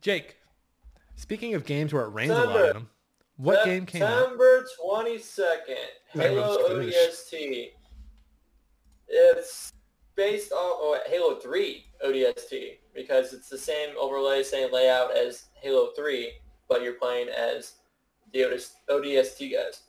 Jake, 0.00 0.36
speaking 1.16 1.54
of 1.54 1.64
games 1.66 1.92
where 1.92 2.04
it 2.04 2.10
rains 2.10 2.30
a 2.30 2.34
lot 2.34 2.42
September. 2.46 2.66
in 2.68 2.72
them, 2.74 2.90
what 3.36 3.64
game 3.64 3.86
came 3.86 4.02
out? 4.02 4.18
September 4.20 4.64
22nd, 4.84 5.76
Halo 6.12 6.56
Gosh. 6.56 6.70
ODST. 6.70 7.70
It's 9.08 9.72
based 10.16 10.52
off 10.52 10.76
oh, 10.80 10.98
Halo 11.06 11.36
3 11.36 11.84
ODST 12.04 12.78
because 12.94 13.32
it's 13.32 13.48
the 13.48 13.58
same 13.58 13.90
overlay, 13.98 14.42
same 14.42 14.72
layout 14.72 15.16
as 15.16 15.44
Halo 15.54 15.90
3, 15.96 16.32
but 16.68 16.82
you're 16.82 16.94
playing 16.94 17.28
as 17.28 17.74
the 18.32 18.44
ODS 18.44 18.74
ODST 18.90 19.52
guys. 19.52 19.82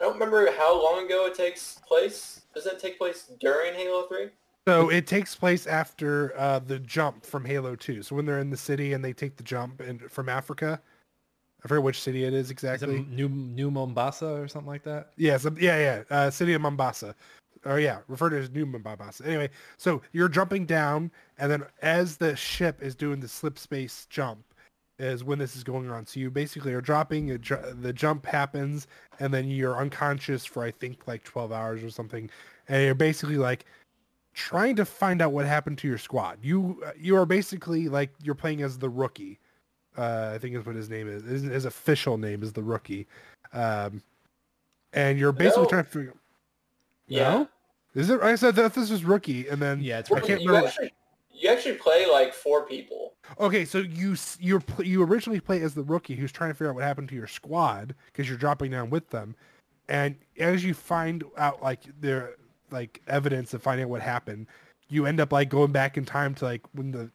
I 0.00 0.04
don't 0.04 0.14
remember 0.14 0.52
how 0.52 0.80
long 0.80 1.06
ago 1.06 1.26
it 1.26 1.34
takes 1.34 1.80
place. 1.86 2.42
Does 2.54 2.66
it 2.66 2.78
take 2.78 2.98
place 2.98 3.32
during 3.40 3.74
Halo 3.74 4.06
3? 4.06 4.28
So 4.68 4.90
it 4.90 5.06
takes 5.06 5.34
place 5.34 5.66
after 5.66 6.38
uh, 6.38 6.58
the 6.58 6.78
jump 6.78 7.24
from 7.24 7.44
Halo 7.44 7.74
2. 7.74 8.02
So 8.02 8.14
when 8.14 8.26
they're 8.26 8.38
in 8.38 8.50
the 8.50 8.56
city 8.56 8.92
and 8.92 9.02
they 9.02 9.14
take 9.14 9.36
the 9.36 9.42
jump 9.42 9.80
and 9.80 10.02
from 10.10 10.28
Africa, 10.28 10.80
I 11.64 11.68
forget 11.68 11.82
which 11.82 12.02
city 12.02 12.24
it 12.24 12.34
is 12.34 12.46
Is 12.46 12.50
exactly. 12.50 12.98
it 12.98 13.08
New 13.08 13.28
New 13.28 13.70
Mombasa 13.70 14.26
or 14.26 14.46
something 14.46 14.68
like 14.68 14.84
that? 14.84 15.12
Yeah, 15.16 15.38
so, 15.38 15.54
yeah, 15.58 15.78
yeah. 15.78 16.16
Uh, 16.16 16.30
city 16.30 16.52
of 16.52 16.60
Mombasa. 16.60 17.14
Or 17.64 17.80
yeah, 17.80 17.98
referred 18.08 18.30
to 18.30 18.38
as 18.38 18.50
New 18.50 18.66
Mombasa. 18.66 19.26
Anyway, 19.26 19.50
so 19.76 20.02
you're 20.12 20.28
jumping 20.28 20.64
down, 20.66 21.10
and 21.38 21.50
then 21.50 21.64
as 21.82 22.16
the 22.16 22.36
ship 22.36 22.82
is 22.82 22.94
doing 22.94 23.20
the 23.20 23.28
slip 23.28 23.58
space 23.58 24.06
jump, 24.10 24.44
is 24.98 25.22
when 25.22 25.38
this 25.38 25.54
is 25.56 25.62
going 25.64 25.90
on. 25.90 26.06
So 26.06 26.20
you 26.20 26.30
basically 26.30 26.72
are 26.74 26.80
dropping, 26.80 27.28
the 27.28 27.92
jump 27.92 28.26
happens, 28.26 28.86
and 29.20 29.32
then 29.32 29.48
you're 29.48 29.76
unconscious 29.76 30.44
for 30.44 30.64
I 30.64 30.70
think 30.70 31.06
like 31.06 31.24
12 31.24 31.52
hours 31.52 31.84
or 31.84 31.90
something, 31.90 32.28
and 32.68 32.84
you're 32.84 32.94
basically 32.94 33.36
like 33.36 33.64
trying 34.34 34.76
to 34.76 34.84
find 34.84 35.20
out 35.20 35.32
what 35.32 35.46
happened 35.46 35.78
to 35.78 35.88
your 35.88 35.98
squad. 35.98 36.38
You 36.42 36.82
you 36.98 37.16
are 37.16 37.26
basically 37.26 37.88
like 37.88 38.10
you're 38.22 38.34
playing 38.34 38.62
as 38.62 38.78
the 38.78 38.88
rookie. 38.88 39.38
Uh, 39.96 40.30
I 40.32 40.38
think 40.38 40.54
is 40.54 40.64
what 40.64 40.76
his 40.76 40.88
name 40.88 41.08
is. 41.08 41.24
His, 41.24 41.42
his 41.42 41.64
official 41.64 42.18
name 42.18 42.42
is 42.44 42.52
the 42.52 42.62
rookie, 42.62 43.08
um, 43.52 44.00
and 44.92 45.18
you're 45.18 45.32
basically 45.32 45.64
No. 45.64 45.68
trying 45.68 45.84
to 45.84 45.90
figure. 45.90 46.14
Yeah. 47.08 47.30
No? 47.30 47.48
Is 47.94 48.10
it? 48.10 48.20
I 48.20 48.34
said 48.36 48.54
that 48.56 48.74
this 48.74 48.90
was 48.90 49.04
rookie, 49.04 49.48
and 49.48 49.60
then 49.60 49.80
Yeah, 49.82 49.98
it's 49.98 50.12
I 50.12 50.20
can't 50.20 50.40
you 50.40 50.48
remember. 50.48 50.68
actually 50.68 50.92
you 51.32 51.48
actually 51.48 51.76
play 51.76 52.06
like 52.06 52.34
four 52.34 52.66
people. 52.66 53.14
Okay, 53.38 53.64
so 53.64 53.78
you 53.78 54.16
you're 54.40 54.62
you 54.82 55.02
originally 55.02 55.40
play 55.40 55.62
as 55.62 55.74
the 55.74 55.82
rookie 55.82 56.14
who's 56.16 56.32
trying 56.32 56.50
to 56.50 56.54
figure 56.54 56.70
out 56.70 56.74
what 56.74 56.84
happened 56.84 57.08
to 57.10 57.14
your 57.14 57.26
squad 57.26 57.94
because 58.06 58.28
you're 58.28 58.38
dropping 58.38 58.70
down 58.70 58.90
with 58.90 59.10
them, 59.10 59.34
and 59.88 60.16
as 60.38 60.64
you 60.64 60.74
find 60.74 61.24
out 61.36 61.62
like 61.62 61.80
their 62.00 62.34
like 62.70 63.00
evidence 63.06 63.54
of 63.54 63.62
finding 63.62 63.84
out 63.84 63.90
what 63.90 64.02
happened, 64.02 64.46
you 64.88 65.06
end 65.06 65.20
up 65.20 65.32
like 65.32 65.48
going 65.48 65.72
back 65.72 65.96
in 65.96 66.04
time 66.04 66.34
to 66.36 66.44
like 66.44 66.62
when 66.72 66.90
the 66.90 67.10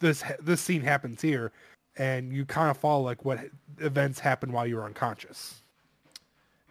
this 0.00 0.22
this 0.40 0.60
scene 0.60 0.82
happens 0.82 1.22
here, 1.22 1.52
and 1.96 2.32
you 2.32 2.44
kind 2.44 2.70
of 2.70 2.76
follow 2.76 3.02
like 3.02 3.24
what 3.24 3.38
events 3.78 4.18
happened 4.18 4.52
while 4.52 4.66
you 4.66 4.76
were 4.76 4.84
unconscious. 4.84 5.62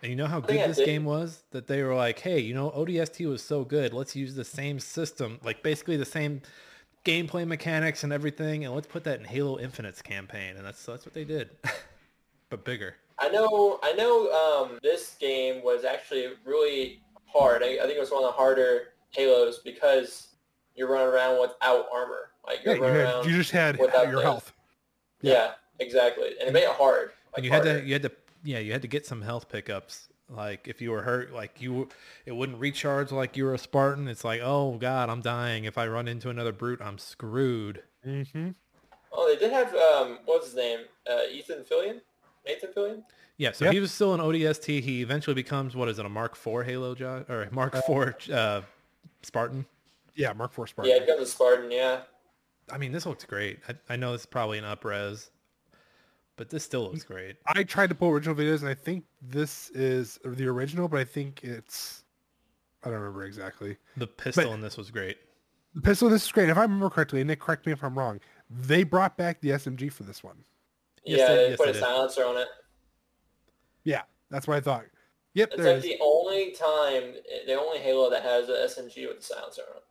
And 0.01 0.11
you 0.11 0.15
know 0.15 0.27
how 0.27 0.39
good 0.39 0.69
this 0.69 0.77
game 0.77 1.05
was? 1.05 1.43
That 1.51 1.67
they 1.67 1.81
were 1.81 1.95
like, 1.95 2.19
hey, 2.19 2.39
you 2.39 2.53
know, 2.53 2.69
ODST 2.71 3.27
was 3.27 3.41
so 3.41 3.63
good. 3.63 3.93
Let's 3.93 4.15
use 4.15 4.35
the 4.35 4.45
same 4.45 4.79
system, 4.79 5.39
like 5.43 5.63
basically 5.63 5.97
the 5.97 6.05
same 6.05 6.41
gameplay 7.03 7.47
mechanics 7.47 8.03
and 8.03 8.13
everything, 8.13 8.65
and 8.65 8.75
let's 8.75 8.87
put 8.87 9.03
that 9.05 9.19
in 9.19 9.25
Halo 9.25 9.57
Infinite's 9.57 10.01
campaign. 10.01 10.55
And 10.57 10.65
that's 10.65 10.85
that's 10.85 11.05
what 11.05 11.13
they 11.13 11.23
did, 11.23 11.49
but 12.49 12.63
bigger. 12.63 12.95
I 13.19 13.29
know 13.29 13.79
I 13.81 13.93
know 13.93 14.31
um, 14.31 14.79
this 14.83 15.15
game 15.19 15.63
was 15.63 15.83
actually 15.83 16.27
really 16.45 17.01
hard. 17.25 17.63
I, 17.63 17.77
I 17.77 17.83
think 17.83 17.93
it 17.93 17.99
was 17.99 18.11
one 18.11 18.23
of 18.23 18.29
the 18.29 18.37
harder 18.37 18.89
Halos 19.09 19.59
because 19.59 20.27
you're 20.75 20.89
running 20.89 21.07
around 21.07 21.41
without 21.41 21.87
armor. 21.91 22.29
Like 22.45 22.63
you're 22.63 22.75
you, 22.75 22.81
running 22.81 22.97
had, 22.97 23.05
around. 23.05 23.25
you 23.25 23.35
just 23.35 23.51
had 23.51 23.79
without 23.79 24.09
your 24.09 24.21
health. 24.21 24.53
yeah. 25.21 25.51
exactly. 25.79 26.29
And 26.39 26.49
it 26.49 26.53
made 26.53 26.63
it 26.63 26.69
hard. 26.69 27.11
Like 27.31 27.37
and 27.37 27.45
you 27.45 27.51
had 27.51 27.63
to 27.63 27.83
you 27.83 27.93
had 27.93 28.03
to 28.03 28.11
yeah 28.47 28.59
you 28.59 28.71
had 28.71 28.81
to 28.81 28.87
get 28.87 29.05
some 29.05 29.21
health 29.21 29.49
pickups. 29.49 30.07
Like 30.29 30.67
if 30.67 30.81
you 30.81 30.91
were 30.91 31.01
hurt, 31.03 31.31
like 31.33 31.61
you, 31.61 31.87
it 32.25 32.33
wouldn't 32.33 32.59
recharge 32.59 33.11
like 33.11 33.37
you 33.37 33.45
were 33.45 33.53
a 33.53 33.57
Spartan. 33.57 34.07
It's 34.07 34.23
like, 34.25 34.41
oh 34.43 34.77
god, 34.77 35.09
I'm 35.09 35.21
dying. 35.21 35.63
If 35.65 35.77
I 35.77 35.87
run 35.87 36.07
into 36.07 36.29
another 36.29 36.51
brute, 36.51 36.81
I'm 36.81 36.97
screwed. 36.97 37.83
hmm 38.03 38.49
Oh, 39.13 39.25
they 39.33 39.39
did 39.39 39.53
have 39.53 39.73
um, 39.73 40.19
what 40.25 40.39
was 40.41 40.47
his 40.47 40.55
name? 40.55 40.79
Uh, 41.09 41.21
Ethan 41.31 41.63
Fillion, 41.63 42.01
Nathan 42.45 42.71
Fillion. 42.75 43.03
Yeah, 43.37 43.51
so 43.53 43.65
Yep. 43.65 43.73
he 43.73 43.79
was 43.79 43.91
still 43.91 44.13
an 44.13 44.19
ODST. 44.19 44.81
He 44.81 45.01
eventually 45.01 45.33
becomes 45.33 45.75
what 45.75 45.87
is 45.89 45.97
it, 45.99 46.05
a 46.05 46.09
Mark 46.09 46.33
IV 46.45 46.65
Halo 46.65 46.93
jo- 46.95 47.23
or 47.29 47.43
a 47.43 47.53
Mark 47.53 47.73
IV 47.75 48.29
uh, 48.31 48.61
Spartan? 49.23 49.65
Yeah, 50.15 50.33
Mark 50.33 50.51
Four 50.51 50.67
Spartan. 50.67 50.91
Yeah, 50.91 50.99
he 50.99 51.05
becomes 51.05 51.21
a 51.21 51.31
Spartan. 51.31 51.71
Yeah. 51.71 52.01
I 52.71 52.77
mean, 52.77 52.91
this 52.91 53.05
looks 53.05 53.23
great. 53.23 53.59
I, 53.69 53.93
I 53.93 53.95
know 53.95 54.13
it's 54.13 54.25
probably 54.25 54.57
an 54.57 54.65
upres, 54.65 55.29
but 56.37 56.49
this 56.49 56.63
still 56.63 56.83
looks 56.83 57.03
mm, 57.03 57.07
great. 57.07 57.35
I 57.45 57.63
tried 57.63 57.89
to 57.89 57.95
pull 57.95 58.09
original 58.09 58.35
videos, 58.35 58.61
and 58.61 58.69
I 58.69 58.73
think 58.73 59.03
this 59.21 59.69
is 59.71 60.17
the 60.23 60.47
original, 60.47 60.87
but 60.87 60.99
I 60.99 61.03
think 61.03 61.43
it's 61.43 62.03
I 62.83 62.89
don't 62.89 62.99
remember 62.99 63.25
exactly. 63.25 63.75
The 63.97 64.07
pistol 64.07 64.53
in 64.53 64.61
this 64.61 64.77
was 64.77 64.89
great. 64.91 65.17
The 65.75 65.81
pistol. 65.81 66.07
in 66.07 66.13
This 66.13 66.25
is 66.25 66.31
great. 66.31 66.47
If 66.49 66.57
I 66.57 66.61
remember 66.61 66.89
correctly, 66.89 67.19
and 67.21 67.27
Nick, 67.27 67.39
correct 67.41 67.65
me 67.65 67.71
if 67.73 67.83
I'm 67.83 67.97
wrong. 67.97 68.19
They 68.49 68.83
brought 68.83 69.17
back 69.17 69.41
the 69.41 69.49
SMG 69.49 69.91
for 69.91 70.03
this 70.03 70.23
one. 70.23 70.37
Yes, 71.03 71.19
yeah, 71.19 71.27
they- 71.27 71.35
they, 71.35 71.49
yes, 71.49 71.57
put 71.57 71.63
they 71.65 71.69
a 71.71 71.73
did. 71.73 71.79
silencer 71.81 72.25
on 72.25 72.37
it. 72.37 72.47
Yeah, 73.83 74.03
that's 74.29 74.47
what 74.47 74.57
I 74.57 74.61
thought. 74.61 74.85
Yep, 75.33 75.49
It's 75.53 75.57
there 75.63 75.75
like 75.75 75.83
it 75.85 75.87
is. 75.91 75.97
the 75.97 76.03
only 76.03 76.51
time, 76.51 77.13
eh, 77.31 77.45
the 77.45 77.53
only 77.59 77.79
Halo 77.79 78.09
that 78.09 78.23
has 78.23 78.49
a 78.49 78.53
SMG 78.67 79.07
with 79.07 79.19
a 79.19 79.21
silencer 79.21 79.61
on 79.69 79.77
it. 79.77 79.83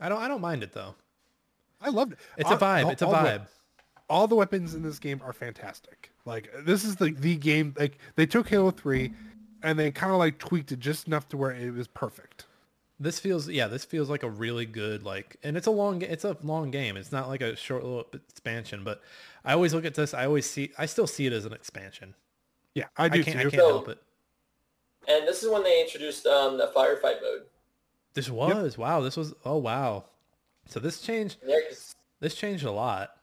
I 0.00 0.08
don't 0.08 0.20
I 0.20 0.28
don't 0.28 0.40
mind 0.42 0.62
it 0.62 0.72
though. 0.72 0.94
I 1.80 1.88
loved 1.90 2.12
it. 2.12 2.18
It's 2.36 2.50
All- 2.50 2.56
a 2.56 2.60
vibe. 2.60 2.84
all- 2.84 2.90
It's 2.90 3.02
a 3.02 3.06
all 3.06 3.14
vibe. 3.14 3.46
All 4.08 4.26
the 4.28 4.34
weapons 4.36 4.74
in 4.74 4.82
this 4.82 4.98
game 4.98 5.20
are 5.24 5.32
fantastic. 5.32 6.10
Like 6.24 6.50
this 6.64 6.84
is 6.84 6.96
the 6.96 7.10
the 7.12 7.36
game. 7.36 7.74
Like 7.78 7.98
they 8.16 8.26
took 8.26 8.48
Halo 8.48 8.70
Three, 8.70 9.12
and 9.62 9.78
they 9.78 9.90
kind 9.90 10.12
of 10.12 10.18
like 10.18 10.38
tweaked 10.38 10.72
it 10.72 10.78
just 10.80 11.06
enough 11.06 11.28
to 11.30 11.36
where 11.36 11.50
it 11.52 11.72
was 11.74 11.88
perfect. 11.88 12.46
This 12.98 13.18
feels 13.18 13.48
yeah, 13.48 13.68
this 13.68 13.84
feels 13.84 14.08
like 14.08 14.22
a 14.22 14.30
really 14.30 14.64
good 14.64 15.02
like 15.02 15.36
and 15.42 15.56
it's 15.56 15.66
a 15.66 15.70
long 15.70 16.02
it's 16.02 16.24
a 16.24 16.36
long 16.42 16.70
game. 16.70 16.96
It's 16.96 17.12
not 17.12 17.28
like 17.28 17.42
a 17.42 17.54
short 17.56 17.84
little 17.84 18.06
expansion, 18.12 18.84
but 18.84 19.02
I 19.44 19.52
always 19.52 19.74
look 19.74 19.84
at 19.84 19.94
this, 19.94 20.14
I 20.14 20.24
always 20.26 20.48
see 20.48 20.72
I 20.78 20.86
still 20.86 21.06
see 21.06 21.26
it 21.26 21.32
as 21.32 21.44
an 21.44 21.52
expansion. 21.52 22.14
Yeah, 22.74 22.86
I 22.96 23.04
I 23.04 23.08
do 23.08 23.22
can't 23.24 23.34
too. 23.34 23.38
I 23.48 23.50
can't 23.50 23.54
So- 23.62 23.68
help 23.68 23.88
it. 23.88 23.98
And 25.08 25.26
this 25.28 25.42
is 25.42 25.50
when 25.50 25.62
they 25.62 25.80
introduced 25.82 26.26
um, 26.26 26.58
the 26.58 26.72
firefight 26.74 27.20
mode. 27.22 27.42
This 28.14 28.28
was 28.30 28.76
wow, 28.78 29.00
this 29.02 29.16
was 29.16 29.34
oh 29.44 29.58
wow. 29.58 30.04
So 30.66 30.80
this 30.80 31.00
changed 31.00 31.36
Yeah, 31.46 31.58
'cause 31.68 31.94
this 32.20 32.34
changed 32.34 32.64
a 32.64 32.72
lot. 32.72 33.15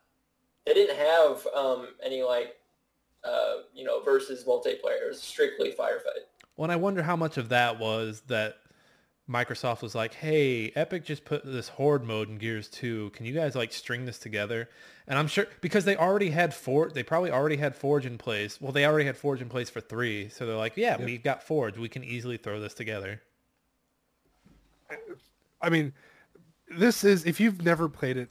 They 0.66 0.74
didn't 0.74 0.98
have 0.98 1.46
um, 1.56 1.88
any 2.04 2.24
like, 2.24 2.56
uh, 3.24 3.56
you 3.74 3.84
know, 3.84 4.02
versus 4.02 4.44
multiplayer. 4.46 5.02
It 5.04 5.08
was 5.10 5.22
strictly 5.22 5.72
firefight. 5.72 6.26
Well, 6.56 6.66
and 6.66 6.72
I 6.72 6.76
wonder 6.76 7.02
how 7.04 7.16
much 7.16 7.38
of 7.38 7.50
that 7.50 7.80
was 7.80 8.22
that 8.28 8.58
Microsoft 9.30 9.82
was 9.82 9.96
like, 9.96 10.14
"Hey, 10.14 10.72
Epic 10.76 11.06
just 11.06 11.26
put 11.26 11.46
this 11.46 11.70
Horde 11.70 12.04
mode 12.04 12.30
in 12.30 12.38
Gears 12.38 12.68
2. 12.70 13.12
Can 13.12 13.26
you 13.26 13.34
guys 13.34 13.56
like 13.56 13.72
string 13.72 14.06
this 14.06 14.20
together?" 14.20 14.70
And 15.08 15.18
I'm 15.18 15.28
sure 15.28 15.48
because 15.62 15.86
they 15.86 15.96
already 15.98 16.30
had 16.30 16.54
Forge, 16.54 16.94
they 16.94 17.04
probably 17.04 17.32
already 17.32 17.58
had 17.58 17.76
Forge 17.76 18.06
in 18.06 18.18
place. 18.18 18.60
Well, 18.62 18.72
they 18.72 18.86
already 18.86 19.06
had 19.06 19.18
Forge 19.18 19.42
in 19.42 19.50
place 19.50 19.70
for 19.70 19.82
3, 19.82 20.30
so 20.30 20.46
they're 20.46 20.56
like, 20.56 20.78
"Yeah, 20.78 20.98
Yep. 20.98 21.06
we've 21.06 21.24
got 21.24 21.44
Forge. 21.44 21.78
We 21.78 21.90
can 21.90 22.04
easily 22.04 22.38
throw 22.38 22.60
this 22.60 22.74
together." 22.74 23.22
I 25.62 25.70
mean, 25.70 25.94
this 26.70 27.04
is 27.04 27.26
if 27.26 27.40
you've 27.40 27.64
never 27.64 27.88
played 27.90 28.18
it 28.18 28.30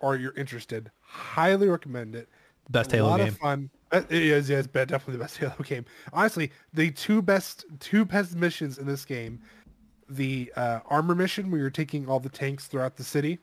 or 0.00 0.16
you're 0.16 0.34
interested, 0.34 0.90
highly 1.00 1.68
recommend 1.68 2.14
it. 2.14 2.28
Best 2.70 2.90
Halo 2.90 3.08
game. 3.08 3.08
a 3.08 3.10
lot 3.10 3.18
game. 3.18 3.28
of 3.28 3.38
fun. 3.38 3.70
Uh, 3.92 4.02
It 4.10 4.22
is, 4.22 4.50
yeah, 4.50 4.58
it's 4.58 4.66
definitely 4.68 5.12
the 5.14 5.18
best 5.20 5.36
Halo 5.38 5.54
game. 5.62 5.84
Honestly, 6.12 6.50
the 6.72 6.90
two 6.90 7.22
best 7.22 7.64
two 7.80 8.04
best 8.04 8.34
missions 8.34 8.78
in 8.78 8.86
this 8.86 9.04
game, 9.04 9.40
the 10.08 10.52
uh, 10.56 10.80
armor 10.86 11.14
mission 11.14 11.50
where 11.50 11.60
you're 11.60 11.70
taking 11.70 12.08
all 12.08 12.20
the 12.20 12.28
tanks 12.28 12.66
throughout 12.66 12.96
the 12.96 13.04
city, 13.04 13.38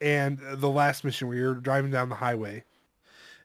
and 0.00 0.38
the 0.54 0.68
last 0.68 1.04
mission 1.04 1.28
where 1.28 1.36
you're 1.36 1.54
driving 1.54 1.90
down 1.90 2.08
the 2.08 2.16
highway. 2.16 2.64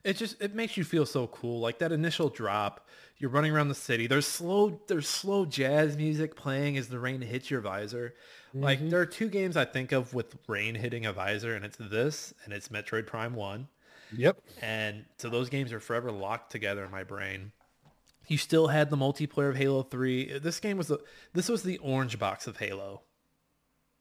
It 0.04 0.16
just 0.16 0.40
it 0.40 0.54
makes 0.54 0.76
you 0.76 0.84
feel 0.84 1.06
so 1.06 1.26
cool. 1.28 1.60
Like 1.60 1.78
that 1.80 1.92
initial 1.92 2.28
drop, 2.28 2.86
you're 3.18 3.30
running 3.30 3.52
around 3.52 3.68
the 3.68 3.74
city. 3.74 4.06
There's 4.06 4.26
slow 4.26 4.80
there's 4.88 5.08
slow 5.08 5.44
jazz 5.44 5.96
music 5.96 6.36
playing 6.36 6.76
as 6.76 6.88
the 6.88 6.98
rain 6.98 7.20
hits 7.20 7.50
your 7.50 7.60
visor. 7.60 8.14
Like 8.54 8.78
mm-hmm. 8.78 8.90
there 8.90 9.00
are 9.00 9.06
two 9.06 9.28
games 9.28 9.56
I 9.56 9.64
think 9.64 9.92
of 9.92 10.14
with 10.14 10.36
rain 10.46 10.74
hitting 10.74 11.06
a 11.06 11.12
visor, 11.12 11.54
and 11.54 11.64
it's 11.64 11.76
this 11.78 12.32
and 12.44 12.52
it's 12.52 12.68
Metroid 12.68 13.06
Prime 13.06 13.34
One. 13.34 13.68
Yep. 14.16 14.40
And 14.62 15.04
so 15.18 15.28
those 15.28 15.48
games 15.50 15.72
are 15.72 15.80
forever 15.80 16.10
locked 16.10 16.50
together 16.50 16.84
in 16.84 16.90
my 16.90 17.04
brain. 17.04 17.52
You 18.26 18.38
still 18.38 18.68
had 18.68 18.90
the 18.90 18.96
multiplayer 18.96 19.50
of 19.50 19.56
Halo 19.56 19.82
3. 19.82 20.38
This 20.38 20.60
game 20.60 20.76
was 20.76 20.88
the 20.88 20.98
this 21.32 21.48
was 21.48 21.62
the 21.62 21.78
orange 21.78 22.18
box 22.18 22.46
of 22.46 22.58
Halo. 22.58 23.02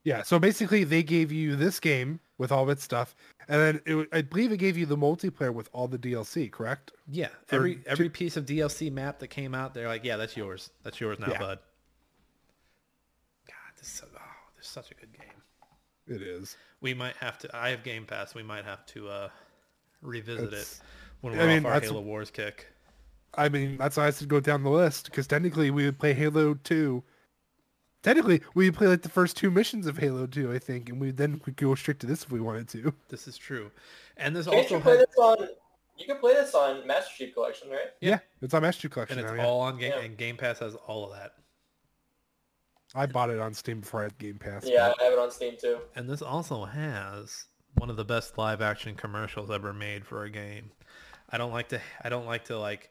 Yeah. 0.04 0.24
So 0.24 0.40
basically, 0.40 0.86
they 0.86 1.04
gave 1.04 1.32
you 1.32 1.56
this 1.56 1.80
game 1.80 2.22
with 2.38 2.52
all 2.52 2.64
of 2.64 2.70
its 2.70 2.84
stuff, 2.84 3.16
and 3.50 3.62
then 3.62 3.82
it, 3.86 4.08
I 4.14 4.22
believe 4.22 4.52
it 4.52 4.58
gave 4.58 4.78
you 4.78 4.86
the 4.86 4.96
multiplayer 4.96 5.54
with 5.54 5.70
all 5.74 5.88
the 5.88 5.98
DLC. 5.98 6.50
Correct? 6.52 6.92
Yeah, 7.10 7.30
For 7.48 7.56
every 7.56 7.76
two- 7.76 7.84
every 7.88 8.10
piece 8.10 8.38
of 8.38 8.46
DLC 8.46 8.92
map 8.92 9.20
that 9.20 9.28
came 9.28 9.54
out, 9.56 9.74
they're 9.74 9.88
like, 9.88 10.06
yeah, 10.06 10.16
that's 10.16 10.38
yours. 10.38 10.70
That's 10.84 11.02
yours 11.02 11.20
now, 11.20 11.32
Yeah. 11.32 11.40
bud. 11.40 11.60
God, 13.48 13.56
this 13.78 13.88
is 13.88 13.94
so, 13.94 14.08
such 14.84 14.92
a 14.92 14.94
good 14.96 15.12
game. 15.14 16.16
It 16.16 16.22
is. 16.22 16.56
We 16.82 16.94
might 16.94 17.16
have 17.18 17.38
to. 17.40 17.56
I 17.56 17.70
have 17.70 17.84
Game 17.84 18.06
Pass. 18.06 18.36
We 18.36 18.44
might 18.44 18.64
have 18.64 18.86
to 18.88 19.10
uh, 19.10 19.30
revisit 20.02 20.48
It's- 20.54 20.80
it 20.80 20.82
when 21.22 21.36
we're 21.36 21.48
mean, 21.48 21.66
off 21.66 21.74
our 21.74 21.82
Halo 21.82 22.02
Wars 22.02 22.30
kick. 22.32 22.68
I 23.34 23.50
mean, 23.50 23.78
that's 23.78 23.98
why 23.98 24.08
I 24.08 24.10
said 24.12 24.28
go 24.30 24.40
down 24.40 24.64
the 24.64 24.70
list 24.70 25.06
because 25.06 25.28
technically 25.28 25.70
we 25.72 25.86
would 25.86 26.00
play 26.00 26.14
Halo 26.14 26.54
Two. 26.64 27.04
Technically, 28.04 28.42
we 28.54 28.70
would 28.70 28.78
play 28.78 28.88
like 28.88 29.02
the 29.02 29.10
first 29.10 29.36
two 29.36 29.50
missions 29.52 29.86
of 29.88 29.98
Halo 29.98 30.28
Two, 30.28 30.54
I 30.54 30.60
think, 30.60 30.90
and 30.90 31.02
we 31.02 31.12
then 31.12 31.40
could 31.40 31.56
go 31.58 31.74
straight 31.76 32.00
to 32.02 32.08
this 32.08 32.24
if 32.24 32.32
we 32.32 32.40
wanted 32.40 32.68
to. 32.70 32.94
This 33.10 33.28
is 33.28 33.38
true, 33.38 33.72
and 34.16 34.36
this 34.36 34.46
Can't 34.46 34.58
also 34.58 34.76
you 34.76 34.82
play 34.82 34.98
had, 34.98 35.08
this 35.08 35.16
on? 35.18 35.48
You 35.98 36.06
can 36.06 36.18
play 36.20 36.36
this 36.36 36.54
on 36.54 36.86
Master 36.88 37.12
Chief 37.18 37.34
Collection, 37.34 37.70
right? 37.70 37.90
Yeah. 38.02 38.20
it's 38.42 38.54
on 38.54 38.62
Master 38.62 38.84
Chief 38.84 38.92
Collection 38.92 39.18
and 39.18 39.26
it's 39.28 39.36
now. 39.36 39.42
yeah. 39.42 39.48
all 39.50 39.60
on 39.62 39.78
game, 39.80 39.92
Yeah. 39.96 40.04
and 40.06 40.16
Game 40.16 40.38
Pass 40.38 40.60
has 40.60 40.76
all 40.76 41.12
of 41.12 41.18
that. 41.20 41.34
I 42.96 43.06
bought 43.06 43.30
it 43.30 43.40
on 43.40 43.54
Steam 43.54 43.82
before 43.82 44.02
I 44.02 44.04
had 44.04 44.18
Game 44.18 44.38
Pass. 44.38 44.64
Yeah, 44.66 44.90
but- 44.90 45.02
I 45.02 45.04
have 45.06 45.14
it 45.14 45.20
on 45.20 45.32
Steam 45.32 45.56
too. 45.60 45.80
And 45.96 46.10
this 46.10 46.22
also 46.22 46.66
has 46.66 47.46
one 47.78 47.90
of 47.90 47.96
the 47.98 48.06
best 48.06 48.38
live 48.38 48.62
action 48.62 48.96
commercials 48.96 49.52
ever 49.52 49.74
made 49.74 50.06
for 50.06 50.24
a 50.24 50.30
game. 50.30 50.72
I 51.30 51.38
don't 51.38 51.52
like 51.52 51.70
to 51.70 51.82
I 52.04 52.10
don't 52.10 52.26
like 52.26 52.46
to 52.46 52.58
like 52.58 52.90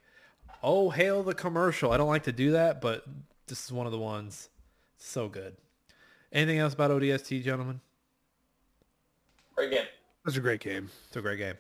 oh 0.63 0.91
hail 0.91 1.23
the 1.23 1.35
commercial. 1.35 1.93
I 1.93 1.97
don't 1.97 2.09
like 2.09 2.25
to 2.25 2.33
do 2.33 2.53
that, 2.53 2.81
but 2.81 3.05
this 3.47 3.65
is 3.65 3.73
one 3.73 3.87
of 3.87 3.93
the 3.93 3.99
ones. 3.99 4.49
So 4.99 5.29
good. 5.29 5.57
Anything 6.33 6.59
else 6.59 6.75
about 6.75 6.91
ODST, 6.91 7.43
gentlemen? 7.43 7.81
Great 9.55 9.71
game. 9.71 9.87
That's 10.25 10.37
a 10.37 10.41
great 10.41 10.61
game. 10.61 10.91
It's 11.07 11.17
a 11.17 11.23
great 11.23 11.39
game. 11.39 11.55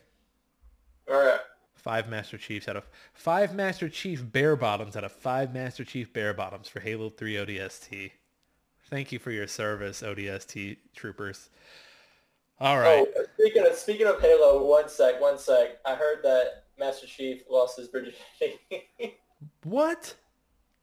All 1.09 1.17
right. 1.17 1.41
Five 1.75 2.09
Master 2.09 2.37
Chiefs 2.37 2.69
out 2.69 2.77
of 2.77 2.85
five 3.15 3.55
Master 3.55 3.89
Chief 3.89 4.31
Bear 4.31 4.57
Bottoms 4.57 4.97
out 4.97 5.05
of 5.05 5.13
five 5.13 5.55
Master 5.55 5.85
Chief 5.85 6.13
Bear 6.13 6.35
Bottoms 6.35 6.69
for 6.69 6.81
Halo 6.81 7.09
3 7.09 7.35
ODST. 7.35 8.11
Thank 8.89 9.13
you 9.13 9.19
for 9.19 9.31
your 9.31 9.47
service, 9.47 10.03
ODST 10.03 10.77
troopers. 10.95 11.51
All 12.61 12.77
oh, 12.77 12.81
right. 12.81 13.07
Oh, 13.17 13.25
speaking 13.39 13.67
of 13.67 13.75
speaking 13.75 14.07
of 14.07 14.21
Halo, 14.21 14.65
one 14.65 14.89
sec, 14.89 15.21
one 15.21 15.39
sec. 15.39 15.79
I 15.85 15.95
heard 15.95 16.23
that 16.23 16.65
Master 16.79 17.07
Chief 17.07 17.43
lost 17.51 17.77
his 17.79 17.89
virginity. 17.89 18.19
What? 19.65 20.15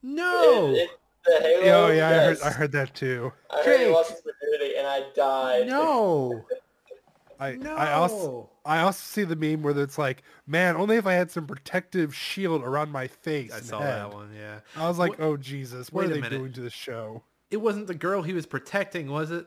No. 0.02 0.70
It- 0.70 0.78
it- 0.78 0.90
the 1.26 1.40
Halo. 1.40 1.88
Oh 1.88 1.92
yeah, 1.92 2.10
I 2.10 2.14
heard. 2.14 2.42
I 2.42 2.50
heard 2.50 2.72
that 2.74 2.94
too. 2.94 3.32
I 3.50 3.64
heard 3.64 3.80
he 3.80 3.88
lost 3.88 4.12
his 4.12 4.22
virginity, 4.22 4.76
and 4.78 4.86
I 4.86 5.04
died. 5.16 5.68
no. 5.68 6.46
I 7.40 7.54
No. 7.54 7.76
I 7.76 7.94
also 7.94 8.50
I 8.66 8.80
also 8.80 9.00
see 9.00 9.24
the 9.24 9.36
meme 9.38 9.64
where 9.64 9.78
it's 9.80 9.98
like, 9.98 10.24
man, 10.46 10.76
only 10.76 10.98
if 10.98 11.08
I 11.08 11.14
had 11.14 11.32
some 11.32 11.48
protective 11.48 12.14
shield 12.14 12.62
around 12.62 12.92
my 12.92 13.08
face. 13.08 13.54
I 13.54 13.58
and 13.58 13.66
saw 13.66 13.80
head." 13.80 14.00
that 14.00 14.14
one, 14.14 14.32
yeah. 14.36 14.60
I 14.76 14.88
was 14.88 15.00
like, 15.00 15.12
What- 15.12 15.22
oh 15.22 15.38
Jesus, 15.38 15.92
what 15.94 16.02
Wait 16.02 16.12
are 16.12 16.16
they 16.16 16.22
minute. 16.22 16.38
doing 16.38 16.54
to 16.54 16.62
the 16.62 16.70
show? 16.70 17.24
It 17.54 17.62
wasn't 17.62 17.86
the 17.86 17.94
girl 17.94 18.24
he 18.24 18.34
was 18.34 18.48
protecting, 18.48 19.12
was 19.12 19.30
it? 19.30 19.46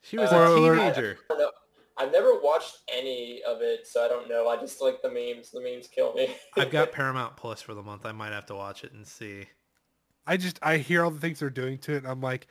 She 0.00 0.18
was 0.18 0.30
Spoiler 0.30 0.46
a 0.46 0.58
alert. 0.58 0.76
teenager. 0.78 1.18
I 1.30 1.34
don't 1.34 1.38
know. 1.38 1.50
I've 1.96 2.10
never 2.10 2.40
watched 2.42 2.78
any 2.92 3.40
of 3.46 3.58
it, 3.60 3.86
so 3.86 4.04
I 4.04 4.08
don't 4.08 4.28
know. 4.28 4.48
I 4.48 4.56
just 4.56 4.82
like 4.82 5.00
the 5.00 5.08
memes. 5.08 5.52
The 5.52 5.60
memes 5.60 5.86
kill 5.86 6.12
me. 6.14 6.34
I've 6.56 6.72
got 6.72 6.90
Paramount 6.92 7.36
Plus 7.36 7.62
for 7.62 7.74
the 7.74 7.84
month. 7.84 8.04
I 8.04 8.10
might 8.10 8.32
have 8.32 8.46
to 8.46 8.56
watch 8.56 8.82
it 8.82 8.90
and 8.92 9.06
see. 9.06 9.46
I 10.26 10.36
just 10.36 10.58
I 10.60 10.78
hear 10.78 11.04
all 11.04 11.12
the 11.12 11.20
things 11.20 11.38
they're 11.38 11.50
doing 11.50 11.78
to 11.78 11.92
it, 11.92 11.98
and 11.98 12.08
I'm 12.08 12.20
like, 12.20 12.48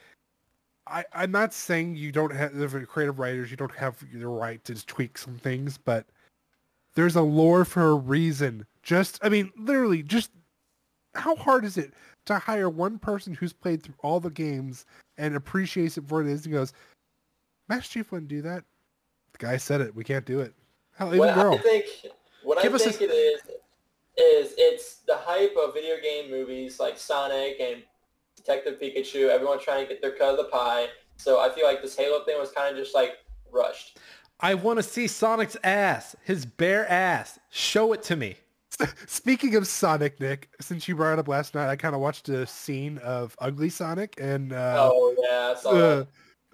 I 0.87 1.03
I'm 1.11 1.31
not 1.31 1.53
saying 1.53 1.97
you 1.97 2.13
don't 2.13 2.33
have 2.33 2.55
the 2.55 2.85
creative 2.85 3.19
writers, 3.19 3.51
you 3.51 3.57
don't 3.57 3.75
have 3.75 3.97
the 4.13 4.27
right 4.27 4.63
to 4.63 4.73
just 4.73 4.87
tweak 4.87 5.17
some 5.17 5.37
things, 5.37 5.77
but 5.77 6.05
there's 6.95 7.17
a 7.17 7.21
lore 7.21 7.65
for 7.65 7.89
a 7.89 7.95
reason. 7.95 8.65
Just 8.81 9.19
I 9.21 9.27
mean, 9.27 9.51
literally, 9.57 10.03
just 10.03 10.31
how 11.15 11.35
hard 11.35 11.65
is 11.65 11.77
it 11.77 11.93
to 12.31 12.39
hire 12.39 12.69
one 12.69 12.97
person 12.97 13.33
who's 13.33 13.53
played 13.53 13.83
through 13.83 13.95
all 14.01 14.19
the 14.19 14.29
games 14.29 14.85
and 15.17 15.35
appreciates 15.35 15.97
it 15.97 16.07
for 16.07 16.21
what 16.21 16.29
it 16.29 16.31
is 16.31 16.45
and 16.45 16.53
goes, 16.53 16.73
Master 17.69 17.93
Chief 17.93 18.11
wouldn't 18.11 18.29
do 18.29 18.41
that. 18.41 18.63
The 19.33 19.37
guy 19.37 19.57
said 19.57 19.81
it. 19.81 19.95
We 19.95 20.03
can't 20.03 20.25
do 20.25 20.39
it. 20.41 20.53
Hell, 20.95 21.09
even 21.09 21.19
what 21.19 21.35
girl. 21.35 21.53
I 21.53 21.57
think, 21.57 21.85
what 22.43 22.61
Give 22.61 22.73
I 22.73 22.75
us 22.75 22.85
a 22.85 22.91
think 22.91 23.09
it 23.09 23.13
is, 23.13 23.41
is 24.17 24.53
it's 24.57 24.97
the 25.07 25.15
hype 25.15 25.55
of 25.61 25.73
video 25.73 25.95
game 26.01 26.29
movies 26.29 26.79
like 26.79 26.97
Sonic 26.97 27.57
and 27.59 27.81
Detective 28.35 28.79
Pikachu. 28.79 29.29
Everyone 29.29 29.59
trying 29.59 29.85
to 29.85 29.93
get 29.93 30.01
their 30.01 30.11
cut 30.11 30.31
of 30.31 30.37
the 30.37 30.45
pie. 30.45 30.87
So 31.17 31.39
I 31.39 31.49
feel 31.53 31.65
like 31.65 31.81
this 31.81 31.95
Halo 31.95 32.25
thing 32.25 32.37
was 32.39 32.51
kind 32.51 32.75
of 32.75 32.83
just 32.83 32.95
like 32.95 33.17
rushed. 33.51 33.99
I 34.39 34.55
want 34.55 34.79
to 34.79 34.83
see 34.83 35.07
Sonic's 35.07 35.55
ass, 35.63 36.15
his 36.23 36.45
bare 36.45 36.89
ass. 36.89 37.39
Show 37.51 37.93
it 37.93 38.01
to 38.03 38.15
me. 38.15 38.37
Speaking 39.07 39.55
of 39.55 39.67
Sonic, 39.67 40.19
Nick, 40.19 40.49
since 40.59 40.87
you 40.87 40.95
brought 40.95 41.13
it 41.13 41.19
up 41.19 41.27
last 41.27 41.55
night, 41.55 41.69
I 41.69 41.75
kind 41.75 41.95
of 41.95 42.01
watched 42.01 42.29
a 42.29 42.45
scene 42.45 42.97
of 42.99 43.35
Ugly 43.39 43.69
Sonic 43.69 44.15
and 44.19 44.53
uh, 44.53 44.89
oh 44.91 45.15
yeah, 45.21 45.53
I 45.55 45.59
saw 45.59 45.69
uh, 45.71 46.05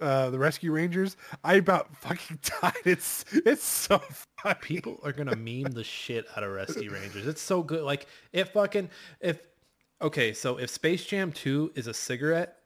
uh, 0.01 0.29
the 0.29 0.39
Rescue 0.39 0.71
Rangers. 0.71 1.17
I 1.43 1.55
about 1.55 1.95
fucking 2.01 2.39
died. 2.61 2.73
It's 2.85 3.25
it's 3.33 3.63
so 3.63 4.01
funny. 4.37 4.57
People 4.61 4.99
are 5.03 5.11
gonna 5.11 5.35
meme 5.35 5.73
the 5.73 5.83
shit 5.83 6.25
out 6.35 6.43
of 6.43 6.51
Rescue 6.51 6.91
Rangers. 6.93 7.27
It's 7.27 7.41
so 7.41 7.63
good. 7.63 7.83
Like 7.83 8.07
if 8.33 8.49
fucking 8.49 8.89
if 9.21 9.39
okay, 10.01 10.33
so 10.33 10.57
if 10.57 10.69
Space 10.69 11.05
Jam 11.05 11.31
2 11.31 11.73
is 11.75 11.87
a 11.87 11.93
cigarette, 11.93 12.57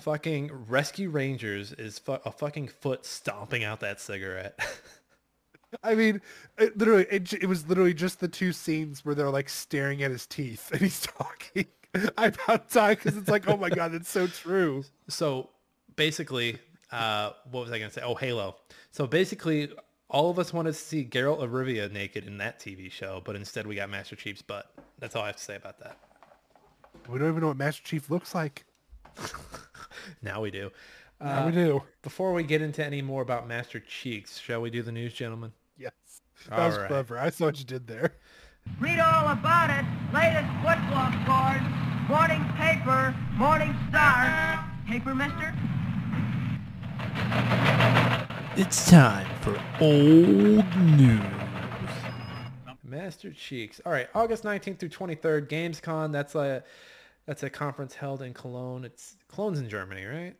fucking 0.00 0.50
Rescue 0.68 1.10
Rangers 1.10 1.72
is 1.72 1.98
fu- 1.98 2.12
a 2.24 2.30
fucking 2.30 2.68
foot 2.68 3.04
stomping 3.04 3.64
out 3.64 3.80
that 3.80 4.00
cigarette. 4.00 4.58
I 5.82 5.94
mean, 5.94 6.20
it, 6.58 6.76
literally, 6.78 7.06
it, 7.10 7.32
it 7.32 7.46
was 7.46 7.66
literally 7.68 7.94
just 7.94 8.20
the 8.20 8.28
two 8.28 8.52
scenes 8.52 9.04
where 9.04 9.14
they're 9.14 9.30
like 9.30 9.48
staring 9.48 10.02
at 10.02 10.10
his 10.10 10.26
teeth 10.26 10.70
and 10.72 10.80
he's 10.80 11.00
talking. 11.18 11.66
I 12.18 12.26
about 12.26 12.70
died 12.70 12.98
because 12.98 13.16
it's 13.16 13.28
like, 13.28 13.48
oh 13.48 13.56
my 13.56 13.70
god, 13.70 13.94
it's 13.94 14.08
so 14.10 14.26
true. 14.26 14.84
so 15.08 15.50
basically, 15.96 16.58
uh, 16.90 17.30
what 17.50 17.62
was 17.62 17.70
I 17.72 17.78
gonna 17.78 17.90
say? 17.90 18.02
Oh, 18.02 18.14
Halo. 18.14 18.56
So 18.90 19.06
basically, 19.06 19.72
all 20.08 20.30
of 20.30 20.38
us 20.38 20.52
wanted 20.52 20.72
to 20.72 20.78
see 20.78 21.04
Geralt 21.04 21.42
of 21.42 21.50
Rivia 21.50 21.90
naked 21.90 22.26
in 22.26 22.38
that 22.38 22.58
TV 22.58 22.90
show, 22.90 23.22
but 23.24 23.36
instead 23.36 23.66
we 23.66 23.74
got 23.76 23.90
Master 23.90 24.16
Chief's 24.16 24.42
butt. 24.42 24.72
That's 24.98 25.14
all 25.16 25.22
I 25.22 25.26
have 25.28 25.36
to 25.36 25.42
say 25.42 25.56
about 25.56 25.78
that. 25.80 25.98
We 27.08 27.18
don't 27.18 27.28
even 27.28 27.40
know 27.40 27.48
what 27.48 27.56
Master 27.56 27.82
Chief 27.82 28.10
looks 28.10 28.34
like. 28.34 28.64
Now 30.22 30.40
we 30.40 30.50
do. 30.50 30.70
Now 31.20 31.44
Uh, 31.44 31.46
we 31.46 31.52
do. 31.52 31.82
Before 32.02 32.32
we 32.32 32.42
get 32.42 32.60
into 32.60 32.84
any 32.84 33.00
more 33.00 33.22
about 33.22 33.46
Master 33.46 33.80
Cheeks, 33.80 34.38
shall 34.38 34.60
we 34.60 34.70
do 34.70 34.82
the 34.82 34.92
news, 34.92 35.14
gentlemen? 35.14 35.52
Yes, 36.50 36.58
that 36.58 36.66
was 36.66 36.74
All 36.74 36.80
right. 36.82 36.88
clever. 36.88 37.18
I 37.18 37.30
saw 37.30 37.46
what 37.46 37.58
you 37.58 37.64
did 37.64 37.86
there. 37.86 38.14
Read 38.80 38.98
all 38.98 39.28
about 39.28 39.70
it. 39.70 39.84
Latest 40.12 40.48
football 40.62 41.10
scores. 41.24 41.62
Morning 42.08 42.44
paper. 42.56 43.14
Morning 43.34 43.74
star. 43.88 44.64
Paper, 44.86 45.14
mister? 45.14 45.54
It's 48.56 48.88
time 48.88 49.26
for 49.40 49.60
old 49.80 50.76
news. 50.76 51.20
Master 52.84 53.32
Cheeks. 53.32 53.80
All 53.84 53.92
right, 53.92 54.08
August 54.14 54.44
19th 54.44 54.78
through 54.78 54.90
23rd, 54.90 55.48
GamesCon. 55.48 56.12
That's 56.12 56.34
a 56.34 56.62
that's 57.26 57.42
a 57.42 57.50
conference 57.50 57.94
held 57.94 58.22
in 58.22 58.32
Cologne. 58.34 58.84
It's 58.84 59.16
Cologne's 59.28 59.58
in 59.60 59.68
Germany, 59.68 60.04
right? 60.04 60.36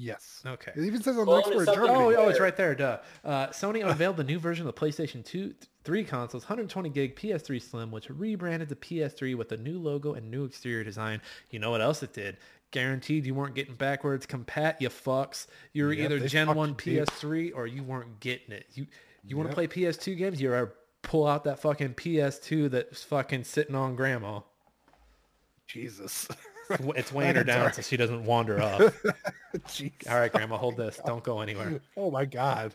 Yes. 0.00 0.42
Okay. 0.46 0.70
It 0.76 0.84
even 0.84 1.02
says 1.02 1.18
on 1.18 1.26
the 1.26 1.32
Well, 1.32 1.40
next 1.42 1.56
word 1.56 1.74
Germany. 1.74 1.92
Oh, 1.92 2.14
oh, 2.16 2.28
it's 2.28 2.38
right 2.38 2.56
there. 2.56 2.74
Duh. 2.76 2.98
Uh, 3.24 3.48
Sony 3.48 3.84
unveiled 3.84 4.16
the 4.16 4.22
new 4.22 4.38
version 4.38 4.66
of 4.66 4.72
the 4.72 4.80
PlayStation 4.80 5.24
2, 5.24 5.52
3 5.82 6.04
consoles, 6.04 6.44
120 6.44 6.88
gig 6.90 7.16
PS3 7.16 7.60
Slim, 7.60 7.90
which 7.90 8.08
rebranded 8.08 8.68
the 8.68 8.76
PS3 8.76 9.34
with 9.34 9.50
a 9.50 9.56
new 9.56 9.76
logo 9.78 10.14
and 10.14 10.30
new 10.30 10.44
exterior 10.44 10.84
design. 10.84 11.20
You 11.50 11.58
know 11.58 11.72
what 11.72 11.80
else 11.80 12.02
it 12.04 12.12
did? 12.12 12.36
Guaranteed 12.70 13.26
you 13.26 13.34
weren't 13.34 13.56
getting 13.56 13.74
backwards 13.74 14.24
compat, 14.24 14.76
you 14.80 14.88
fucks. 14.88 15.46
You 15.72 15.86
were 15.86 15.92
Yep, 15.92 16.12
either 16.12 16.28
Gen 16.28 16.54
1. 16.54 16.74
PS3 16.76 17.52
or 17.56 17.66
you 17.66 17.82
weren't 17.82 18.20
getting 18.20 18.52
it. 18.52 18.66
You 18.74 18.86
you 19.24 19.36
want 19.36 19.48
to 19.50 19.54
play 19.54 19.66
PS2 19.66 20.16
games? 20.16 20.40
You 20.40 20.54
ever 20.54 20.74
pull 21.02 21.26
out 21.26 21.42
that 21.44 21.58
fucking 21.58 21.94
PS2 21.94 22.70
that's 22.70 23.02
fucking 23.02 23.44
sitting 23.44 23.74
on 23.74 23.96
grandma. 23.96 24.40
Jesus. 25.66 26.28
It's, 26.70 26.84
it's 26.96 27.12
weighing 27.12 27.36
her 27.36 27.44
down 27.44 27.72
so 27.72 27.82
she 27.82 27.96
doesn't 27.96 28.24
wander 28.24 28.60
off. 28.62 28.80
Jeez. 29.68 29.92
All 30.10 30.18
right, 30.18 30.32
grandma, 30.32 30.56
hold 30.56 30.76
this. 30.76 31.00
Don't 31.06 31.24
go 31.24 31.40
anywhere. 31.40 31.80
Oh 31.96 32.10
my 32.10 32.24
god. 32.24 32.74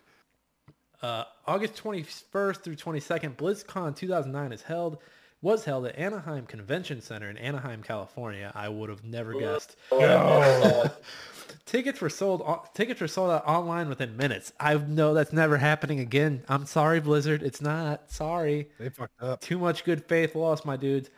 Uh, 1.01 1.25
August 1.45 1.75
21st 1.83 2.57
through 2.57 2.75
22nd, 2.75 3.35
BlizzCon 3.35 3.95
2009 3.95 4.51
is 4.53 4.61
held 4.61 4.99
was 5.43 5.65
held 5.65 5.85
at 5.85 5.97
Anaheim 5.97 6.45
Convention 6.45 7.01
Center 7.01 7.29
in 7.29 7.37
Anaheim, 7.37 7.83
California. 7.83 8.49
I 8.55 8.69
would 8.69 8.89
have 8.89 9.03
never 9.03 9.33
guessed. 9.33 9.75
Uh, 9.91 10.87
Tickets 11.65 11.99
were 11.99 12.09
sold. 12.09 12.41
Tickets 12.73 13.01
were 13.01 13.09
sold 13.09 13.29
out 13.29 13.45
online 13.45 13.89
within 13.89 14.15
minutes. 14.15 14.53
I 14.57 14.75
know 14.75 15.13
that's 15.13 15.33
never 15.33 15.57
happening 15.57 15.99
again. 15.99 16.43
I'm 16.47 16.65
sorry, 16.65 17.01
Blizzard. 17.01 17.43
It's 17.43 17.61
not. 17.61 18.09
Sorry. 18.09 18.69
They 18.79 18.87
fucked 18.89 19.21
up. 19.21 19.41
Too 19.41 19.59
much 19.59 19.83
good 19.83 20.05
faith 20.05 20.33
lost, 20.33 20.65
my 20.65 20.77
dudes. 20.77 21.09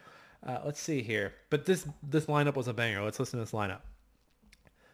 Uh, 0.46 0.60
let's 0.64 0.80
see 0.80 1.02
here. 1.02 1.34
But 1.50 1.66
this 1.66 1.88
this 2.04 2.26
lineup 2.28 2.56
was 2.56 2.68
a 2.68 2.74
banger. 2.74 3.02
Let's 3.04 3.20
listen 3.20 3.39
to 3.39 3.46
this 3.46 3.54
lineup. 3.54 3.82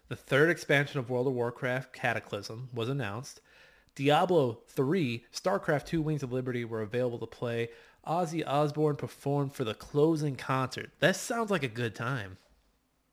The 0.07 0.15
third 0.15 0.49
expansion 0.49 0.99
of 0.99 1.09
World 1.09 1.27
of 1.27 1.33
Warcraft, 1.33 1.93
Cataclysm, 1.93 2.69
was 2.73 2.89
announced. 2.89 3.41
Diablo 3.95 4.59
3, 4.69 5.25
StarCraft 5.33 5.85
2 5.85 6.01
Wings 6.01 6.23
of 6.23 6.31
Liberty 6.31 6.63
were 6.65 6.81
available 6.81 7.19
to 7.19 7.25
play. 7.25 7.69
Ozzy 8.07 8.43
Osbourne 8.45 8.95
performed 8.95 9.53
for 9.53 9.63
the 9.63 9.73
closing 9.73 10.35
concert. 10.35 10.91
That 10.99 11.15
sounds 11.17 11.51
like 11.51 11.63
a 11.63 11.67
good 11.67 11.93
time. 11.95 12.37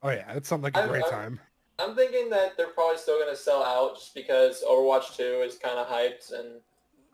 Oh 0.02 0.10
yeah, 0.10 0.32
it 0.34 0.46
sounds 0.46 0.62
like 0.62 0.76
a 0.76 0.80
I'm- 0.80 0.88
great 0.88 1.04
I'm- 1.04 1.12
time. 1.12 1.40
I'm 1.80 1.94
thinking 1.94 2.28
that 2.30 2.56
they're 2.56 2.68
probably 2.70 2.98
still 2.98 3.20
going 3.20 3.30
to 3.32 3.40
sell 3.40 3.62
out 3.62 3.94
just 3.96 4.12
because 4.12 4.64
Overwatch 4.68 5.16
2 5.16 5.22
is 5.46 5.56
kind 5.58 5.78
of 5.78 5.86
hyped 5.86 6.32
and 6.32 6.60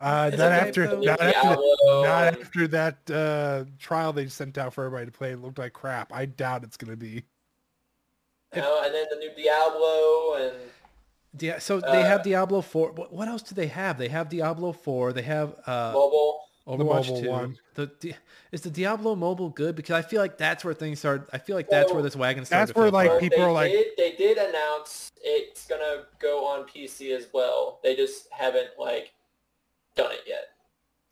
Uh, 0.01 0.29
not 0.35 0.51
after, 0.51 0.85
hype, 0.87 0.91
though? 0.91 1.01
not 1.01 1.21
after, 1.21 1.41
Diablo 1.41 1.75
not 2.03 2.39
after 2.41 2.67
that 2.67 3.11
uh, 3.11 3.63
trial 3.79 4.11
they 4.13 4.27
sent 4.27 4.57
out 4.57 4.73
for 4.73 4.83
everybody 4.85 5.05
to 5.07 5.11
play. 5.11 5.31
It 5.31 5.41
looked 5.41 5.57
like 5.57 5.73
crap. 5.73 6.11
I 6.13 6.25
doubt 6.25 6.63
it's 6.63 6.77
gonna 6.77 6.95
be. 6.97 7.23
you 8.53 8.61
know, 8.61 8.81
and 8.83 8.93
then 8.93 9.05
the 9.09 9.15
new 9.17 9.31
Diablo 9.35 10.35
and 10.35 10.55
Yeah, 11.39 11.59
so 11.59 11.79
they 11.79 12.01
have 12.01 12.21
Uh, 12.21 12.23
Diablo 12.23 12.61
4. 12.61 12.91
What, 12.91 13.13
what 13.13 13.27
else 13.27 13.41
do 13.41 13.55
they 13.55 13.67
have? 13.67 13.97
They 13.97 14.09
have 14.09 14.29
Diablo 14.29 14.71
4. 14.73 15.13
They 15.13 15.21
have 15.23 15.55
uh, 15.65 15.91
mobile. 15.93 16.41
Overwatch 16.67 17.07
mobile 17.09 17.21
2. 17.21 17.29
one. 17.29 17.57
The, 17.75 18.15
is 18.51 18.61
the 18.61 18.69
Diablo 18.71 19.15
mobile 19.15 19.49
good? 19.49 19.75
Because 19.75 20.03
I 20.03 20.07
feel 20.07 20.19
like 20.19 20.37
that's 20.37 20.63
where 20.65 20.73
things 20.73 20.99
start. 20.99 21.29
I 21.31 21.37
feel 21.37 21.55
like 21.55 21.69
that's 21.69 21.87
Well, 21.87 21.95
where 21.95 22.03
this 22.03 22.15
wagon 22.15 22.43
started. 22.45 22.69
that's 22.69 22.75
where, 22.77 22.89
like, 22.89 23.09
far. 23.11 23.19
people 23.19 23.37
they 23.37 23.43
are 23.43 23.51
like- 23.51 23.71
did, 23.71 23.87
they 23.97 24.11
did 24.15 24.37
announce 24.37 25.11
it's 25.21 25.67
going 25.67 25.81
to 25.81 26.05
go 26.19 26.45
on 26.45 26.65
PC 26.67 27.15
as 27.15 27.27
well. 27.33 27.79
They 27.83 27.95
just 27.95 28.27
haven't 28.31 28.69
like 28.79 29.13
done 29.95 30.11
it 30.11 30.21
yet. 30.27 30.43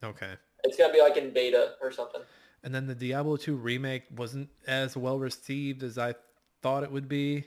Okay. 0.03 0.33
It's 0.63 0.77
going 0.77 0.89
to 0.89 0.93
be 0.93 1.01
like 1.01 1.17
in 1.17 1.31
beta 1.31 1.73
or 1.81 1.91
something. 1.91 2.21
And 2.63 2.73
then 2.73 2.87
the 2.87 2.95
Diablo 2.95 3.35
2 3.35 3.55
remake 3.55 4.03
wasn't 4.15 4.49
as 4.67 4.95
well 4.95 5.19
received 5.19 5.83
as 5.83 5.97
I 5.97 6.15
thought 6.61 6.83
it 6.83 6.91
would 6.91 7.09
be. 7.09 7.45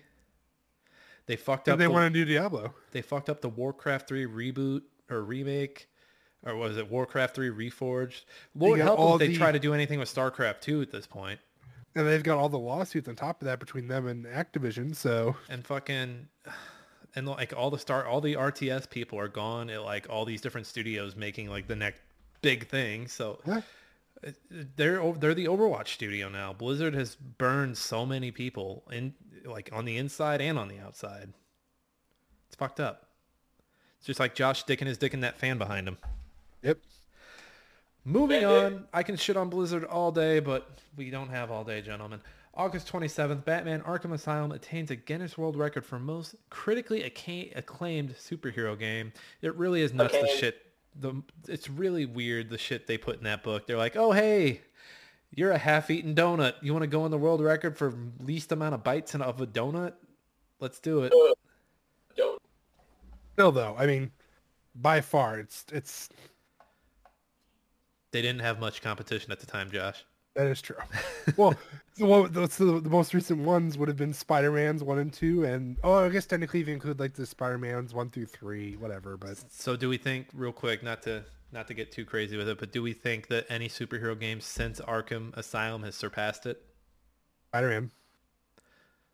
They 1.27 1.37
fucked 1.37 1.69
up. 1.69 1.79
they 1.79 1.85
the, 1.87 1.91
want 1.91 2.05
a 2.07 2.11
new 2.11 2.25
Diablo? 2.25 2.75
they 2.93 3.03
fucked 3.03 3.29
up 3.29 3.41
the 3.41 3.49
Warcraft 3.49 4.09
3 4.09 4.27
reboot 4.27 4.83
or 5.11 5.23
remake. 5.23 5.89
or 6.45 6.55
was 6.55 6.77
it 6.77 6.91
Warcraft 6.91 7.35
3 7.35 7.49
Reforged? 7.51 8.25
Lord 8.55 8.79
help 8.81 8.99
them 8.99 9.07
all 9.07 9.15
if 9.15 9.21
they 9.21 9.29
the- 9.29 9.37
try 9.37 9.53
to 9.53 9.59
do 9.59 9.75
anything 9.75 9.99
with 9.99 10.13
StarCraft 10.15 10.61
2 10.61 10.83
at 10.83 10.91
this 10.93 11.07
point. 11.07 11.41
And 11.95 12.07
they've 12.07 12.23
got 12.23 12.37
all 12.37 12.51
the 12.51 12.59
lawsuits 12.59 13.09
on 13.09 13.17
top 13.17 13.41
of 13.41 13.47
that 13.47 13.59
between 13.59 13.89
them 13.89 14.07
and 14.07 14.27
Activision. 14.27 14.95
So 14.95 15.35
And 15.49 15.67
fucking 15.67 16.29
and 17.17 17.27
like 17.27 17.55
all 17.57 17.71
the 17.71 17.79
star 17.79 18.07
all 18.07 18.21
the 18.21 18.35
RTS 18.35 18.89
people 18.89 19.19
are 19.19 19.29
gone 19.29 19.71
at 19.71 19.83
like 19.83 20.07
all 20.09 20.25
these 20.25 20.41
different 20.41 20.67
studios 20.67 21.17
making 21.17 21.49
like 21.49 21.67
the 21.67 21.75
next 21.75 22.01
big 22.43 22.69
thing. 22.69 23.09
So 23.09 23.41
yeah. 23.47 23.63
they're 24.77 25.13
they're 25.15 25.35
the 25.35 25.47
Overwatch 25.47 25.89
studio 25.89 26.29
now. 26.29 26.53
Blizzard 26.53 26.95
has 26.95 27.17
burned 27.17 27.77
so 27.79 28.07
many 28.07 28.31
people 28.31 28.85
in 28.93 29.15
like 29.45 29.71
on 29.73 29.85
the 29.85 29.97
inside 29.97 30.41
and 30.41 30.59
on 30.59 30.69
the 30.69 30.79
outside. 30.79 31.33
It's 32.47 32.57
fucked 32.57 32.79
up. 32.79 33.09
It's 33.99 34.07
just 34.07 34.21
like 34.21 34.35
Josh 34.35 34.61
sticking 34.61 34.87
his 34.87 34.99
dick 34.99 35.15
in 35.15 35.21
that 35.21 35.39
fan 35.39 35.59
behind 35.59 35.89
him. 35.89 35.97
Yep. 36.63 36.79
Moving 38.05 38.45
on, 38.45 38.85
I 38.93 39.03
can 39.03 39.17
shit 39.17 39.37
on 39.37 39.51
Blizzard 39.51 39.85
all 39.85 40.13
day, 40.13 40.39
but 40.39 40.71
we 40.97 41.11
don't 41.11 41.29
have 41.29 41.51
all 41.51 41.65
day, 41.65 41.81
gentlemen. 41.81 42.21
August 42.57 42.91
27th, 42.91 43.45
Batman 43.45 43.83
Arkham 43.83 44.13
Asylum 44.13 44.51
attains 44.51 44.91
a 44.91 44.97
Guinness 44.97 45.37
World 45.37 45.57
Record 45.57 45.85
for 45.85 45.99
most 45.99 46.37
critically 46.49 47.03
acclaimed 47.03 48.15
superhero 48.15 48.79
game. 48.79 49.13
It 49.43 49.55
really 49.57 49.83
is 49.83 49.93
nuts 49.93 50.15
the 50.15 50.27
shit. 50.27 50.63
The 50.99 51.23
it's 51.47 51.69
really 51.69 52.07
weird 52.07 52.49
the 52.49 52.57
shit 52.57 52.87
they 52.87 52.97
put 52.97 53.19
in 53.19 53.25
that 53.25 53.43
book. 53.43 53.67
They're 53.67 53.77
like, 53.77 53.97
"Oh, 53.97 54.13
hey, 54.13 54.63
you're 55.31 55.51
a 55.51 55.59
half-eaten 55.59 56.15
donut. 56.15 56.55
You 56.63 56.73
want 56.73 56.85
to 56.85 56.89
go 56.89 57.03
on 57.03 57.11
the 57.11 57.19
world 57.19 57.43
record 57.43 57.77
for 57.77 57.95
least 58.21 58.51
amount 58.51 58.75
of 58.75 58.83
bites 58.83 59.15
in- 59.15 59.21
of 59.21 59.39
a 59.43 59.47
donut? 59.47 59.93
Let's 60.59 60.81
do 60.81 61.03
it." 61.03 61.13
Don't. 62.17 62.43
Still 63.35 63.53
though, 63.53 63.77
I 63.79 63.85
mean, 63.85 64.11
by 64.75 65.03
far, 65.03 65.39
it's 65.39 65.67
it's 65.71 66.09
They 68.13 68.23
didn't 68.23 68.41
have 68.41 68.59
much 68.59 68.81
competition 68.81 69.31
at 69.31 69.41
the 69.41 69.47
time, 69.47 69.71
Josh. 69.71 70.07
That 70.37 70.47
is 70.47 70.63
true. 70.63 70.77
well, 71.37 71.55
the, 71.97 72.07
one, 72.07 72.33
the, 72.33 72.49
so 72.49 72.79
the 72.79 72.91
most 72.91 73.15
recent 73.15 73.41
ones 73.41 73.79
would 73.79 73.89
have 73.89 73.97
been 73.97 74.13
Spider 74.13 74.53
Man's 74.53 74.85
one 74.85 74.99
and 74.99 75.13
two, 75.13 75.45
and 75.45 75.79
oh, 75.83 76.05
I 76.05 76.09
guess 76.11 76.27
technically 76.27 76.61
if 76.61 76.69
you 76.69 76.75
include 76.75 77.01
like 77.01 77.15
the 77.15 77.27
Spider 77.27 77.59
Man's 77.59 77.95
one 77.95 78.11
through 78.11 78.27
three, 78.27 78.77
whatever. 78.77 79.17
But 79.17 79.39
So 79.51 79.77
do 79.77 79.89
we 79.89 79.97
think 79.97 80.29
real 80.35 80.53
quick, 80.53 80.83
not 80.83 81.03
to 81.05 81.25
not 81.53 81.69
to 81.69 81.75
get 81.75 81.91
too 81.93 82.05
crazy 82.05 82.37
with 82.37 82.49
it, 82.49 82.59
but 82.59 82.73
do 82.73 82.83
we 82.83 82.93
think 82.93 83.29
that 83.29 83.47
any 83.49 83.69
superhero 83.69 84.19
game 84.19 84.41
since 84.41 84.81
Arkham 84.81 85.35
Asylum 85.37 85.83
has 85.85 85.95
surpassed 85.95 86.45
it? 86.47 86.63
Spider 87.51 87.69
Man, 87.69 87.91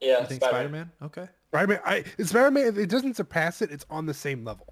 Yeah, 0.00 0.20
You 0.20 0.26
think 0.26 0.42
Spider-Man. 0.42 0.90
Spider-Man? 1.00 1.24
Okay. 1.24 1.28
Spider 1.48 1.66
Man, 1.68 1.80
I 1.84 2.04
Spider 2.24 2.50
Man, 2.50 2.78
it 2.78 2.88
doesn't 2.88 3.14
surpass 3.16 3.62
it, 3.62 3.70
it's 3.70 3.86
on 3.90 4.06
the 4.06 4.14
same 4.14 4.44
level. 4.44 4.71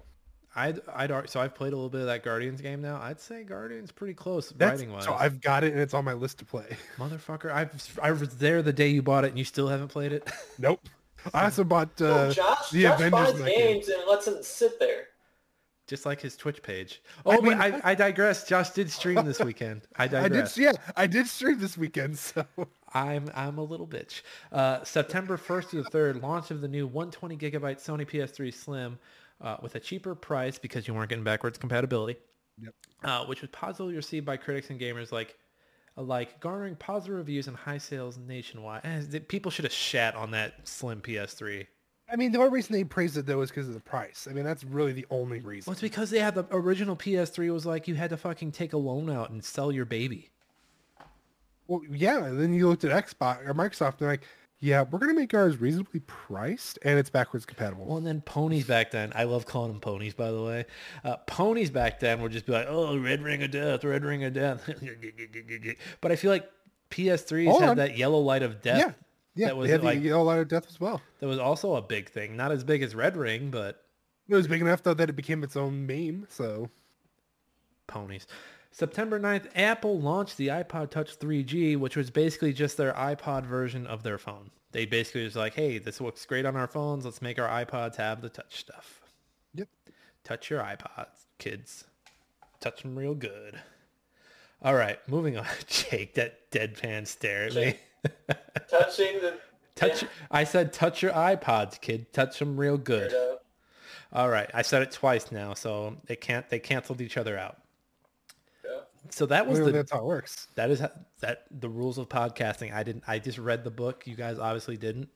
I'd 0.55 0.79
I'd 0.93 1.11
ar- 1.11 1.27
so 1.27 1.39
I've 1.39 1.55
played 1.55 1.73
a 1.73 1.75
little 1.75 1.89
bit 1.89 2.01
of 2.01 2.07
that 2.07 2.23
Guardians 2.23 2.59
game 2.61 2.81
now. 2.81 2.99
I'd 3.01 3.19
say 3.21 3.43
Guardians 3.43 3.91
pretty 3.91 4.13
close 4.13 4.49
That's, 4.51 4.79
writing 4.79 4.91
wise. 4.93 5.05
so 5.05 5.13
I've 5.13 5.39
got 5.41 5.63
it, 5.63 5.71
and 5.71 5.81
it's 5.81 5.93
on 5.93 6.03
my 6.03 6.13
list 6.13 6.39
to 6.39 6.45
play. 6.45 6.77
Motherfucker, 6.97 7.51
I 7.51 7.63
was 7.71 7.89
I 8.01 8.11
was 8.11 8.35
there 8.37 8.61
the 8.61 8.73
day 8.73 8.89
you 8.89 9.01
bought 9.01 9.23
it 9.23 9.29
and 9.29 9.37
you 9.39 9.45
still 9.45 9.67
haven't 9.69 9.87
played 9.89 10.11
it. 10.11 10.29
nope. 10.59 10.81
I 11.33 11.45
also 11.45 11.63
bought 11.63 11.97
No, 11.99 12.07
uh, 12.11 12.33
Josh, 12.33 12.69
the 12.71 12.81
Josh 12.83 12.95
Avengers. 12.99 13.11
buys 13.11 13.29
in 13.35 13.39
that 13.45 13.45
game. 13.55 13.59
games 13.75 13.87
and 13.89 14.03
lets 14.09 14.25
them 14.25 14.41
sit 14.41 14.79
there. 14.79 15.03
Just 15.87 16.05
like 16.05 16.21
his 16.21 16.35
Twitch 16.37 16.63
page. 16.63 17.01
Oh, 17.25 17.31
I 17.31 17.35
but 17.35 17.43
mean, 17.43 17.53
I, 17.61 17.81
I 17.83 17.95
digress. 17.95 18.45
Josh 18.47 18.69
did 18.71 18.89
stream 18.89 19.23
this 19.25 19.39
weekend. 19.39 19.81
I 19.97 20.03
I 20.05 20.07
digress. 20.07 20.55
did, 20.55 20.63
yeah, 20.63 20.71
I 20.95 21.05
did 21.05 21.27
stream 21.27 21.59
this 21.59 21.77
weekend. 21.77 22.17
So 22.17 22.45
I'm 22.93 23.29
I'm 23.35 23.57
a 23.57 23.63
little 23.63 23.87
bitch. 23.87 24.21
Uh, 24.51 24.83
September 24.83 25.37
1st 25.37 25.69
to 25.71 25.83
the 25.83 25.89
3rd, 25.89 26.21
launch 26.21 26.49
of 26.49 26.61
the 26.61 26.67
new 26.67 26.87
120 26.87 27.35
gigabyte 27.37 27.77
Sony 27.81 28.05
PS3 28.09 28.53
Slim 28.53 28.97
uh, 29.41 29.57
with 29.61 29.75
a 29.75 29.79
cheaper 29.79 30.15
price 30.15 30.57
because 30.57 30.87
you 30.87 30.93
weren't 30.93 31.09
getting 31.09 31.23
backwards 31.23 31.57
compatibility. 31.57 32.17
Yep. 32.61 32.73
Uh, 33.03 33.25
which 33.25 33.41
was 33.41 33.49
positively 33.51 33.95
received 33.95 34.25
by 34.25 34.37
critics 34.37 34.69
and 34.69 34.79
gamers 34.79 35.11
like 35.11 35.37
alike, 35.97 36.39
garnering 36.39 36.75
positive 36.75 37.17
reviews 37.17 37.47
and 37.47 37.55
high 37.57 37.77
sales 37.77 38.17
nationwide. 38.17 38.81
Eh, 38.83 39.01
the- 39.07 39.19
people 39.19 39.51
should 39.51 39.65
have 39.65 39.73
shat 39.73 40.15
on 40.15 40.31
that 40.31 40.67
Slim 40.67 41.01
PS3. 41.01 41.67
I 42.11 42.17
mean, 42.17 42.33
the 42.33 42.39
only 42.39 42.51
reason 42.51 42.73
they 42.73 42.83
praised 42.83 43.15
it 43.15 43.25
though 43.25 43.41
is 43.41 43.49
because 43.49 43.67
of 43.67 43.73
the 43.73 43.79
price. 43.79 44.27
I 44.29 44.33
mean, 44.33 44.43
that's 44.43 44.63
really 44.63 44.91
the 44.91 45.05
only 45.09 45.39
reason. 45.39 45.69
Well, 45.69 45.73
it's 45.73 45.81
because 45.81 46.09
they 46.09 46.19
had 46.19 46.35
the 46.35 46.45
original 46.51 46.95
PS3 46.95 47.51
was 47.51 47.65
like 47.65 47.87
you 47.87 47.95
had 47.95 48.09
to 48.09 48.17
fucking 48.17 48.51
take 48.51 48.73
a 48.73 48.77
loan 48.77 49.09
out 49.09 49.29
and 49.29 49.43
sell 49.43 49.71
your 49.71 49.85
baby. 49.85 50.29
Well, 51.67 51.81
yeah. 51.89 52.25
And 52.25 52.39
then 52.39 52.53
you 52.53 52.67
looked 52.67 52.83
at 52.83 52.91
Xbox 52.91 53.47
or 53.47 53.53
Microsoft, 53.53 53.91
and 53.91 53.99
they're 53.99 54.09
like, 54.09 54.27
"Yeah, 54.61 54.83
we're 54.83 54.99
gonna 54.99 55.13
make 55.13 55.33
ours 55.33 55.59
reasonably 55.59 55.99
priced, 56.01 56.79
and 56.83 56.97
it's 56.97 57.09
backwards 57.09 57.45
compatible." 57.45 57.85
Well, 57.85 57.97
and 57.97 58.07
then 58.07 58.21
ponies 58.21 58.65
back 58.65 58.91
then. 58.91 59.11
I 59.15 59.23
love 59.25 59.45
calling 59.45 59.71
them 59.71 59.81
ponies, 59.81 60.13
by 60.13 60.31
the 60.31 60.41
way. 60.41 60.65
Uh, 61.03 61.17
ponies 61.27 61.69
back 61.69 61.99
then 61.99 62.21
would 62.21 62.31
just 62.31 62.45
be 62.45 62.53
like, 62.53 62.67
"Oh, 62.69 62.97
red 62.97 63.21
ring 63.21 63.43
of 63.43 63.51
death, 63.51 63.83
red 63.83 64.05
ring 64.05 64.23
of 64.23 64.33
death." 64.33 64.69
but 66.01 66.11
I 66.11 66.15
feel 66.15 66.31
like 66.31 66.49
PS3s 66.91 67.47
Hold 67.49 67.61
had 67.61 67.69
on. 67.71 67.77
that 67.77 67.97
yellow 67.97 68.19
light 68.19 68.43
of 68.43 68.61
death. 68.61 68.77
yeah, 68.77 68.91
yeah. 69.35 69.47
that 69.47 69.57
was 69.57 69.67
they 69.67 69.71
had 69.71 69.83
like 69.83 69.99
the 69.99 70.09
yellow 70.09 70.23
light 70.23 70.39
of 70.39 70.47
death 70.47 70.67
as 70.69 70.79
well. 70.79 71.01
that 71.19 71.27
was 71.27 71.39
also 71.39 71.75
a 71.75 71.81
big 71.81 72.09
thing. 72.09 72.37
Not 72.37 72.51
as 72.51 72.63
big 72.63 72.83
as 72.83 72.93
red 72.95 73.17
ring, 73.17 73.49
but 73.49 73.83
It 74.29 74.35
was 74.35 74.47
big 74.47 74.61
enough 74.61 74.83
though 74.83 74.93
that 74.93 75.09
it 75.09 75.15
became 75.15 75.43
its 75.43 75.55
own 75.57 75.85
meme. 75.87 76.27
So 76.29 76.69
ponies. 77.87 78.27
September 78.71 79.19
9th, 79.19 79.47
Apple 79.55 79.99
launched 79.99 80.37
the 80.37 80.47
iPod 80.47 80.89
Touch 80.89 81.19
3G, 81.19 81.77
which 81.77 81.97
was 81.97 82.09
basically 82.09 82.53
just 82.53 82.77
their 82.77 82.93
iPod 82.93 83.45
version 83.45 83.85
of 83.85 84.03
their 84.03 84.17
phone. 84.17 84.49
They 84.71 84.85
basically 84.85 85.25
was 85.25 85.35
like, 85.35 85.53
hey, 85.53 85.77
this 85.77 85.99
looks 85.99 86.25
great 86.25 86.45
on 86.45 86.55
our 86.55 86.67
phones. 86.67 87.03
Let's 87.03 87.21
make 87.21 87.37
our 87.37 87.65
iPods 87.65 87.97
have 87.97 88.21
the 88.21 88.29
touch 88.29 88.59
stuff. 88.59 89.01
Yep. 89.53 89.67
Touch 90.23 90.49
your 90.49 90.61
iPods, 90.61 91.25
kids. 91.37 91.83
Touch 92.61 92.83
them 92.83 92.97
real 92.97 93.13
good. 93.13 93.59
All 94.61 94.75
right, 94.75 94.99
moving 95.07 95.37
on. 95.37 95.45
Jake, 95.67 96.13
that 96.13 96.49
deadpan 96.51 97.05
stare 97.07 97.45
at 97.45 97.55
me. 97.55 97.77
Touching 98.69 99.19
the 99.19 99.37
Touch. 99.75 100.05
I 100.29 100.43
said 100.43 100.73
touch 100.73 101.01
your 101.01 101.13
iPods, 101.13 101.79
kid. 101.79 102.13
Touch 102.13 102.39
them 102.39 102.57
real 102.57 102.77
good. 102.77 103.13
All 104.13 104.29
right, 104.29 104.49
I 104.53 104.61
said 104.61 104.81
it 104.81 104.91
twice 104.91 105.31
now, 105.31 105.53
so 105.53 105.95
they 106.05 106.15
can't. 106.15 106.47
They 106.49 106.59
canceled 106.59 107.01
each 107.01 107.17
other 107.17 107.37
out. 107.37 107.60
Yeah. 109.11 109.15
So 109.17 109.25
that 109.27 109.47
was 109.47 109.59
well, 109.59 109.67
the 109.67 109.71
that's 109.73 109.91
how 109.91 109.99
it 109.99 110.05
works. 110.05 110.47
That 110.55 110.71
is 110.71 110.79
ho- 110.79 110.91
that 111.19 111.45
the 111.51 111.69
rules 111.69 111.97
of 111.97 112.09
podcasting. 112.09 112.73
I 112.73 112.83
didn't. 112.83 113.03
I 113.07 113.19
just 113.19 113.37
read 113.37 113.63
the 113.63 113.71
book. 113.71 114.07
You 114.07 114.15
guys 114.15 114.39
obviously 114.39 114.77
didn't. 114.77 115.09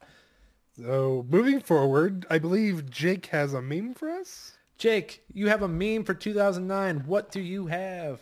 So 0.77 1.25
moving 1.29 1.61
forward, 1.61 2.25
I 2.29 2.37
believe 2.39 2.89
Jake 2.89 3.27
has 3.27 3.53
a 3.53 3.61
meme 3.61 3.93
for 3.93 4.09
us. 4.09 4.57
Jake, 4.77 5.23
you 5.33 5.47
have 5.47 5.61
a 5.61 5.67
meme 5.69 6.03
for 6.03 6.13
2009. 6.13 7.05
What 7.07 7.31
do 7.31 7.39
you 7.39 7.67
have? 7.67 8.19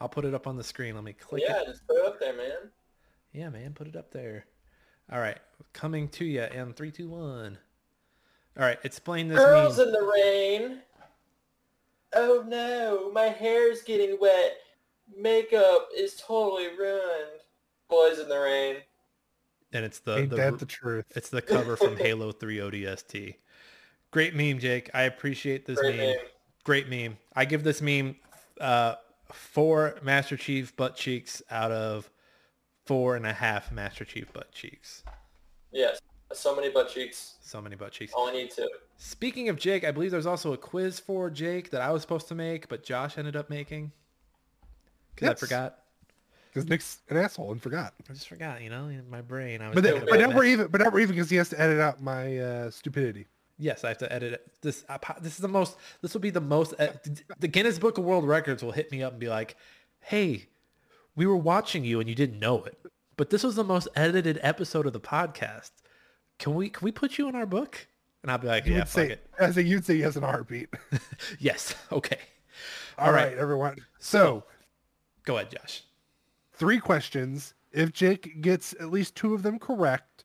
I'll 0.00 0.08
put 0.08 0.24
it 0.24 0.34
up 0.34 0.46
on 0.46 0.56
the 0.56 0.64
screen. 0.64 0.94
Let 0.94 1.04
me 1.04 1.12
click 1.12 1.42
Yeah, 1.46 1.60
it. 1.62 1.66
just 1.66 1.86
put 1.86 1.96
it 1.96 2.06
up 2.06 2.18
there, 2.20 2.32
man. 2.36 2.70
Yeah, 3.32 3.50
man, 3.50 3.72
put 3.72 3.86
it 3.88 3.96
up 3.96 4.10
there. 4.10 4.46
All 5.12 5.20
right, 5.20 5.38
coming 5.72 6.08
to 6.10 6.24
you 6.24 6.42
in 6.42 6.72
three, 6.72 6.90
two, 6.90 7.08
one. 7.08 7.56
All 8.58 8.64
right, 8.64 8.78
explain 8.84 9.28
this 9.28 9.38
Girls 9.38 9.78
meme. 9.78 9.86
in 9.86 9.92
the 9.92 10.02
rain. 10.02 10.78
Oh 12.14 12.44
no, 12.46 13.10
my 13.12 13.26
hair's 13.26 13.82
getting 13.82 14.18
wet. 14.20 14.56
Makeup 15.16 15.88
is 15.96 16.16
totally 16.16 16.68
ruined. 16.78 17.40
Boys 17.88 18.18
in 18.18 18.28
the 18.28 18.38
rain. 18.38 18.76
and 19.72 19.84
it's 19.84 20.00
the, 20.00 20.18
Ain't 20.18 20.30
the 20.30 20.36
that 20.36 20.58
the 20.58 20.66
truth? 20.66 21.06
it's 21.16 21.30
the 21.30 21.40
cover 21.42 21.76
from 21.76 21.96
Halo 21.98 22.32
3 22.32 22.58
ODST. 22.58 23.34
Great 24.10 24.34
meme, 24.34 24.58
Jake. 24.58 24.90
I 24.94 25.02
appreciate 25.02 25.64
this 25.66 25.78
Great 25.78 25.96
meme. 25.96 26.06
meme. 26.08 26.16
Great 26.64 26.88
meme. 26.88 27.16
I 27.34 27.44
give 27.46 27.62
this 27.64 27.80
meme 27.80 28.16
uh, 28.60 28.96
four 29.32 29.96
Master 30.02 30.36
Chief 30.36 30.74
butt 30.76 30.96
cheeks 30.96 31.42
out 31.50 31.72
of 31.72 32.10
four 32.84 33.16
and 33.16 33.26
a 33.26 33.32
half 33.32 33.72
Master 33.72 34.04
Chief 34.04 34.30
butt 34.32 34.52
cheeks. 34.52 35.02
Yes. 35.72 35.98
So 36.34 36.54
many 36.54 36.68
butt 36.68 36.90
cheeks. 36.90 37.36
So 37.40 37.60
many 37.62 37.76
butt 37.76 37.92
cheeks. 37.92 38.12
Only 38.14 38.42
need 38.44 38.50
two. 38.50 38.68
Speaking 39.00 39.48
of 39.48 39.56
Jake, 39.56 39.84
I 39.84 39.92
believe 39.92 40.10
there's 40.10 40.26
also 40.26 40.52
a 40.52 40.56
quiz 40.56 40.98
for 40.98 41.30
Jake 41.30 41.70
that 41.70 41.80
I 41.80 41.92
was 41.92 42.02
supposed 42.02 42.26
to 42.28 42.34
make, 42.34 42.68
but 42.68 42.82
Josh 42.82 43.16
ended 43.16 43.36
up 43.36 43.48
making. 43.48 43.92
Because 45.14 45.30
I 45.30 45.34
forgot. 45.34 45.78
Because 46.52 46.68
Nick's 46.68 46.98
an 47.08 47.16
asshole 47.16 47.52
and 47.52 47.62
forgot. 47.62 47.94
I 48.10 48.12
just 48.12 48.28
forgot, 48.28 48.60
you 48.60 48.70
know, 48.70 48.88
in 48.88 49.08
my 49.08 49.20
brain. 49.20 49.62
I 49.62 49.68
was 49.68 49.76
But, 49.76 49.84
then, 49.84 50.00
but 50.00 50.20
about 50.20 50.30
now 50.30 50.36
we're 50.36 50.44
even. 50.44 50.66
But 50.66 50.80
now 50.80 50.90
we're 50.90 50.98
even 50.98 51.14
because 51.14 51.30
he 51.30 51.36
has 51.36 51.48
to 51.50 51.60
edit 51.60 51.78
out 51.78 52.02
my 52.02 52.38
uh, 52.38 52.70
stupidity. 52.70 53.28
Yes, 53.56 53.84
I 53.84 53.88
have 53.88 53.98
to 53.98 54.12
edit 54.12 54.32
it. 54.32 54.50
This 54.62 54.84
uh, 54.88 54.98
this 55.20 55.34
is 55.34 55.38
the 55.38 55.48
most. 55.48 55.76
This 56.02 56.12
will 56.12 56.20
be 56.20 56.30
the 56.30 56.40
most. 56.40 56.74
Uh, 56.76 56.88
the 57.38 57.48
Guinness 57.48 57.78
Book 57.78 57.98
of 57.98 58.04
World 58.04 58.26
Records 58.26 58.64
will 58.64 58.72
hit 58.72 58.90
me 58.90 59.02
up 59.04 59.12
and 59.12 59.20
be 59.20 59.28
like, 59.28 59.56
"Hey, 60.00 60.48
we 61.14 61.24
were 61.24 61.36
watching 61.36 61.84
you 61.84 62.00
and 62.00 62.08
you 62.08 62.16
didn't 62.16 62.40
know 62.40 62.64
it, 62.64 62.80
but 63.16 63.30
this 63.30 63.44
was 63.44 63.54
the 63.54 63.64
most 63.64 63.86
edited 63.94 64.40
episode 64.42 64.86
of 64.86 64.92
the 64.92 65.00
podcast. 65.00 65.70
Can 66.40 66.54
we 66.54 66.68
can 66.68 66.84
we 66.84 66.90
put 66.90 67.16
you 67.16 67.28
in 67.28 67.36
our 67.36 67.46
book?" 67.46 67.86
And 68.28 68.32
I'll 68.32 68.38
be 68.38 68.46
like, 68.46 68.66
You 68.66 68.72
"Yeah, 68.74 68.78
would 68.80 68.88
fuck 68.88 69.06
say. 69.06 69.12
it. 69.12 69.26
I 69.40 69.50
say 69.52 69.62
you'd 69.62 69.86
say 69.86 69.94
yes 69.94 70.14
in 70.16 70.22
a 70.22 70.26
heartbeat. 70.26 70.68
Yes, 71.38 71.74
okay. 71.90 72.18
All 72.98 73.10
right, 73.10 73.32
everyone. 73.32 73.78
So 73.98 74.44
Go 75.24 75.36
ahead, 75.36 75.50
Josh. 75.50 75.82
three 76.52 76.78
questions. 76.78 77.54
If 77.72 77.94
Jake 77.94 78.42
gets 78.42 78.74
at 78.74 78.90
least 78.90 79.14
two 79.16 79.32
of 79.32 79.42
them 79.42 79.58
correct, 79.58 80.24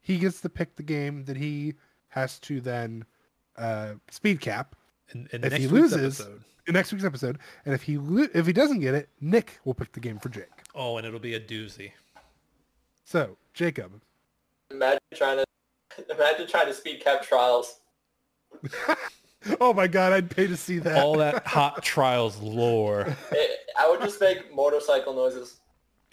he 0.00 0.18
gets 0.18 0.40
to 0.40 0.48
pick 0.48 0.74
the 0.74 0.82
game 0.82 1.26
that 1.26 1.36
he 1.36 1.74
has 2.08 2.40
to 2.40 2.60
then 2.60 3.04
uh, 3.56 3.92
speed 4.10 4.40
cap. 4.40 4.74
And, 5.12 5.28
in 5.32 5.44
If 5.44 5.52
next 5.52 5.62
he 5.62 5.68
loses 5.68 6.20
episode. 6.20 6.42
in 6.66 6.72
next 6.74 6.92
week's 6.92 7.04
episode, 7.04 7.38
and 7.64 7.72
if 7.72 7.82
he 7.84 7.98
lo- 7.98 8.26
if 8.34 8.46
he 8.48 8.52
doesn't 8.52 8.80
get 8.80 8.94
it, 8.94 9.08
Nick 9.20 9.60
will 9.64 9.74
pick 9.74 9.92
the 9.92 10.00
game 10.00 10.18
for 10.18 10.28
Jake. 10.28 10.48
Oh, 10.74 10.96
and 10.96 11.06
it'll 11.06 11.20
be 11.20 11.34
a 11.34 11.40
doozy. 11.40 11.92
So 13.04 13.36
Jacob, 13.52 14.00
Imagine 14.72 14.98
trying 15.14 15.36
to 15.36 15.44
imagine 16.10 16.46
trying 16.46 16.66
to 16.66 16.74
speed 16.74 17.00
cap 17.00 17.22
trials. 17.22 17.80
oh 19.60 19.72
my 19.72 19.86
God, 19.86 20.12
I'd 20.12 20.30
pay 20.30 20.46
to 20.46 20.56
see 20.56 20.78
that. 20.80 21.02
All 21.02 21.18
that 21.18 21.46
hot 21.46 21.82
trials 21.82 22.38
lore. 22.40 23.16
It, 23.32 23.60
I 23.76 23.90
would 23.90 24.00
just 24.00 24.20
make 24.20 24.54
motorcycle 24.54 25.14
noises. 25.14 25.56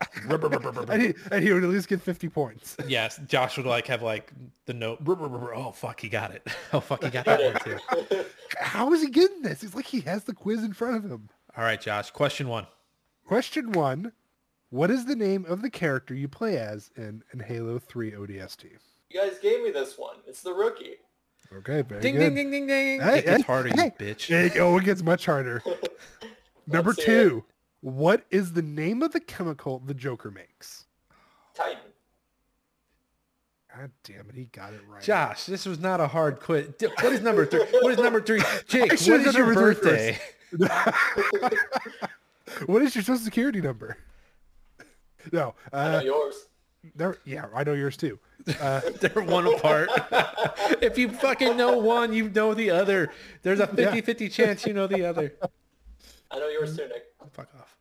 and, 0.29 1.01
he, 1.01 1.13
and 1.31 1.43
he 1.43 1.53
would 1.53 1.63
at 1.63 1.69
least 1.69 1.87
get 1.87 2.01
fifty 2.01 2.27
points. 2.27 2.75
yes, 2.87 3.19
Josh 3.27 3.57
would 3.57 3.67
like 3.67 3.85
have 3.85 4.01
like 4.01 4.31
the 4.65 4.73
note. 4.73 4.99
Oh 5.07 5.71
fuck, 5.71 5.99
he 5.99 6.09
got 6.09 6.31
it. 6.33 6.47
Oh 6.73 6.79
fuck, 6.79 7.03
he 7.03 7.11
got 7.11 7.25
that 7.25 7.43
one 7.43 7.61
too. 7.63 8.25
How 8.57 8.91
is 8.93 9.03
he 9.03 9.09
getting 9.09 9.43
this? 9.43 9.61
It's 9.61 9.75
like 9.75 9.85
he 9.85 10.01
has 10.01 10.23
the 10.23 10.33
quiz 10.33 10.63
in 10.63 10.73
front 10.73 10.95
of 10.95 11.03
him. 11.03 11.29
All 11.55 11.63
right, 11.63 11.79
Josh. 11.79 12.09
Question 12.09 12.47
one. 12.47 12.65
Question 13.27 13.73
one: 13.73 14.11
What 14.71 14.89
is 14.89 15.05
the 15.05 15.15
name 15.15 15.45
of 15.47 15.61
the 15.61 15.69
character 15.69 16.15
you 16.15 16.27
play 16.27 16.57
as 16.57 16.89
in, 16.95 17.23
in 17.31 17.39
Halo 17.39 17.77
Three 17.77 18.11
ODST? 18.11 18.77
You 19.11 19.19
guys 19.19 19.39
gave 19.39 19.61
me 19.61 19.71
this 19.71 19.97
one. 19.97 20.15
It's 20.25 20.41
the 20.41 20.53
rookie. 20.53 20.95
Okay, 21.53 21.81
very 21.81 22.01
Ding 22.01 22.15
good. 22.15 22.33
ding 22.33 22.35
ding 22.35 22.51
ding 22.51 22.67
ding. 22.67 23.01
Hey, 23.01 23.19
it 23.19 23.25
gets 23.25 23.37
hey, 23.37 23.43
harder, 23.43 23.69
hey. 23.69 23.91
you 23.99 24.05
bitch. 24.05 24.27
Hey, 24.27 24.57
oh, 24.59 24.77
it 24.77 24.85
gets 24.85 25.03
much 25.03 25.25
harder. 25.25 25.61
Number 26.67 26.91
Let's 26.91 27.01
see 27.01 27.05
two: 27.07 27.43
What 27.81 28.23
is 28.29 28.53
the 28.53 28.61
name 28.61 29.03
of 29.03 29.11
the 29.11 29.19
chemical 29.19 29.79
the 29.79 29.93
Joker 29.93 30.31
makes? 30.31 30.85
Titan. 31.53 31.81
God 33.75 33.91
damn 34.03 34.29
it, 34.29 34.35
he 34.35 34.45
got 34.45 34.73
it 34.73 34.81
right. 34.87 35.01
Josh, 35.01 35.45
this 35.45 35.65
was 35.65 35.79
not 35.79 35.99
a 35.99 36.07
hard 36.07 36.39
quiz. 36.39 36.69
What 36.79 37.11
is 37.11 37.21
number 37.21 37.45
three? 37.45 37.65
What 37.81 37.91
is 37.91 37.97
number 37.97 38.21
three? 38.21 38.41
Jake, 38.67 38.91
I 38.91 38.93
what 38.93 38.99
should've 38.99 39.27
is 39.27 39.33
done 39.33 39.45
your 39.45 39.53
birthday? 39.53 40.19
what 42.65 42.81
is 42.81 42.95
your 42.95 43.03
social 43.03 43.17
security 43.17 43.59
number? 43.59 43.97
No, 45.33 45.55
I 45.73 45.91
know 45.91 45.97
uh, 45.97 46.01
yours. 46.01 46.35
There, 46.95 47.17
yeah, 47.25 47.45
I 47.53 47.63
know 47.63 47.73
yours 47.73 47.95
too. 47.95 48.19
Uh, 48.59 48.81
They're 48.99 49.23
one 49.23 49.47
apart. 49.47 49.89
if 50.81 50.97
you 50.97 51.09
fucking 51.09 51.55
know 51.55 51.77
one, 51.77 52.11
you 52.13 52.29
know 52.29 52.53
the 52.53 52.71
other. 52.71 53.11
There's 53.43 53.59
a 53.59 53.67
50-50 53.67 54.31
chance 54.31 54.65
you 54.65 54.73
know 54.73 54.87
the 54.87 55.05
other. 55.05 55.33
I 56.31 56.39
know 56.39 56.47
yours 56.49 56.75
too, 56.75 56.87
Nick. 56.87 57.05
Fuck 57.31 57.49
off. 57.59 57.77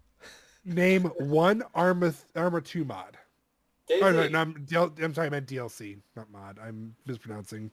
name 0.65 1.05
one 1.19 1.63
Arma 1.75 2.13
Arma 2.37 2.61
Two 2.61 2.85
mod. 2.85 3.17
DayZ. 3.89 4.03
Oh 4.03 4.13
no, 4.13 4.29
no 4.29 4.41
I'm, 4.41 4.55
DL, 4.67 5.03
I'm 5.03 5.15
sorry, 5.15 5.27
I 5.27 5.31
meant 5.31 5.47
DLC, 5.47 5.99
not 6.15 6.31
mod. 6.31 6.59
I'm 6.63 6.95
mispronouncing. 7.07 7.71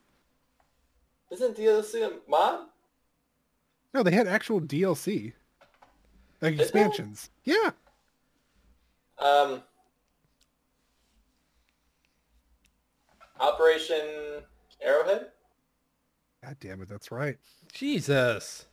Isn't 1.30 1.58
DLC 1.58 2.04
a 2.04 2.14
mod? 2.30 2.62
No, 3.94 4.02
they 4.04 4.12
had 4.12 4.28
actual 4.28 4.62
DLC, 4.62 5.34
like 6.42 6.58
they? 6.58 6.64
expansions. 6.64 7.30
Yeah. 7.44 7.72
Um, 9.20 9.64
Operation 13.40 14.42
Arrowhead. 14.82 15.28
God 16.44 16.58
damn 16.60 16.82
it, 16.82 16.90
that's 16.90 17.12
right. 17.12 17.38
Jesus. 17.74 18.66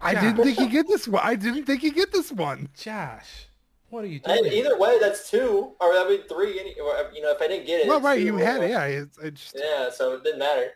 I 0.00 0.14
Josh. 0.14 0.22
didn't 0.22 0.44
think 0.44 0.58
he'd 0.58 0.70
get 0.70 0.88
this 0.88 1.06
one. 1.06 1.22
I 1.24 1.34
didn't 1.34 1.64
think 1.64 1.82
he'd 1.82 1.94
get 1.94 2.10
this 2.12 2.32
one. 2.32 2.68
Josh, 2.78 3.46
what 3.90 4.02
are 4.04 4.08
you 4.08 4.20
And 4.24 4.40
doing? 4.44 4.52
either 4.52 4.78
way, 4.78 4.98
that's 4.98 5.30
two, 5.30 5.72
or 5.80 5.92
that'd 5.94 6.22
be 6.22 6.26
three. 6.28 6.58
Any, 6.58 6.74
or, 6.80 7.10
you 7.14 7.20
know, 7.22 7.30
if 7.32 7.40
I 7.40 7.48
didn't 7.48 7.66
get 7.66 7.82
it. 7.82 7.88
Well, 7.88 8.00
right, 8.00 8.18
two, 8.18 8.24
you 8.24 8.36
had 8.36 8.62
it. 8.62 8.70
Yeah, 8.70 8.84
it's, 8.84 9.18
it's 9.18 9.40
just, 9.52 9.56
Yeah, 9.58 9.90
so 9.90 10.14
it 10.14 10.24
didn't 10.24 10.38
matter. 10.38 10.70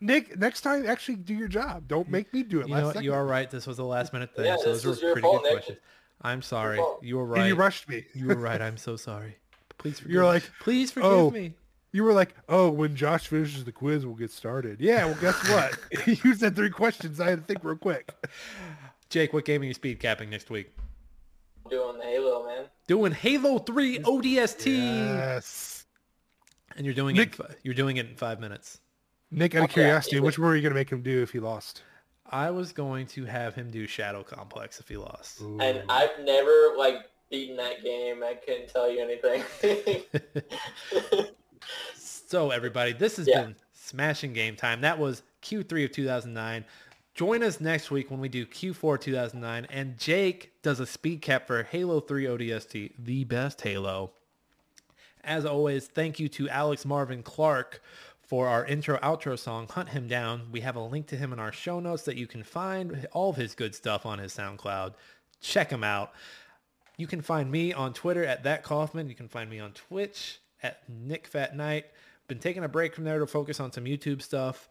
Nick. 0.00 0.38
Next 0.38 0.62
time, 0.62 0.86
actually 0.86 1.16
do 1.16 1.34
your 1.34 1.48
job. 1.48 1.86
Don't 1.86 2.08
make 2.08 2.32
me 2.32 2.42
do 2.42 2.60
it. 2.60 2.68
You 2.68 2.72
last 2.74 2.80
know 2.82 2.88
second. 2.88 3.04
You 3.04 3.12
are 3.12 3.26
right. 3.26 3.50
This 3.50 3.66
was 3.66 3.78
a 3.78 3.84
last 3.84 4.12
minute 4.14 4.34
thing. 4.34 4.46
Yeah, 4.46 4.56
so 4.56 4.74
those 4.74 4.86
were 5.02 5.12
pretty 5.12 5.20
fault, 5.20 5.42
good 5.42 5.48
Nick. 5.48 5.52
questions. 5.58 5.78
I'm 6.22 6.40
sorry. 6.42 6.80
You 7.02 7.18
were 7.18 7.24
And 7.24 7.32
right. 7.32 7.46
you 7.48 7.54
rushed 7.54 7.86
me. 7.88 8.06
You 8.14 8.28
were 8.28 8.34
right. 8.34 8.60
I'm 8.62 8.78
so 8.78 8.96
sorry. 8.96 9.36
Please 9.76 9.98
forgive 10.00 10.12
You're 10.14 10.22
me. 10.22 10.28
like, 10.28 10.50
please 10.60 10.90
forgive 10.90 11.10
"Oh, 11.10 11.30
me. 11.30 11.52
You 11.92 12.04
were 12.04 12.12
like, 12.12 12.34
"Oh, 12.48 12.70
when 12.70 12.94
Josh 12.94 13.26
finishes 13.26 13.64
the 13.64 13.72
quiz, 13.72 14.06
we'll 14.06 14.14
get 14.14 14.30
started." 14.30 14.80
Yeah. 14.80 15.06
Well, 15.06 15.18
guess 15.20 15.48
what? 15.48 15.78
you 16.24 16.34
said 16.34 16.54
three 16.54 16.70
questions. 16.70 17.20
I 17.20 17.30
had 17.30 17.40
to 17.40 17.44
think 17.46 17.64
real 17.64 17.76
quick. 17.76 18.14
Jake, 19.08 19.32
what 19.32 19.44
game 19.44 19.62
are 19.62 19.64
you 19.64 19.74
speed 19.74 19.98
capping 19.98 20.30
next 20.30 20.50
week? 20.50 20.70
Doing 21.68 22.00
Halo, 22.02 22.46
man. 22.46 22.64
Doing 22.86 23.12
Halo 23.12 23.58
3 23.58 24.00
ODST. 24.00 24.66
Yes. 24.66 25.86
And 26.76 26.84
you're 26.86 26.94
doing 26.94 27.16
Nick- 27.16 27.34
it 27.34 27.40
in 27.40 27.46
fi- 27.46 27.54
you're 27.62 27.74
doing 27.74 27.96
it 27.96 28.06
in 28.06 28.16
5 28.16 28.40
minutes. 28.40 28.80
Nick, 29.32 29.54
out 29.54 29.58
of 29.58 29.64
Okay, 29.64 29.74
curiosity, 29.74 30.18
which 30.20 30.38
one 30.38 30.48
were 30.48 30.56
you 30.56 30.62
gonna 30.62 30.74
make 30.74 30.90
him 30.90 31.02
do 31.02 31.22
if 31.22 31.30
he 31.30 31.38
lost? 31.40 31.82
I 32.26 32.50
was 32.50 32.72
going 32.72 33.06
to 33.08 33.24
have 33.24 33.54
him 33.54 33.70
do 33.70 33.86
Shadow 33.88 34.22
Complex 34.22 34.78
if 34.80 34.88
he 34.88 34.96
lost. 34.96 35.40
And 35.40 35.82
I've 35.88 36.18
never 36.22 36.74
like 36.76 37.08
beaten 37.30 37.56
that 37.56 37.82
game. 37.82 38.22
I 38.24 38.34
couldn't 38.34 38.68
tell 38.68 38.90
you 38.90 39.00
anything. 39.02 39.44
So 41.94 42.50
everybody, 42.50 42.92
this 42.92 43.16
has 43.16 43.26
Yeah. 43.26 43.42
been 43.42 43.56
Smashing 43.72 44.32
Game 44.32 44.56
Time. 44.56 44.80
That 44.82 44.98
was 44.98 45.22
Q3 45.42 45.84
of 45.84 45.92
2009. 45.92 46.64
Join 47.14 47.42
us 47.42 47.60
next 47.60 47.90
week 47.90 48.10
when 48.10 48.20
we 48.20 48.28
do 48.28 48.46
Q4 48.46 48.96
2009 49.00 49.66
and 49.68 49.98
Jake 49.98 50.52
does 50.62 50.78
a 50.80 50.86
speed 50.86 51.22
cap 51.22 51.46
for 51.46 51.64
Halo 51.64 52.00
3 52.00 52.26
ODST, 52.26 52.92
the 52.98 53.24
best 53.24 53.60
Halo. 53.62 54.12
As 55.22 55.44
always, 55.44 55.86
thank 55.86 56.18
you 56.18 56.28
to 56.30 56.48
Alex 56.48 56.86
Marvin 56.86 57.22
Clark 57.22 57.82
for 58.22 58.46
our 58.46 58.64
intro 58.64 58.96
outro 58.98 59.36
song, 59.38 59.66
Hunt 59.68 59.88
Him 59.88 60.06
Down. 60.06 60.52
We 60.52 60.60
have 60.60 60.76
a 60.76 60.80
link 60.80 61.08
to 61.08 61.16
him 61.16 61.32
in 61.32 61.40
our 61.40 61.52
show 61.52 61.80
notes 61.80 62.04
that 62.04 62.16
you 62.16 62.26
can 62.28 62.44
find 62.44 63.08
all 63.12 63.30
of 63.30 63.36
his 63.36 63.54
good 63.54 63.74
stuff 63.74 64.06
on 64.06 64.20
his 64.20 64.32
SoundCloud. 64.34 64.94
Check 65.42 65.70
him 65.70 65.82
out. 65.82 66.12
You 66.96 67.06
can 67.08 67.22
find 67.22 67.50
me 67.50 67.72
on 67.72 67.92
Twitter 67.92 68.24
at 68.24 68.44
that 68.44 68.62
Kaufman. 68.62 69.08
You 69.08 69.14
can 69.14 69.28
find 69.28 69.50
me 69.50 69.58
on 69.58 69.72
Twitch 69.72 70.38
at 70.62 70.82
Nick 70.88 71.26
Fat 71.26 71.56
Night. 71.56 71.86
Been 72.28 72.38
taking 72.38 72.64
a 72.64 72.68
break 72.68 72.94
from 72.94 73.04
there 73.04 73.18
to 73.18 73.26
focus 73.26 73.60
on 73.60 73.72
some 73.72 73.84
YouTube 73.84 74.22
stuff. 74.22 74.68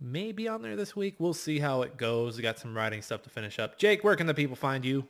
Maybe 0.00 0.48
on 0.48 0.62
there 0.62 0.76
this 0.76 0.94
week. 0.94 1.16
We'll 1.18 1.34
see 1.34 1.58
how 1.58 1.82
it 1.82 1.96
goes. 1.96 2.36
We 2.36 2.42
got 2.42 2.58
some 2.58 2.76
writing 2.76 3.02
stuff 3.02 3.22
to 3.22 3.30
finish 3.30 3.58
up. 3.58 3.78
Jake, 3.78 4.04
where 4.04 4.16
can 4.16 4.26
the 4.26 4.34
people 4.34 4.56
find 4.56 4.84
you? 4.84 5.04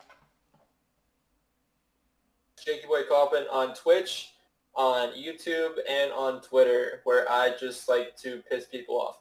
Jakey 2.65 2.87
Boy 2.87 3.03
Coffin 3.09 3.45
on 3.51 3.75
Twitch, 3.75 4.35
on 4.75 5.11
YouTube, 5.11 5.73
and 5.89 6.13
on 6.13 6.41
Twitter, 6.41 7.01
where 7.05 7.31
I 7.31 7.55
just 7.59 7.89
like 7.89 8.17
to 8.19 8.43
piss 8.51 8.67
people 8.67 9.01
off. 9.01 9.19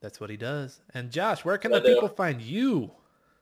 That's 0.00 0.20
what 0.20 0.30
he 0.30 0.36
does. 0.36 0.80
And 0.94 1.10
Josh, 1.10 1.44
where 1.44 1.58
can 1.58 1.72
I 1.72 1.78
the 1.78 1.88
do. 1.88 1.94
people 1.94 2.08
find 2.08 2.40
you? 2.42 2.90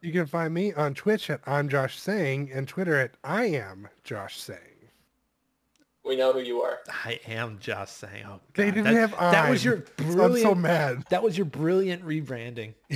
You 0.00 0.12
can 0.12 0.26
find 0.26 0.52
me 0.52 0.72
on 0.72 0.94
Twitch 0.94 1.30
at 1.30 1.40
I'm 1.46 1.68
Josh 1.68 1.98
Saying 1.98 2.50
and 2.52 2.66
Twitter 2.66 2.98
at 2.98 3.16
I 3.24 3.46
am 3.46 3.88
Josh 4.04 4.38
Saying. 4.38 4.71
We 6.04 6.16
know 6.16 6.32
who 6.32 6.40
you 6.40 6.60
are. 6.62 6.78
I 7.04 7.20
am 7.28 7.58
Josh 7.60 7.90
saying, 7.90 8.24
oh, 8.26 8.40
They 8.54 8.66
didn't 8.66 8.84
that, 8.84 8.94
have 8.94 9.10
that 9.12 9.48
was 9.48 9.64
your 9.64 9.84
So 9.98 10.04
I'm 10.04 10.12
brilliant. 10.14 10.42
so 10.42 10.54
mad. 10.54 11.04
That 11.10 11.22
was 11.22 11.36
your 11.38 11.44
brilliant 11.44 12.04
rebranding. 12.04 12.74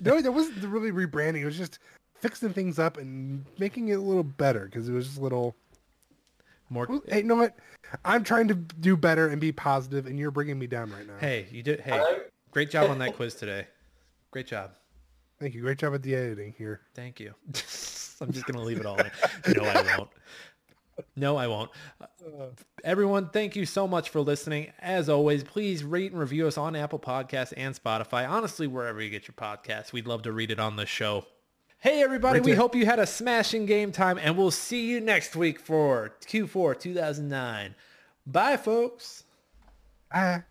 no, 0.00 0.20
that 0.20 0.32
wasn't 0.32 0.64
really 0.64 0.92
rebranding. 0.92 1.40
It 1.42 1.44
was 1.46 1.56
just 1.58 1.80
fixing 2.20 2.52
things 2.52 2.78
up 2.78 2.98
and 2.98 3.44
making 3.58 3.88
it 3.88 3.94
a 3.94 4.00
little 4.00 4.22
better 4.22 4.66
because 4.66 4.88
it 4.88 4.92
was 4.92 5.06
just 5.06 5.18
a 5.18 5.22
little. 5.22 5.56
More. 6.70 6.86
Well, 6.88 7.02
hey, 7.08 7.18
you 7.18 7.24
know 7.24 7.34
what? 7.34 7.56
I'm 8.04 8.24
trying 8.24 8.48
to 8.48 8.54
do 8.54 8.96
better 8.96 9.28
and 9.28 9.38
be 9.40 9.52
positive, 9.52 10.06
and 10.06 10.18
you're 10.18 10.30
bringing 10.30 10.58
me 10.58 10.66
down 10.66 10.90
right 10.92 11.06
now. 11.06 11.12
Hey, 11.20 11.46
you 11.52 11.62
did. 11.62 11.80
Hey, 11.80 11.92
I'm- 11.92 12.20
great 12.52 12.70
job 12.70 12.90
on 12.90 12.98
that 13.00 13.14
quiz 13.16 13.34
today. 13.34 13.66
Great 14.30 14.46
job. 14.46 14.70
Thank 15.38 15.54
you. 15.54 15.60
Great 15.60 15.78
job 15.78 15.94
at 15.94 16.02
the 16.02 16.14
editing 16.14 16.54
here. 16.56 16.80
Thank 16.94 17.20
you. 17.20 17.34
I'm 18.20 18.32
just 18.32 18.46
gonna 18.46 18.62
leave 18.62 18.78
it 18.78 18.86
all 18.86 18.98
in. 18.98 19.10
No, 19.56 19.64
I 19.64 19.96
won't. 19.98 20.10
No, 21.16 21.36
I 21.36 21.46
won't. 21.46 21.70
Uh, 22.00 22.46
Everyone, 22.82 23.28
thank 23.30 23.56
you 23.56 23.66
so 23.66 23.88
much 23.88 24.10
for 24.10 24.20
listening. 24.20 24.72
As 24.80 25.08
always, 25.08 25.42
please 25.42 25.82
rate 25.82 26.12
and 26.12 26.20
review 26.20 26.46
us 26.46 26.58
on 26.58 26.76
Apple 26.76 26.98
Podcasts 26.98 27.52
and 27.56 27.74
Spotify. 27.74 28.28
Honestly, 28.28 28.66
wherever 28.66 29.00
you 29.00 29.10
get 29.10 29.26
your 29.26 29.34
podcasts, 29.34 29.92
we'd 29.92 30.06
love 30.06 30.22
to 30.22 30.32
read 30.32 30.50
it 30.50 30.60
on 30.60 30.76
the 30.76 30.86
show. 30.86 31.26
Hey, 31.78 32.02
everybody, 32.02 32.38
Right 32.38 32.46
we 32.46 32.54
hope 32.54 32.74
you 32.74 32.86
had 32.86 32.98
a 32.98 33.06
smashing 33.06 33.66
game 33.66 33.92
time, 33.92 34.18
and 34.18 34.38
we'll 34.38 34.50
see 34.50 34.86
you 34.86 35.00
next 35.00 35.36
week 35.36 35.58
for 35.58 36.14
Q4 36.26 36.78
2009. 36.80 37.74
Bye, 38.26 38.56
folks. 38.56 39.24
Ah. 40.12 40.42